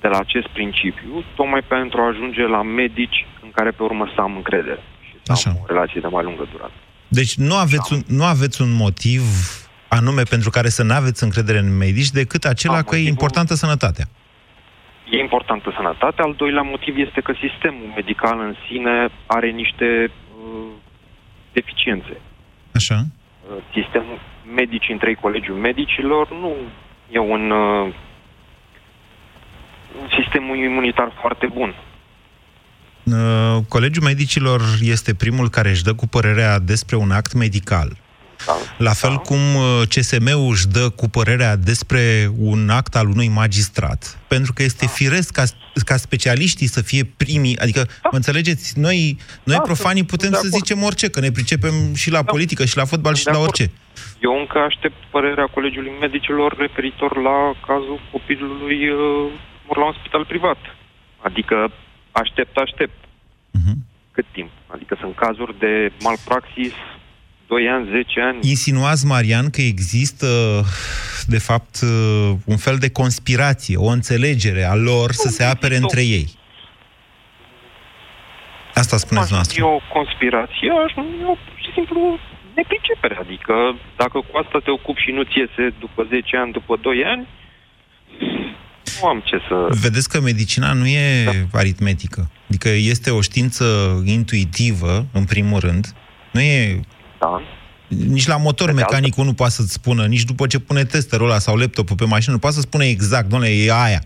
de 0.00 0.08
la 0.08 0.18
acest 0.18 0.48
principiu, 0.48 1.24
tocmai 1.34 1.62
pentru 1.62 2.00
a 2.00 2.06
ajunge 2.06 2.42
la 2.46 2.62
medici 2.62 3.26
în 3.42 3.50
care 3.50 3.70
pe 3.70 3.82
urmă 3.82 4.04
să 4.14 4.20
am 4.20 4.36
încredere 4.36 4.82
și 5.06 5.14
să 5.22 5.32
Așa. 5.32 5.50
am 5.50 5.56
o 5.62 5.66
relație 5.66 6.00
de 6.00 6.06
mai 6.06 6.24
lungă 6.24 6.46
durată. 6.52 6.72
Deci 7.08 7.34
nu 7.34 7.54
aveți, 7.54 7.92
un, 7.92 8.00
nu 8.06 8.24
aveți 8.24 8.62
un 8.62 8.72
motiv 8.84 9.22
anume 9.88 10.22
pentru 10.22 10.50
care 10.50 10.68
să 10.68 10.82
nu 10.82 10.94
aveți 10.94 11.22
încredere 11.22 11.58
în 11.58 11.76
medici 11.76 12.10
decât 12.10 12.44
acela 12.44 12.74
da, 12.74 12.80
că 12.80 12.84
motivul... 12.86 13.06
e 13.06 13.14
importantă 13.14 13.54
sănătatea. 13.54 14.06
E 15.10 15.18
importantă 15.18 15.72
sănătatea. 15.76 16.24
Al 16.24 16.34
doilea 16.36 16.62
motiv 16.62 16.96
este 16.96 17.20
că 17.20 17.32
sistemul 17.46 17.92
medical 17.94 18.40
în 18.40 18.54
sine 18.68 19.08
are 19.26 19.50
niște 19.50 20.10
uh, 20.10 20.68
deficiențe. 21.52 22.20
Așa. 22.74 22.98
Uh, 23.04 23.56
sistemul 23.72 24.18
medici 24.54 24.88
între 24.88 25.14
colegiul 25.14 25.56
medicilor 25.56 26.30
nu 26.30 26.52
e 27.10 27.18
un, 27.18 27.50
uh, 27.50 27.94
un 30.00 30.08
sistem 30.22 30.54
imunitar 30.54 31.12
foarte 31.20 31.46
bun. 31.46 31.74
Uh, 33.04 33.64
Colegiul 33.68 34.04
Medicilor 34.04 34.60
este 34.80 35.14
primul 35.14 35.48
care 35.50 35.68
își 35.68 35.82
dă 35.82 35.94
cu 35.94 36.06
părerea 36.06 36.58
despre 36.58 36.96
un 36.96 37.10
act 37.10 37.32
medical. 37.32 37.96
Da, 38.46 38.52
La 38.76 38.92
fel 38.92 39.10
da. 39.10 39.16
cum 39.16 39.54
uh, 39.54 39.82
CSM-ul 39.88 40.50
își 40.50 40.66
dă 40.66 40.88
cu 40.88 41.08
părerea 41.08 41.56
despre 41.56 42.30
un 42.38 42.68
act 42.70 42.96
al 42.96 43.08
unui 43.08 43.28
magistrat. 43.28 44.18
Pentru 44.28 44.52
că 44.52 44.62
este 44.62 44.84
da. 44.84 44.90
firesc 44.90 45.32
ca, 45.32 45.44
ca 45.84 45.96
specialiștii 45.96 46.66
să 46.66 46.82
fie 46.82 47.04
primii, 47.16 47.58
adică, 47.58 47.82
da. 47.84 48.08
mă 48.12 48.16
înțelegeți, 48.16 48.78
noi, 48.78 49.18
noi 49.42 49.56
da, 49.56 49.62
profanii 49.62 50.04
putem 50.04 50.32
să 50.32 50.48
zicem 50.48 50.82
orice, 50.82 51.10
că 51.10 51.20
ne 51.20 51.30
pricepem 51.30 51.94
și 51.94 52.10
la 52.10 52.22
da. 52.22 52.30
politică, 52.30 52.64
și 52.64 52.76
la 52.76 52.84
fotbal, 52.84 53.14
și 53.14 53.26
la 53.26 53.38
orice. 53.38 53.70
Eu 54.20 54.38
încă 54.38 54.58
aștept 54.58 54.96
părerea 55.10 55.46
Colegiului 55.46 55.92
Medicilor 56.00 56.56
referitor 56.58 57.16
la 57.16 57.54
cazul 57.66 58.00
copilului 58.12 58.88
uh, 58.88 59.32
la 59.76 59.84
un 59.84 59.94
spital 59.98 60.24
privat. 60.24 60.58
Adică 61.18 61.70
aștept, 62.12 62.56
aștept. 62.56 62.98
Uh-huh. 63.58 63.76
Cât 64.12 64.26
timp? 64.32 64.50
Adică 64.66 64.96
sunt 65.00 65.14
cazuri 65.14 65.58
de 65.58 65.92
malpraxis 66.02 66.74
2 67.48 67.68
ani, 67.68 67.88
10 67.90 68.20
ani. 68.20 68.38
Insinuați, 68.42 69.06
Marian, 69.06 69.50
că 69.50 69.60
există, 69.60 70.26
de 71.26 71.38
fapt, 71.38 71.80
uh, 71.82 72.30
un 72.44 72.56
fel 72.56 72.76
de 72.76 72.90
conspirație, 72.90 73.76
o 73.76 73.86
înțelegere 73.86 74.64
a 74.64 74.74
lor 74.74 75.12
să 75.12 75.28
se 75.28 75.44
apere 75.44 75.76
între 75.76 76.00
ei. 76.00 76.28
Asta 78.74 78.96
spuneți 78.96 79.32
noastră. 79.32 79.56
E 79.60 79.64
o 79.64 79.80
conspirație, 79.92 80.70
aș 80.86 80.92
numi 80.94 81.24
o 81.24 81.36
pur 81.44 81.58
și 81.64 81.70
simplu 81.74 82.18
nepricepere. 82.54 83.16
Adică 83.24 83.54
dacă 83.96 84.18
cu 84.28 84.34
asta 84.42 84.58
te 84.64 84.70
ocupi 84.70 85.00
și 85.00 85.10
nu-ți 85.10 85.38
iese 85.38 85.74
după 85.78 86.06
10 86.08 86.36
ani, 86.36 86.52
după 86.52 86.78
2 86.82 87.04
ani, 87.04 87.26
nu 89.00 89.08
am 89.08 89.22
ce 89.24 89.36
să... 89.48 89.66
Vedeți 89.80 90.08
că 90.08 90.20
medicina 90.20 90.72
nu 90.72 90.86
e 90.86 91.24
da. 91.24 91.58
aritmetică. 91.58 92.30
Adică 92.48 92.68
este 92.68 93.10
o 93.10 93.20
știință 93.20 93.64
intuitivă, 94.04 95.06
în 95.12 95.24
primul 95.24 95.60
rând. 95.60 95.86
Nu 96.32 96.40
e... 96.40 96.80
Da. 97.18 97.42
Nici 97.88 98.26
la 98.26 98.36
motor 98.36 98.72
mecanicul 98.72 99.24
nu 99.24 99.34
poate 99.34 99.52
să-ți 99.52 99.72
spună, 99.72 100.06
nici 100.06 100.22
după 100.22 100.46
ce 100.46 100.60
pune 100.60 100.84
testerul 100.84 101.26
ăla 101.26 101.38
sau 101.38 101.56
laptopul 101.56 101.96
pe 101.96 102.04
mașină, 102.04 102.32
nu 102.32 102.38
poate 102.38 102.54
să 102.54 102.60
spune 102.60 102.84
exact, 102.84 103.28
doamne, 103.28 103.48
e 103.48 103.72
aia. 103.72 104.00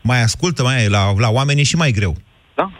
Mai 0.00 0.22
ascultă, 0.22 0.62
mai 0.62 0.84
e, 0.84 0.88
la, 0.88 1.12
la 1.18 1.30
oameni 1.30 1.60
e 1.60 1.62
și 1.62 1.76
mai 1.76 1.90
greu. 1.90 2.14
Da. 2.54 2.70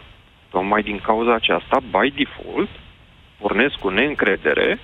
Tocmai 0.50 0.82
din 0.82 1.00
cauza 1.04 1.34
aceasta, 1.34 1.76
by 1.80 2.14
default, 2.16 2.68
pornesc 3.38 3.74
cu 3.74 3.88
neîncredere, 3.88 4.80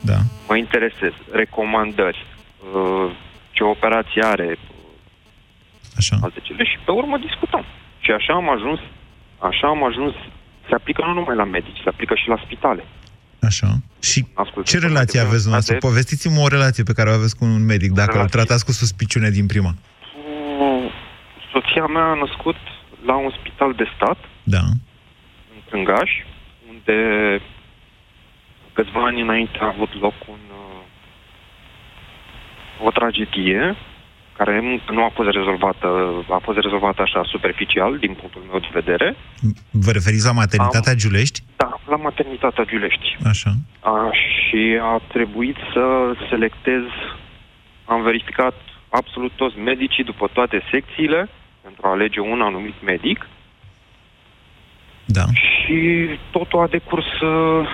da. 0.00 0.18
mă 0.48 0.56
interesez, 0.56 1.12
recomandări, 1.32 2.26
uh, 2.74 3.10
ce 3.50 3.62
operație 3.64 4.22
are, 4.24 4.58
Așa. 5.96 6.16
alte 6.22 6.40
cele 6.42 6.64
și 6.64 6.78
pe 6.84 6.90
urmă 6.90 7.16
discutăm. 7.18 7.64
Și 7.98 8.10
așa 8.10 8.32
am 8.32 8.50
ajuns, 8.50 8.80
așa 9.38 9.66
am 9.68 9.84
ajuns, 9.84 10.14
se 10.68 10.74
aplică 10.74 11.02
nu 11.06 11.12
numai 11.12 11.36
la 11.36 11.44
medici, 11.44 11.82
se 11.82 11.88
aplică 11.88 12.14
și 12.14 12.28
la 12.28 12.42
spitale. 12.44 12.84
Așa. 13.42 13.66
Și 14.00 14.26
Ascultă, 14.34 14.70
ce 14.70 14.78
relație 14.78 15.20
aveți 15.20 15.42
dumneavoastră? 15.46 15.76
Povestiți-mi 15.76 16.38
o 16.44 16.48
relație 16.48 16.82
pe 16.82 16.92
care 16.92 17.10
o 17.10 17.12
aveți 17.12 17.36
cu 17.36 17.44
un 17.44 17.64
medic, 17.64 17.92
dacă 17.92 18.20
îl 18.20 18.28
tratați 18.28 18.64
cu 18.64 18.72
suspiciune 18.72 19.30
din 19.30 19.46
prima. 19.46 19.74
Soția 21.52 21.86
mea 21.86 22.02
a 22.04 22.14
născut 22.14 22.56
la 23.04 23.16
un 23.16 23.30
spital 23.38 23.72
de 23.72 23.84
stat, 23.96 24.18
Da. 24.42 24.62
în 25.54 25.60
Crângaș, 25.68 26.10
unde 26.68 26.96
câțiva 28.72 29.04
ani 29.04 29.20
înainte 29.20 29.58
a 29.60 29.66
avut 29.74 30.00
loc 30.00 30.14
un, 30.28 30.38
uh, 30.50 30.82
o 32.86 32.90
tragedie 32.90 33.76
care 34.36 34.56
încă 34.56 34.92
nu 34.92 35.04
a 35.04 35.10
fost 35.14 35.28
rezolvată, 35.30 35.86
a 36.30 36.40
fost 36.42 36.58
rezolvată 36.58 37.02
așa 37.02 37.22
superficial, 37.24 37.98
din 37.98 38.14
punctul 38.14 38.42
meu 38.50 38.58
de 38.60 38.68
vedere. 38.72 39.16
Vă 39.70 39.90
referiți 39.90 40.26
la 40.26 40.32
maternitatea 40.32 40.94
Giulești? 40.94 41.42
Da, 41.56 41.71
la 41.88 41.96
maternitatea 41.96 42.64
Giulești. 42.64 43.16
Așa. 43.24 43.50
A, 43.80 44.10
și 44.12 44.78
a 44.82 45.00
trebuit 45.12 45.56
să 45.72 46.12
selectez, 46.28 46.82
am 47.84 48.02
verificat 48.02 48.54
absolut 48.88 49.32
toți 49.36 49.58
medicii 49.58 50.04
după 50.04 50.28
toate 50.32 50.62
secțiile 50.70 51.28
pentru 51.62 51.86
a 51.86 51.90
alege 51.90 52.20
un 52.20 52.40
anumit 52.42 52.74
medic 52.84 53.26
Da. 55.04 55.24
și 55.42 56.08
totul 56.30 56.58
a 56.62 56.66
decurs 56.66 57.04
uh, 57.20 57.66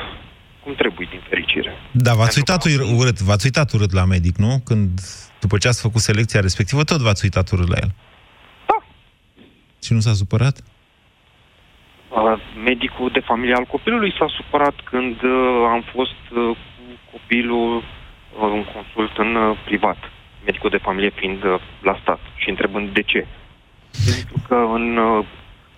cum 0.63 0.75
trebuie, 0.75 1.09
din 1.11 1.21
fericire. 1.29 1.73
Da, 1.91 2.15
v-ați 2.15 2.39
uitat 2.39 2.65
ur- 2.65 2.99
urât, 2.99 3.21
v-ați 3.21 3.45
uitat 3.45 3.73
urât 3.73 3.93
la 3.93 4.05
medic, 4.05 4.37
nu? 4.37 4.61
Când, 4.65 5.01
după 5.41 5.59
ce 5.59 5.69
ați 5.69 5.81
făcut 5.81 6.01
selecția 6.01 6.41
respectivă, 6.41 6.85
tot 6.85 7.01
v-ați 7.01 7.25
uitat 7.25 7.51
urât 7.51 7.69
la 7.69 7.77
el. 7.81 7.91
Da. 8.67 8.77
Și 9.85 9.93
nu 9.93 10.01
s-a 10.01 10.13
supărat? 10.13 10.61
Uh, 12.09 12.41
Medicul 12.65 13.11
de 13.11 13.21
familie 13.21 13.55
al 13.55 13.65
copilului 13.65 14.15
s-a 14.19 14.27
supărat 14.29 14.75
când 14.85 15.23
uh, 15.23 15.67
am 15.69 15.81
fost 15.81 16.21
uh, 16.31 16.57
cu 17.11 17.19
copilul 17.19 17.77
uh, 17.77 17.83
în 18.53 18.65
consult 18.65 19.17
în 19.17 19.35
uh, 19.35 19.59
privat, 19.65 19.97
medicul 20.45 20.71
de 20.71 20.77
familie 20.77 21.11
fiind 21.11 21.45
uh, 21.45 21.61
la 21.83 21.99
stat 22.01 22.21
și 22.37 22.49
întrebând 22.49 22.89
de 22.89 23.03
ce. 23.03 23.27
Pentru 24.15 24.37
că 24.49 24.55
în 24.55 24.97
uh, 24.97 25.25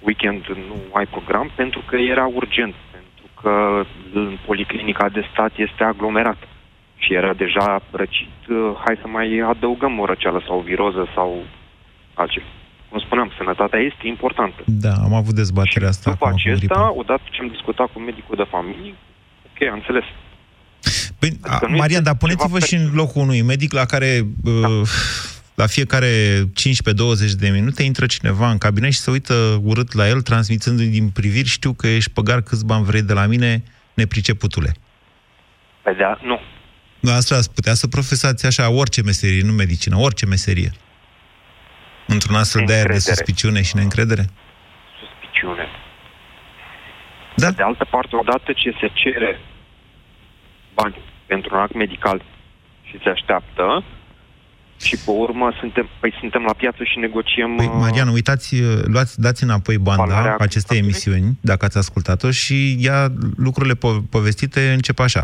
weekend 0.00 0.46
nu 0.46 0.76
ai 0.92 1.06
program, 1.06 1.50
pentru 1.54 1.82
că 1.86 1.96
era 1.96 2.26
urgent, 2.26 2.74
pentru 2.90 3.26
că 3.42 3.84
în 4.12 4.38
policlinica 4.46 5.08
de 5.08 5.26
stat 5.32 5.52
este 5.56 5.84
aglomerat 5.84 6.38
și 6.96 7.14
era 7.14 7.32
deja 7.32 7.82
răcit, 7.90 8.46
uh, 8.48 8.72
hai 8.84 8.98
să 9.00 9.08
mai 9.08 9.38
adăugăm 9.38 9.98
o 9.98 10.04
răceală 10.04 10.42
sau 10.46 10.58
o 10.58 10.62
viroză 10.62 11.08
sau 11.14 11.42
altceva. 12.14 12.46
Cum 12.90 12.98
spuneam, 12.98 13.32
sănătatea 13.38 13.80
este 13.90 14.06
importantă. 14.14 14.60
Da, 14.66 14.92
am 15.06 15.14
avut 15.14 15.34
dezbaterea 15.34 15.88
asta 15.88 16.10
După 16.10 16.24
acum 16.26 16.36
cu 16.36 16.58
gripa. 16.58 16.74
acesta, 16.74 16.98
odată 17.00 17.22
ce 17.30 17.38
am 17.40 17.48
discutat 17.48 17.88
cu 17.92 17.98
medicul 18.00 18.36
de 18.36 18.46
familie, 18.50 18.94
ok, 19.48 19.68
am 19.68 19.78
înțeles. 19.80 20.04
Păi, 21.18 21.28
Adică 21.28 21.64
a, 21.66 21.68
nu 21.68 21.76
Marian, 21.76 21.88
este 21.90 22.02
dar 22.02 22.16
puneți-vă 22.16 22.58
ceva 22.58 22.66
și 22.66 22.74
în 22.74 22.86
locul 22.94 23.22
unui 23.22 23.42
medic 23.42 23.72
la 23.72 23.84
care 23.84 24.26
uh, 24.44 24.88
la 25.54 25.66
fiecare 25.66 26.44
15-20 26.44 26.46
de 27.38 27.48
minute 27.48 27.82
intră 27.82 28.06
cineva 28.06 28.50
în 28.50 28.58
cabinet 28.58 28.92
și 28.92 28.98
se 28.98 29.10
uită 29.10 29.34
urât 29.62 29.92
la 29.92 30.08
el, 30.08 30.20
transmițându-i 30.22 30.86
din 30.86 31.08
priviri, 31.08 31.48
știu 31.48 31.72
că 31.72 31.86
ești 31.86 32.10
păgar 32.10 32.40
câți 32.40 32.66
bani 32.66 32.84
vrei 32.84 33.02
de 33.02 33.12
la 33.12 33.26
mine, 33.26 33.62
nepriceputule. 33.94 34.74
Pe 35.82 35.92
de 35.92 36.04
nu. 36.22 36.38
Asta 37.10 37.34
ați 37.34 37.52
putea 37.52 37.74
să 37.74 37.86
profesați 37.86 38.46
așa 38.46 38.70
orice 38.70 39.02
meserie, 39.02 39.42
nu 39.42 39.52
medicină, 39.52 39.96
orice 39.98 40.26
meserie. 40.26 40.72
Într-un 42.14 42.36
astfel 42.36 42.64
de 42.66 42.72
aer 42.72 42.86
de 42.86 42.92
Încredere. 42.92 43.14
suspiciune 43.14 43.62
și 43.62 43.76
neîncredere? 43.76 44.24
Suspiciune. 45.00 45.66
Da. 47.36 47.46
Pe 47.46 47.52
de 47.52 47.62
altă 47.62 47.84
parte, 47.90 48.16
odată 48.16 48.52
ce 48.52 48.70
se 48.80 48.88
cere 48.92 49.40
bani 50.74 50.96
pentru 51.26 51.54
un 51.54 51.60
act 51.60 51.74
medical 51.74 52.22
și 52.88 52.98
se 53.02 53.08
așteaptă, 53.08 53.84
și 54.82 54.96
pe 54.96 55.10
urmă 55.10 55.52
suntem, 55.60 55.88
păi 56.00 56.12
suntem 56.20 56.42
la 56.46 56.52
piață 56.52 56.84
și 56.84 56.98
negociem... 56.98 57.54
Păi, 57.56 57.66
uh, 57.66 57.72
Marian, 57.78 58.08
uitați, 58.08 58.54
luați, 58.84 59.20
dați 59.20 59.42
înapoi 59.42 59.78
banda 59.78 60.04
Valoarea 60.04 60.36
acestei 60.38 60.78
emisiuni, 60.78 61.38
dacă 61.40 61.64
ați 61.64 61.78
ascultat-o, 61.78 62.30
și 62.30 62.76
ia 62.84 63.12
lucrurile 63.36 63.74
po- 63.74 64.08
povestite 64.10 64.72
încep 64.72 64.98
așa. 64.98 65.22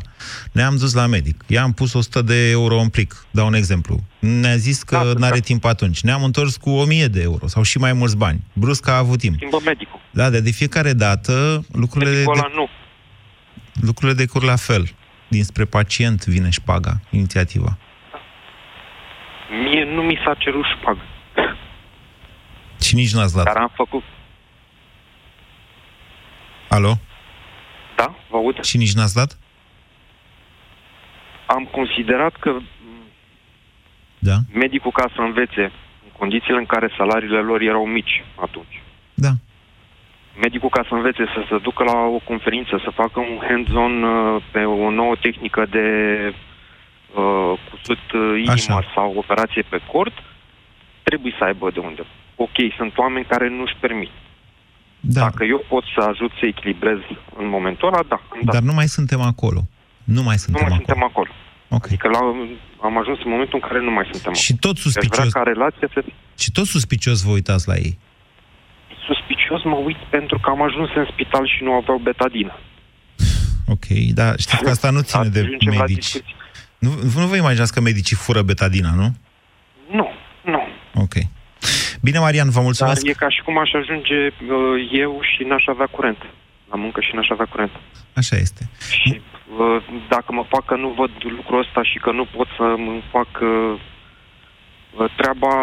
Ne-am 0.52 0.76
dus 0.76 0.94
la 0.94 1.06
medic, 1.06 1.44
i-am 1.46 1.72
pus 1.72 1.92
100 1.94 2.22
de 2.22 2.50
euro 2.50 2.78
în 2.80 2.88
plic, 2.88 3.26
dau 3.30 3.46
un 3.46 3.54
exemplu. 3.54 4.00
Ne-a 4.18 4.56
zis 4.56 4.82
că 4.82 4.96
Da, 4.96 5.18
n-are 5.18 5.34
da. 5.38 5.40
timp 5.44 5.64
atunci. 5.64 6.00
Ne-am 6.02 6.24
întors 6.24 6.56
cu 6.56 6.70
1000 6.70 7.06
de 7.06 7.22
euro 7.22 7.48
sau 7.48 7.62
și 7.62 7.78
mai 7.78 7.92
mulți 7.92 8.16
bani. 8.16 8.40
Brusc 8.52 8.88
a 8.88 8.96
avut 8.96 9.18
timp. 9.18 9.34
Schimbă 9.36 9.60
medicul. 9.64 10.00
Da, 10.10 10.30
de, 10.30 10.40
de 10.40 10.50
fiecare 10.50 10.92
dată 10.92 11.64
lucrurile, 11.72 12.10
Medicul 12.10 12.34
de, 12.34 12.40
ăla 12.44 12.50
nu. 12.54 12.68
lucrurile 13.86 14.16
decur 14.16 14.42
la 14.42 14.56
fel. 14.56 14.88
Dinspre 15.28 15.64
pacient 15.64 16.24
vine 16.24 16.50
șpaga, 16.50 17.00
inițiativa. 17.10 17.78
Mie 19.50 19.84
nu 19.84 20.02
mi 20.02 20.20
s-a 20.24 20.34
cerut 20.34 20.64
șpagă. 20.64 21.00
Și 22.80 22.94
nici 22.94 23.12
n-ați 23.14 23.34
dat. 23.34 23.44
Dar 23.44 23.56
am 23.56 23.72
făcut... 23.74 24.02
Alo? 26.68 26.92
Da, 27.96 28.14
vă 28.30 28.36
aud? 28.36 28.62
Și 28.64 28.76
nici 28.76 28.92
n-ați 28.94 29.14
dat? 29.14 29.38
Am 31.46 31.64
considerat 31.64 32.36
că 32.36 32.56
Da. 34.18 34.36
medicul 34.52 34.90
ca 34.90 35.10
să 35.14 35.20
învețe 35.20 35.62
în 36.04 36.10
condițiile 36.18 36.58
în 36.58 36.66
care 36.66 36.94
salariile 36.96 37.38
lor 37.38 37.60
erau 37.60 37.86
mici 37.86 38.24
atunci. 38.34 38.82
Da. 39.14 39.30
Medicul 40.40 40.68
ca 40.68 40.84
să 40.88 40.94
învețe 40.94 41.24
să 41.34 41.44
se 41.48 41.58
ducă 41.58 41.84
la 41.84 41.96
o 41.98 42.18
conferință, 42.24 42.80
să 42.84 42.90
facă 42.94 43.20
un 43.20 43.38
hands-on 43.48 44.02
uh, 44.02 44.42
pe 44.50 44.64
o 44.64 44.90
nouă 44.90 45.14
tehnică 45.20 45.66
de 45.70 45.84
uh, 47.14 47.52
cusut 47.70 48.04
uh, 48.12 48.20
inimă 48.38 48.78
Așa. 48.78 48.92
sau 48.94 49.14
operație 49.16 49.62
pe 49.62 49.80
cord, 49.92 50.12
trebuie 51.02 51.34
să 51.38 51.44
aibă 51.44 51.70
de 51.70 51.80
unde. 51.80 52.02
Ok, 52.36 52.56
sunt 52.76 52.98
oameni 52.98 53.24
care 53.24 53.48
nu-și 53.48 53.76
permit. 53.80 54.10
Da. 55.00 55.20
Dacă 55.20 55.44
eu 55.44 55.64
pot 55.68 55.84
să 55.94 56.00
ajut 56.10 56.30
să 56.38 56.46
echilibrez 56.46 56.98
în 57.36 57.48
momentul 57.48 57.88
ăla, 57.88 58.02
da, 58.08 58.20
am 58.32 58.40
dat. 58.42 58.54
Dar 58.54 58.62
nu 58.62 58.72
mai 58.72 58.86
suntem 58.86 59.20
acolo. 59.20 59.60
Nu 60.04 60.22
mai 60.22 60.36
nu 60.38 60.44
suntem 60.44 60.66
mai 60.66 60.72
acolo. 60.72 60.84
suntem 60.84 61.02
acolo. 61.10 61.32
Okay. 61.68 61.90
Adică 61.92 62.08
la, 62.08 62.20
am 62.88 62.98
ajuns 62.98 63.18
în 63.24 63.30
momentul 63.30 63.58
în 63.62 63.68
care 63.68 63.80
nu 63.80 63.90
mai 63.90 64.08
suntem 64.12 64.32
Și 64.32 64.52
tot 64.56 64.76
acolo. 64.76 64.76
Aș 64.76 64.92
suspicios, 64.92 65.28
vrea 65.28 65.42
ca 65.42 65.50
relația 65.52 65.88
să 65.94 66.00
și 66.38 66.50
tot 66.52 66.66
suspicios 66.66 67.22
vă 67.22 67.30
uitați 67.30 67.68
la 67.68 67.76
ei. 67.76 67.98
suspicios 69.06 69.62
mă 69.62 69.76
uit 69.76 70.00
pentru 70.10 70.38
că 70.38 70.50
am 70.50 70.62
ajuns 70.62 70.90
în 70.94 71.06
spital 71.12 71.46
și 71.46 71.62
nu 71.62 71.72
aveau 71.72 71.98
betadină. 71.98 72.54
Ok, 73.66 73.86
dar 74.14 74.38
știți 74.38 74.62
că 74.62 74.70
asta 74.70 74.90
nu 74.90 75.00
ține 75.00 75.28
de 75.28 75.38
Ajungem 75.38 75.72
la 75.72 75.78
medici. 75.78 76.22
Discuții. 76.78 77.10
Nu, 77.14 77.20
nu 77.20 77.26
vă 77.26 77.36
imaginați 77.36 77.72
că 77.72 77.80
medicii 77.80 78.16
fură 78.16 78.42
betadina, 78.42 78.90
nu? 78.94 79.08
Nu, 79.90 80.08
nu. 80.44 80.62
Ok. 80.94 81.14
Bine, 82.02 82.18
Marian, 82.18 82.46
vă 82.48 82.54
Dar 82.54 82.62
mulțumesc. 82.62 83.06
e 83.06 83.12
ca 83.12 83.28
și 83.28 83.42
cum 83.42 83.58
aș 83.58 83.70
ajunge 83.72 84.14
uh, 84.26 84.88
eu 84.92 85.20
și 85.36 85.42
n-aș 85.44 85.64
avea 85.66 85.86
curent. 85.86 86.18
La 86.70 86.76
muncă 86.76 87.00
și 87.00 87.14
n-aș 87.14 87.28
avea 87.30 87.44
curent. 87.44 87.70
Așa 88.14 88.36
este. 88.36 88.68
Și 88.90 89.20
uh, 89.58 89.82
dacă 90.08 90.32
mă 90.32 90.44
fac 90.48 90.64
că 90.64 90.76
nu 90.76 90.88
văd 90.88 91.10
lucrul 91.36 91.58
ăsta 91.58 91.82
și 91.82 91.98
că 91.98 92.10
nu 92.12 92.24
pot 92.36 92.48
să 92.56 92.62
îmi 92.62 93.04
fac 93.10 93.28
uh, 93.40 93.80
uh, 94.98 95.10
treaba, 95.16 95.54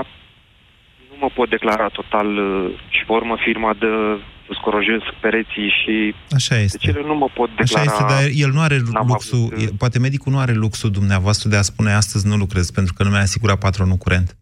nu 1.09 1.15
mă 1.19 1.29
pot 1.33 1.49
declara 1.49 1.87
total 1.87 2.37
uh, 2.37 2.71
și 2.89 3.05
pe 3.05 3.11
urmă 3.11 3.35
firma 3.43 3.73
de 3.79 3.87
scorojesc 4.49 5.05
pereții 5.21 5.69
și 5.83 6.15
Așa 6.31 6.55
este. 6.55 6.77
de 6.81 6.91
cele 6.91 7.03
nu 7.05 7.15
mă 7.15 7.27
pot 7.33 7.49
declara... 7.55 7.81
Așa 7.81 7.91
este, 7.91 8.03
dar 8.13 8.23
el 8.45 8.51
nu 8.51 8.59
are 8.59 8.77
N-am 8.91 9.07
luxul, 9.07 9.37
avut, 9.37 9.67
uh, 9.67 9.75
poate 9.77 9.99
medicul 9.99 10.31
nu 10.31 10.39
are 10.39 10.53
luxul 10.53 10.91
dumneavoastră 10.91 11.49
de 11.49 11.57
a 11.57 11.61
spune 11.61 11.91
astăzi 11.91 12.27
nu 12.27 12.35
lucrez 12.35 12.71
pentru 12.71 12.93
că 12.93 13.03
nu 13.03 13.09
mi-a 13.09 13.19
asigurat 13.19 13.59
patronul 13.59 13.97
curent. 13.97 14.37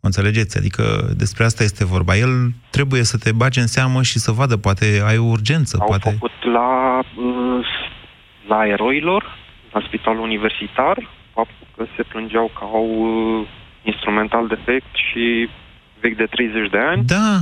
Mă 0.00 0.08
înțelegeți? 0.08 0.58
Adică 0.58 0.82
despre 1.16 1.44
asta 1.44 1.62
este 1.62 1.84
vorba. 1.84 2.16
El 2.16 2.52
trebuie 2.70 3.02
să 3.02 3.18
te 3.18 3.32
bage 3.32 3.60
în 3.60 3.66
seamă 3.66 4.02
și 4.02 4.18
să 4.18 4.32
vadă, 4.32 4.56
poate 4.56 5.02
ai 5.06 5.18
o 5.18 5.24
urgență, 5.24 5.76
Au 5.80 5.86
poate... 5.86 6.10
făcut 6.10 6.44
la, 6.52 6.98
uh, 6.98 7.66
la 8.48 8.66
eroilor, 8.66 9.22
la 9.72 9.80
spitalul 9.86 10.22
universitar, 10.22 10.96
faptul 11.34 11.66
că 11.76 11.84
se 11.96 12.02
plângeau 12.02 12.50
că 12.58 12.64
au 12.64 12.88
uh, 12.88 13.48
instrumental 13.82 14.46
defect 14.46 14.92
și 14.94 15.48
vechi 16.00 16.16
de 16.16 16.24
30 16.24 16.70
de 16.70 16.78
ani. 16.78 17.04
Da, 17.04 17.38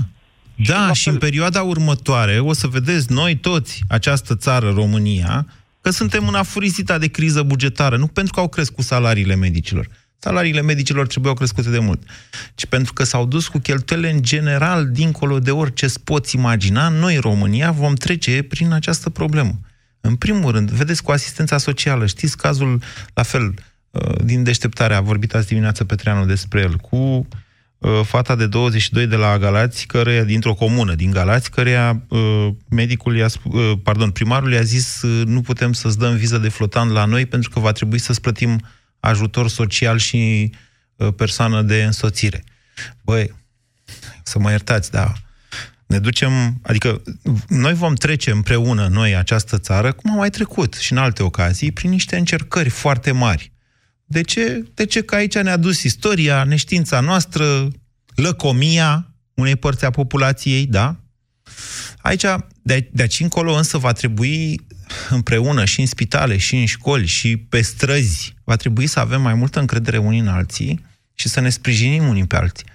da, 0.57 0.93
și 0.93 1.09
în 1.09 1.17
perioada 1.17 1.63
următoare 1.63 2.39
o 2.39 2.53
să 2.53 2.67
vedeți 2.67 3.13
noi 3.13 3.37
toți, 3.37 3.83
această 3.89 4.37
țară, 4.37 4.71
România, 4.71 5.47
că 5.81 5.91
suntem 5.91 6.29
în 6.29 6.35
afurisita 6.35 6.99
de 6.99 7.07
criză 7.07 7.43
bugetară, 7.43 7.97
nu 7.97 8.07
pentru 8.07 8.33
că 8.33 8.41
au 8.41 8.49
crescut 8.49 8.85
salariile 8.85 9.35
medicilor. 9.35 9.89
Salariile 10.19 10.63
medicilor 10.63 11.07
trebuiau 11.07 11.35
crescute 11.35 11.71
de 11.71 11.79
mult, 11.79 12.03
ci 12.55 12.67
pentru 12.67 12.93
că 12.93 13.05
s-au 13.05 13.27
dus 13.27 13.49
cu 13.49 13.59
cheltuielile 13.59 14.11
în 14.11 14.23
general, 14.23 14.91
dincolo 14.91 15.39
de 15.39 15.51
orice 15.51 15.85
îți 15.85 16.01
poți 16.01 16.37
imagina, 16.37 16.89
noi, 16.89 17.17
România, 17.17 17.71
vom 17.71 17.95
trece 17.95 18.43
prin 18.43 18.73
această 18.73 19.11
problemă. 19.11 19.61
În 20.01 20.15
primul 20.15 20.51
rând, 20.51 20.71
vedeți 20.71 21.03
cu 21.03 21.11
asistența 21.11 21.59
socială, 21.59 22.07
știți 22.07 22.37
cazul, 22.37 22.83
la 23.15 23.23
fel, 23.23 23.55
uh, 23.91 24.25
din 24.25 24.43
deșteptare, 24.43 24.95
a 24.95 25.01
vorbit 25.01 25.35
azi 25.35 25.47
dimineață 25.47 25.85
Petreanu 25.85 26.25
despre 26.25 26.61
el, 26.61 26.77
cu 26.77 26.97
uh, 26.97 27.27
fata 28.03 28.35
de 28.35 28.47
22 28.47 29.07
de 29.07 29.17
la 29.17 29.39
Galați, 29.39 29.87
căreia, 29.87 30.25
dintr-o 30.25 30.55
comună 30.55 30.95
din 30.95 31.11
Galați, 31.11 31.51
căreia 31.51 32.03
uh, 32.09 32.49
medicul 32.69 33.17
i-a, 33.17 33.27
sp- 33.29 33.43
uh, 33.45 33.73
pardon, 33.83 34.11
primarul 34.11 34.53
i-a 34.53 34.63
zis 34.63 35.03
uh, 35.03 35.27
nu 35.27 35.41
putem 35.41 35.73
să-ți 35.73 35.99
dăm 35.99 36.17
viză 36.17 36.39
de 36.39 36.49
flotant 36.49 36.91
la 36.91 37.05
noi 37.05 37.27
pentru 37.27 37.51
că 37.51 37.61
va 37.61 37.73
trebui 37.73 37.99
să-ți 37.99 38.21
plătim 38.21 38.61
ajutor 39.01 39.49
social 39.49 39.99
și 39.99 40.53
uh, 40.97 41.09
persoană 41.17 41.63
de 41.63 41.85
însoțire. 41.85 42.45
Băi, 43.03 43.35
să 44.23 44.39
mă 44.39 44.51
iertați, 44.51 44.91
dar 44.91 45.25
ne 45.87 45.99
ducem, 45.99 46.61
adică 46.63 47.03
noi 47.49 47.75
vom 47.75 47.95
trece 47.95 48.31
împreună, 48.31 48.87
noi, 48.87 49.17
această 49.17 49.59
țară, 49.59 49.93
cum 49.93 50.11
am 50.11 50.17
mai 50.17 50.31
trecut 50.31 50.75
și 50.75 50.93
în 50.93 50.99
alte 50.99 51.23
ocazii, 51.23 51.73
prin 51.73 51.91
niște 51.91 52.17
încercări 52.17 52.69
foarte 52.69 53.13
mari. 53.13 53.53
De 54.09 54.23
ce? 54.23 54.65
De 54.75 54.87
ce? 54.87 55.03
Că 55.03 55.15
aici 55.15 55.39
ne-a 55.39 55.57
dus 55.57 55.83
istoria, 55.83 56.45
neștiința 56.45 57.01
noastră, 57.01 57.69
lăcomia 58.15 59.15
unei 59.35 59.57
părți 59.57 59.85
a 59.85 59.91
populației, 59.91 60.67
da? 60.67 60.97
Aici, 61.99 62.25
de, 62.63 62.89
de 62.93 63.03
aici 63.03 63.21
încolo 63.21 63.55
însă 63.55 63.79
va 63.79 63.93
trebui 63.93 64.67
împreună 65.11 65.65
și 65.65 65.81
în 65.81 65.87
spitale, 65.87 66.37
și 66.37 66.57
în 66.57 66.67
școli, 66.67 67.07
și 67.07 67.37
pe 67.37 67.61
străzi, 67.61 68.35
va 68.45 68.57
trebui 68.57 68.87
să 68.87 69.01
avem 69.01 69.23
mai 69.23 69.35
multă 69.35 69.61
încredere 69.61 69.99
unii 69.99 70.21
în 70.21 70.29
alții 70.29 70.85
și 71.15 71.29
să 71.29 71.41
ne 71.41 71.51
sprijinim 71.51 72.09
unii 72.09 72.27
pe 72.27 72.37
alții. 72.37 72.67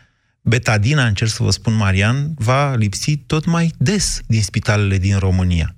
Betadina, 0.42 1.06
încerc 1.06 1.32
să 1.32 1.44
vă 1.44 1.52
spun, 1.52 1.74
Marian, 1.74 2.34
va 2.36 2.76
lipsi 2.76 3.18
tot 3.18 3.46
mai 3.46 3.74
des 3.78 4.22
din 4.28 4.42
spitalele 4.42 4.98
din 4.98 5.18
România. 5.18 5.76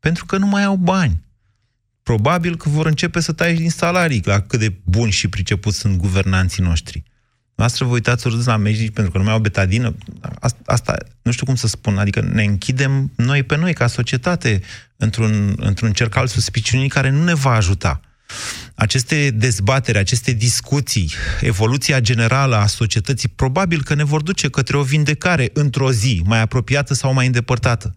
Pentru 0.00 0.26
că 0.26 0.36
nu 0.36 0.46
mai 0.46 0.64
au 0.64 0.76
bani. 0.76 1.20
Probabil 2.10 2.56
că 2.56 2.68
vor 2.68 2.86
începe 2.86 3.20
să 3.20 3.32
taie 3.32 3.54
din 3.54 3.70
salarii, 3.70 4.22
la 4.24 4.40
cât 4.40 4.58
de 4.58 4.72
buni 4.84 5.10
și 5.10 5.28
pricepuți 5.28 5.78
sunt 5.78 5.96
guvernanții 5.96 6.62
noștri. 6.62 7.02
Noastră 7.54 7.84
vă 7.84 7.92
uitați 7.92 8.26
urât 8.26 8.44
la 8.44 8.56
medici 8.56 8.92
pentru 8.92 9.12
că 9.12 9.18
nu 9.18 9.24
mai 9.24 9.32
au 9.32 9.40
betadină. 9.40 9.94
Asta, 10.40 10.58
asta, 10.64 10.96
nu 11.22 11.30
știu 11.32 11.46
cum 11.46 11.54
să 11.54 11.66
spun, 11.66 11.98
adică 11.98 12.20
ne 12.20 12.42
închidem 12.42 13.12
noi 13.16 13.42
pe 13.42 13.56
noi 13.56 13.72
ca 13.72 13.86
societate 13.86 14.60
într-un, 14.96 15.54
într-un 15.56 15.92
cerc 15.92 16.16
al 16.16 16.26
suspiciunii 16.26 16.88
care 16.88 17.10
nu 17.10 17.24
ne 17.24 17.34
va 17.34 17.50
ajuta. 17.50 18.00
Aceste 18.74 19.30
dezbatere, 19.30 19.98
aceste 19.98 20.32
discuții, 20.32 21.12
evoluția 21.40 22.00
generală 22.00 22.56
a 22.56 22.66
societății, 22.66 23.28
probabil 23.28 23.82
că 23.82 23.94
ne 23.94 24.04
vor 24.04 24.22
duce 24.22 24.50
către 24.50 24.76
o 24.76 24.82
vindecare 24.82 25.50
într-o 25.52 25.92
zi, 25.92 26.22
mai 26.24 26.40
apropiată 26.40 26.94
sau 26.94 27.12
mai 27.12 27.26
îndepărtată. 27.26 27.94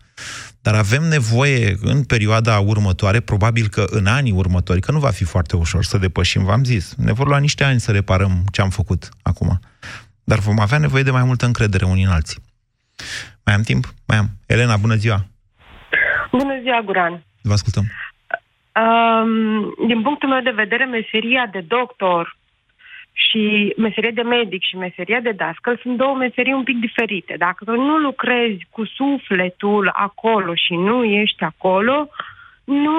Dar 0.62 0.76
avem 0.76 1.04
nevoie 1.04 1.78
în 1.82 2.04
perioada 2.04 2.60
următoare, 2.60 3.20
probabil 3.20 3.68
că 3.68 3.86
în 3.90 4.06
anii 4.06 4.32
următori, 4.32 4.82
că 4.82 4.92
nu 4.92 5.00
va 5.00 5.10
fi 5.10 5.24
foarte 5.24 5.56
ușor 5.56 5.84
să 5.84 5.98
depășim, 5.98 6.44
v-am 6.44 6.64
zis, 6.64 6.94
ne 6.98 7.12
vor 7.12 7.28
lua 7.28 7.38
niște 7.38 7.64
ani 7.64 7.80
să 7.80 7.92
reparăm 7.92 8.46
ce 8.52 8.62
am 8.62 8.70
făcut 8.70 9.10
acum. 9.22 9.60
Dar 10.24 10.40
vom 10.40 10.60
avea 10.60 10.78
nevoie 10.78 11.04
de 11.04 11.12
mai 11.12 11.24
multă 11.24 11.46
încredere 11.46 11.86
unii 11.86 12.04
în 12.04 12.12
alții. 12.12 12.42
Mai 13.44 13.56
am 13.56 13.62
timp? 13.62 13.94
Mai 14.06 14.18
am. 14.18 14.30
Elena, 14.46 14.78
bună 14.78 14.96
ziua! 14.96 15.28
Bună 16.32 16.60
ziua, 16.62 16.82
Guran! 16.86 17.26
Vă 17.42 17.54
ascultăm. 17.54 17.92
Um, 18.82 19.74
din 19.88 20.02
punctul 20.02 20.30
meu 20.30 20.42
de 20.42 20.50
vedere, 20.50 20.86
meseria 20.86 21.48
de 21.52 21.60
doctor 21.68 22.38
și 23.14 23.74
meseria 23.78 24.12
de 24.12 24.22
medic 24.22 24.64
și 24.64 24.78
meseria 24.78 25.20
de 25.20 25.32
dascăl 25.32 25.78
sunt 25.82 25.98
două 25.98 26.16
meserii 26.16 26.54
un 26.54 26.64
pic 26.64 26.80
diferite. 26.80 27.36
Dacă 27.38 27.72
nu 27.72 27.98
lucrezi 27.98 28.68
cu 28.70 28.86
sufletul 28.86 29.90
acolo 29.94 30.56
și 30.56 30.74
nu 30.74 31.04
ești 31.04 31.44
acolo, 31.44 32.08
nu, 32.64 32.98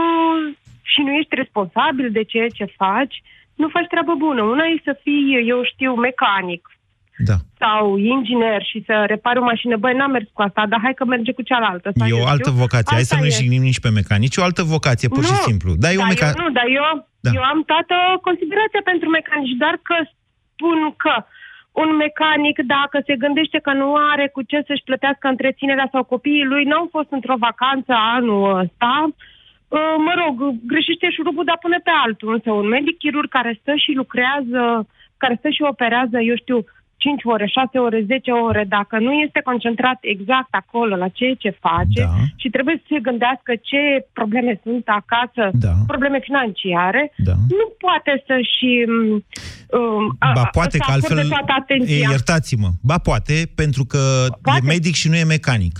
și 0.82 1.00
nu 1.00 1.12
ești 1.12 1.34
responsabil 1.34 2.10
de 2.10 2.22
ceea 2.22 2.48
ce 2.48 2.64
faci, 2.64 3.22
nu 3.54 3.68
faci 3.68 3.86
treabă 3.86 4.14
bună. 4.14 4.42
Una 4.42 4.64
e 4.64 4.80
să 4.84 4.98
fii, 5.02 5.42
eu 5.46 5.64
știu, 5.64 5.94
mecanic 5.94 6.73
da. 7.18 7.34
sau 7.58 7.96
inginer 7.96 8.62
și 8.70 8.82
să 8.86 9.04
repari 9.06 9.38
o 9.38 9.44
mașină. 9.44 9.76
Băi, 9.76 9.94
n-am 9.96 10.10
mers 10.10 10.28
cu 10.32 10.42
asta, 10.42 10.66
dar 10.68 10.80
hai 10.82 10.94
că 10.94 11.04
merge 11.04 11.32
cu 11.32 11.42
cealaltă. 11.42 11.90
Sau 11.96 12.06
E 12.06 12.10
eu 12.10 12.22
o 12.24 12.26
altă 12.34 12.48
știu. 12.50 12.60
vocație. 12.64 12.92
Hai 12.96 13.00
Asta 13.04 13.14
să 13.14 13.20
nu 13.20 13.26
e. 13.26 13.36
jignim 13.38 13.62
nici 13.62 13.80
pe 13.84 13.90
mecanici. 13.98 14.36
E 14.36 14.40
o 14.40 14.44
altă 14.50 14.62
vocație, 14.62 15.08
pur 15.08 15.24
și 15.24 15.36
Nu, 15.38 15.44
simplu. 15.48 15.70
Dar 15.82 15.90
e 15.92 15.96
o 16.02 16.04
dar 16.04 16.08
meca... 16.12 16.26
eu, 16.26 16.38
nu, 16.42 16.48
dar 16.58 16.66
eu, 16.80 16.86
Da. 17.26 17.30
eu 17.38 17.42
am 17.52 17.60
toată 17.72 17.94
considerația 18.28 18.82
pentru 18.90 19.08
mecanici, 19.08 19.58
doar 19.62 19.76
că 19.88 19.96
spun 20.52 20.78
că 21.04 21.14
un 21.82 21.90
mecanic, 22.04 22.56
dacă 22.76 22.96
se 23.06 23.14
gândește 23.24 23.58
că 23.66 23.72
nu 23.72 23.88
are 24.12 24.26
cu 24.34 24.42
ce 24.50 24.58
să-și 24.66 24.86
plătească 24.88 25.24
întreținerea 25.28 25.88
sau 25.92 26.02
copiii 26.14 26.44
lui, 26.52 26.64
n-au 26.70 26.86
fost 26.96 27.10
într-o 27.18 27.42
vacanță 27.48 27.92
anul 28.16 28.42
ăsta, 28.62 28.94
uh, 29.76 29.94
mă 30.06 30.12
rog, 30.22 30.34
greșește 30.72 31.08
șurubul, 31.10 31.44
dar 31.44 31.58
pune 31.64 31.78
pe 31.84 31.90
altul. 32.04 32.32
Însă 32.36 32.50
un 32.50 32.68
medic 32.76 32.96
chirurg 32.98 33.28
care 33.28 33.58
stă 33.60 33.72
și 33.84 33.92
lucrează, 34.00 34.62
care 35.16 35.34
stă 35.38 35.48
și 35.56 35.62
operează, 35.72 36.16
eu 36.30 36.36
știu, 36.36 36.58
5 37.04 37.22
ore, 37.34 37.46
6 37.46 37.78
ore, 37.86 37.98
10 38.06 38.30
ore, 38.48 38.62
dacă 38.76 38.94
nu 39.06 39.12
este 39.26 39.40
concentrat 39.50 39.98
exact 40.14 40.52
acolo 40.62 40.94
la 41.04 41.08
ceea 41.18 41.34
ce 41.44 41.50
face 41.66 42.00
Da. 42.08 42.14
și 42.42 42.48
trebuie 42.56 42.76
să 42.80 42.86
se 42.94 43.00
gândească 43.08 43.52
ce 43.68 43.80
probleme 44.18 44.52
sunt 44.66 44.84
acasă, 45.00 45.44
Da. 45.66 45.74
probleme 45.92 46.18
financiare, 46.28 47.02
Da. 47.28 47.34
nu 47.58 47.66
poate 47.84 48.12
să-și 48.28 48.68
um, 49.78 50.16
a- 50.18 50.32
Ba 50.38 50.44
a- 50.48 50.54
poate 50.58 50.76
să 50.78 50.82
că 50.86 50.92
altfel... 50.92 51.16
acorde 51.18 51.34
toată 51.36 51.52
atenția. 51.62 51.96
E, 51.96 52.08
iertați-mă. 52.14 52.68
Ba 52.90 52.98
poate, 53.08 53.36
pentru 53.62 53.82
că 53.92 54.02
Poate. 54.42 54.60
e 54.62 54.66
medic 54.74 54.94
și 54.94 55.08
nu 55.08 55.16
e 55.16 55.24
mecanic. 55.36 55.76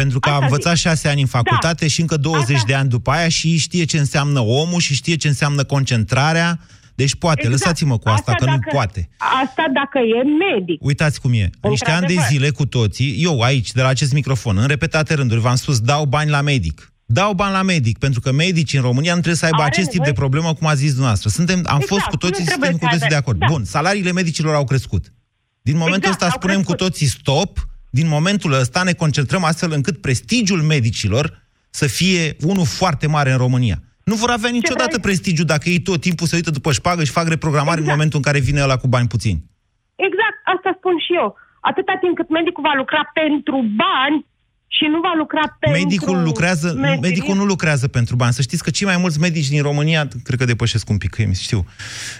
Pentru 0.00 0.18
că 0.18 0.28
a 0.28 0.32
Asta 0.32 0.44
învățat 0.44 0.76
zic. 0.76 0.86
șase 0.86 1.08
ani 1.08 1.20
în 1.20 1.26
facultate 1.38 1.84
Da. 1.84 1.86
și 1.94 2.00
încă 2.00 2.16
20 2.16 2.56
Asta- 2.56 2.66
de 2.70 2.74
ani 2.74 2.88
după 2.88 3.10
aia 3.10 3.28
și 3.28 3.58
știe 3.58 3.84
ce 3.84 3.98
înseamnă 3.98 4.40
omul 4.40 4.80
și 4.80 4.94
știe 4.94 5.16
ce 5.16 5.28
înseamnă 5.28 5.64
concentrarea. 5.64 6.58
Deci 6.96 7.14
poate, 7.14 7.40
Exact. 7.42 7.60
lăsați-mă 7.62 7.98
cu 7.98 8.08
asta, 8.08 8.32
că 8.34 8.44
nu 8.44 8.50
dacă, 8.50 8.68
poate. 8.72 9.08
Asta 9.44 9.64
dacă 9.74 9.98
e 9.98 10.22
medic. 10.54 10.78
Uitați 10.84 11.20
cum 11.20 11.32
e. 11.32 11.50
În 11.60 11.70
Niște 11.70 11.90
ani 11.90 12.06
de 12.06 12.12
Într-adevăr. 12.12 12.30
zile 12.38 12.50
cu 12.50 12.66
toții, 12.66 13.16
eu 13.22 13.40
aici, 13.40 13.72
de 13.72 13.82
la 13.82 13.88
acest 13.88 14.12
microfon, 14.12 14.56
în 14.58 14.66
repetate 14.66 15.14
rânduri, 15.14 15.40
v-am 15.40 15.54
spus, 15.56 15.80
dau 15.80 16.04
bani 16.04 16.30
la 16.30 16.40
medic. 16.40 16.92
Dau 17.04 17.32
bani 17.32 17.52
la 17.52 17.62
medic, 17.62 17.98
pentru 17.98 18.20
că 18.20 18.32
medicii 18.32 18.78
în 18.78 18.84
România 18.84 19.10
nu 19.14 19.16
trebuie 19.20 19.36
să 19.38 19.44
aibă 19.44 19.56
Are 19.62 19.66
acest 19.66 19.84
tip 19.88 19.92
nevoie- 19.98 20.12
de 20.12 20.18
problemă, 20.20 20.54
cum 20.54 20.66
a 20.66 20.74
zis 20.74 20.88
dumneavoastră. 20.90 21.28
Suntem, 21.28 21.56
am 21.56 21.62
Exact, 21.64 21.86
fost 21.86 22.00
cu 22.02 22.08
nu 22.12 22.16
toții, 22.18 22.44
trebuie 22.44 22.70
suntem 22.70 22.88
cu 22.88 22.94
să 22.94 22.98
toții 22.98 23.08
de 23.08 23.14
aibă- 23.14 23.28
acord. 23.28 23.38
da. 23.38 23.46
Bun, 23.50 23.64
salariile 23.64 24.12
medicilor 24.12 24.54
au 24.54 24.64
crescut. 24.64 25.12
Din 25.62 25.76
momentul 25.76 25.98
Exact, 26.02 26.14
ăsta 26.22 26.24
au 26.24 26.38
spunem 26.38 26.56
crescut. 26.56 26.76
cu 26.76 26.82
toții 26.84 27.06
stop, 27.06 27.68
din 27.90 28.08
momentul 28.08 28.52
ăsta 28.52 28.82
ne 28.82 28.92
concentrăm 28.92 29.44
astfel 29.44 29.72
încât 29.72 30.00
prestigiul 30.00 30.62
medicilor 30.62 31.44
să 31.70 31.86
fie 31.86 32.36
unul 32.40 32.64
foarte 32.66 33.06
mare 33.06 33.30
în 33.30 33.36
România. 33.36 33.82
Nu 34.10 34.14
vor 34.14 34.30
avea 34.30 34.50
niciodată 34.50 34.96
vrei? 34.96 35.06
prestigiu 35.06 35.44
dacă 35.44 35.68
ei 35.68 35.80
tot 35.80 36.00
timpul 36.00 36.26
se 36.26 36.36
uită 36.36 36.50
după 36.50 36.72
șpagă 36.72 37.04
și 37.04 37.10
fac 37.10 37.28
reprogramare 37.28 37.80
în 37.80 37.86
Exact. 37.86 37.96
momentul 37.96 38.18
în 38.18 38.24
care 38.24 38.38
vine 38.48 38.62
ăla 38.62 38.76
cu 38.76 38.88
bani 38.88 39.08
puțini. 39.08 39.44
Exact, 39.94 40.38
asta 40.54 40.70
spun 40.78 40.96
și 41.06 41.12
eu. 41.20 41.36
Atâta 41.60 41.94
timp 42.00 42.16
cât 42.16 42.28
medicul 42.30 42.62
va 42.62 42.74
lucra 42.76 43.10
pentru 43.20 43.56
bani 43.84 44.26
și 44.76 44.84
nu 44.92 45.00
va 45.00 45.12
lucra 45.16 45.56
pentru... 45.60 45.80
Medicul 45.82 46.22
lucrează, 46.22 46.66
meserie, 46.72 47.00
medicul 47.00 47.34
nu 47.36 47.44
lucrează 47.44 47.88
pentru 47.88 48.16
bani. 48.16 48.32
Să 48.32 48.42
știți 48.42 48.62
că 48.62 48.70
cei 48.70 48.86
mai 48.86 48.96
mulți 48.96 49.20
medici 49.20 49.48
din 49.48 49.62
România, 49.62 50.08
cred 50.24 50.38
că 50.38 50.44
depășesc 50.44 50.88
un 50.88 50.98
pic, 50.98 51.10
că 51.10 51.22
știu, 51.32 51.66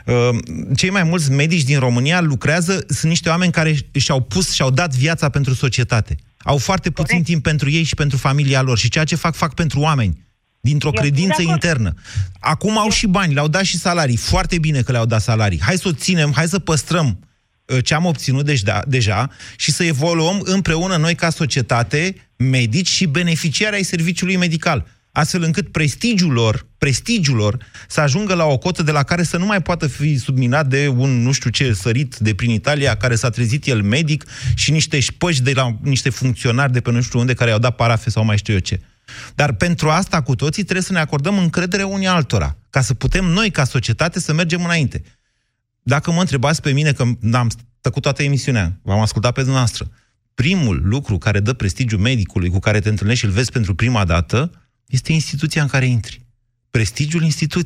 uh, 0.06 0.38
cei 0.76 0.90
mai 0.90 1.02
mulți 1.02 1.32
medici 1.32 1.64
din 1.70 1.78
România 1.78 2.20
lucrează, 2.20 2.84
sunt 2.88 3.10
niște 3.14 3.28
oameni 3.28 3.52
care 3.52 3.74
și-au 3.92 4.20
pus, 4.20 4.52
și-au 4.52 4.70
dat 4.70 4.94
viața 4.94 5.28
pentru 5.28 5.54
societate. 5.54 6.16
Au 6.38 6.56
foarte 6.56 6.90
puțin 6.90 7.22
timp 7.22 7.42
pentru 7.42 7.70
ei 7.70 7.82
și 7.82 7.94
pentru 7.94 8.16
familia 8.16 8.62
lor 8.62 8.78
și 8.78 8.88
ceea 8.88 9.04
ce 9.04 9.16
fac, 9.16 9.34
fac 9.34 9.54
pentru 9.54 9.80
oameni. 9.80 10.25
Dintr-o 10.66 10.88
Eu 10.88 10.94
sunt 10.94 11.06
credință 11.06 11.34
de 11.36 11.42
acord. 11.42 11.62
internă. 11.62 11.94
Acum 12.40 12.78
au 12.78 12.90
și 12.90 13.06
bani, 13.06 13.34
le-au 13.34 13.48
dat 13.48 13.64
și 13.64 13.78
salarii. 13.78 14.16
Foarte 14.16 14.58
bine 14.58 14.80
că 14.80 14.92
le-au 14.92 15.06
dat 15.06 15.22
salarii. 15.22 15.60
Hai 15.62 15.76
să 15.76 15.88
o 15.88 15.92
ținem, 15.92 16.32
hai 16.34 16.48
să 16.48 16.58
păstrăm 16.58 17.18
uh, 17.66 17.84
ce 17.84 17.94
am 17.94 18.04
obținut 18.04 18.44
deja, 18.44 18.82
deja 18.86 19.30
și 19.56 19.72
să 19.72 19.84
evoluăm 19.84 20.40
împreună 20.44 20.96
noi 20.96 21.14
ca 21.14 21.30
societate, 21.30 22.14
medici 22.36 22.88
și 22.88 23.06
beneficiari 23.06 23.74
ai 23.74 23.82
serviciului 23.82 24.36
medical 24.36 24.86
astfel 25.16 25.42
încât 25.42 25.68
prestigiul 25.68 26.32
lor, 26.32 26.66
prestigiul 26.78 27.36
lor 27.36 27.58
să 27.88 28.00
ajungă 28.00 28.34
la 28.34 28.44
o 28.44 28.58
cotă 28.58 28.82
de 28.82 28.90
la 28.90 29.02
care 29.02 29.22
să 29.22 29.36
nu 29.36 29.46
mai 29.46 29.62
poată 29.62 29.86
fi 29.86 30.18
subminat 30.18 30.66
de 30.66 30.88
un 30.88 31.22
nu 31.22 31.32
știu 31.32 31.50
ce 31.50 31.72
sărit 31.72 32.16
de 32.16 32.34
prin 32.34 32.50
Italia, 32.50 32.96
care 32.96 33.14
s-a 33.14 33.30
trezit 33.30 33.66
el 33.66 33.82
medic 33.82 34.24
și 34.54 34.70
niște 34.70 35.00
șpăși 35.00 35.42
de 35.42 35.52
la 35.52 35.78
niște 35.82 36.10
funcționari 36.10 36.72
de 36.72 36.80
pe 36.80 36.90
nu 36.90 37.00
știu 37.00 37.18
unde 37.18 37.34
care 37.34 37.50
i-au 37.50 37.58
dat 37.58 37.76
parafe 37.76 38.10
sau 38.10 38.24
mai 38.24 38.36
știu 38.36 38.54
eu 38.54 38.58
ce. 38.58 38.80
Dar 39.34 39.52
pentru 39.52 39.90
asta 39.90 40.22
cu 40.22 40.34
toții 40.34 40.62
trebuie 40.62 40.84
să 40.84 40.92
ne 40.92 40.98
acordăm 40.98 41.38
încredere 41.38 41.82
unii 41.82 42.06
altora, 42.06 42.56
ca 42.70 42.80
să 42.80 42.94
putem 42.94 43.24
noi, 43.24 43.50
ca 43.50 43.64
societate, 43.64 44.20
să 44.20 44.32
mergem 44.32 44.64
înainte. 44.64 45.02
Dacă 45.82 46.10
mă 46.10 46.20
întrebați 46.20 46.60
pe 46.60 46.72
mine, 46.72 46.92
că 46.92 47.02
am 47.32 47.50
tăcut 47.80 48.02
toată 48.02 48.22
emisiunea, 48.22 48.80
v-am 48.82 49.00
ascultat 49.00 49.32
pe 49.32 49.40
dumneavoastră, 49.40 49.90
primul 50.34 50.80
lucru 50.84 51.18
care 51.18 51.40
dă 51.40 51.52
prestigiu 51.52 51.96
medicului 51.96 52.50
cu 52.50 52.58
care 52.58 52.80
te 52.80 52.88
întâlnești 52.88 53.20
și 53.20 53.26
îl 53.26 53.36
vezi 53.36 53.50
pentru 53.50 53.74
prima 53.74 54.04
dată, 54.04 54.50
este 54.86 55.12
instituția 55.12 55.62
în 55.62 55.68
care 55.68 55.86
intri. 55.86 56.26
Prestigiul 56.70 57.22
instituției. 57.22 57.54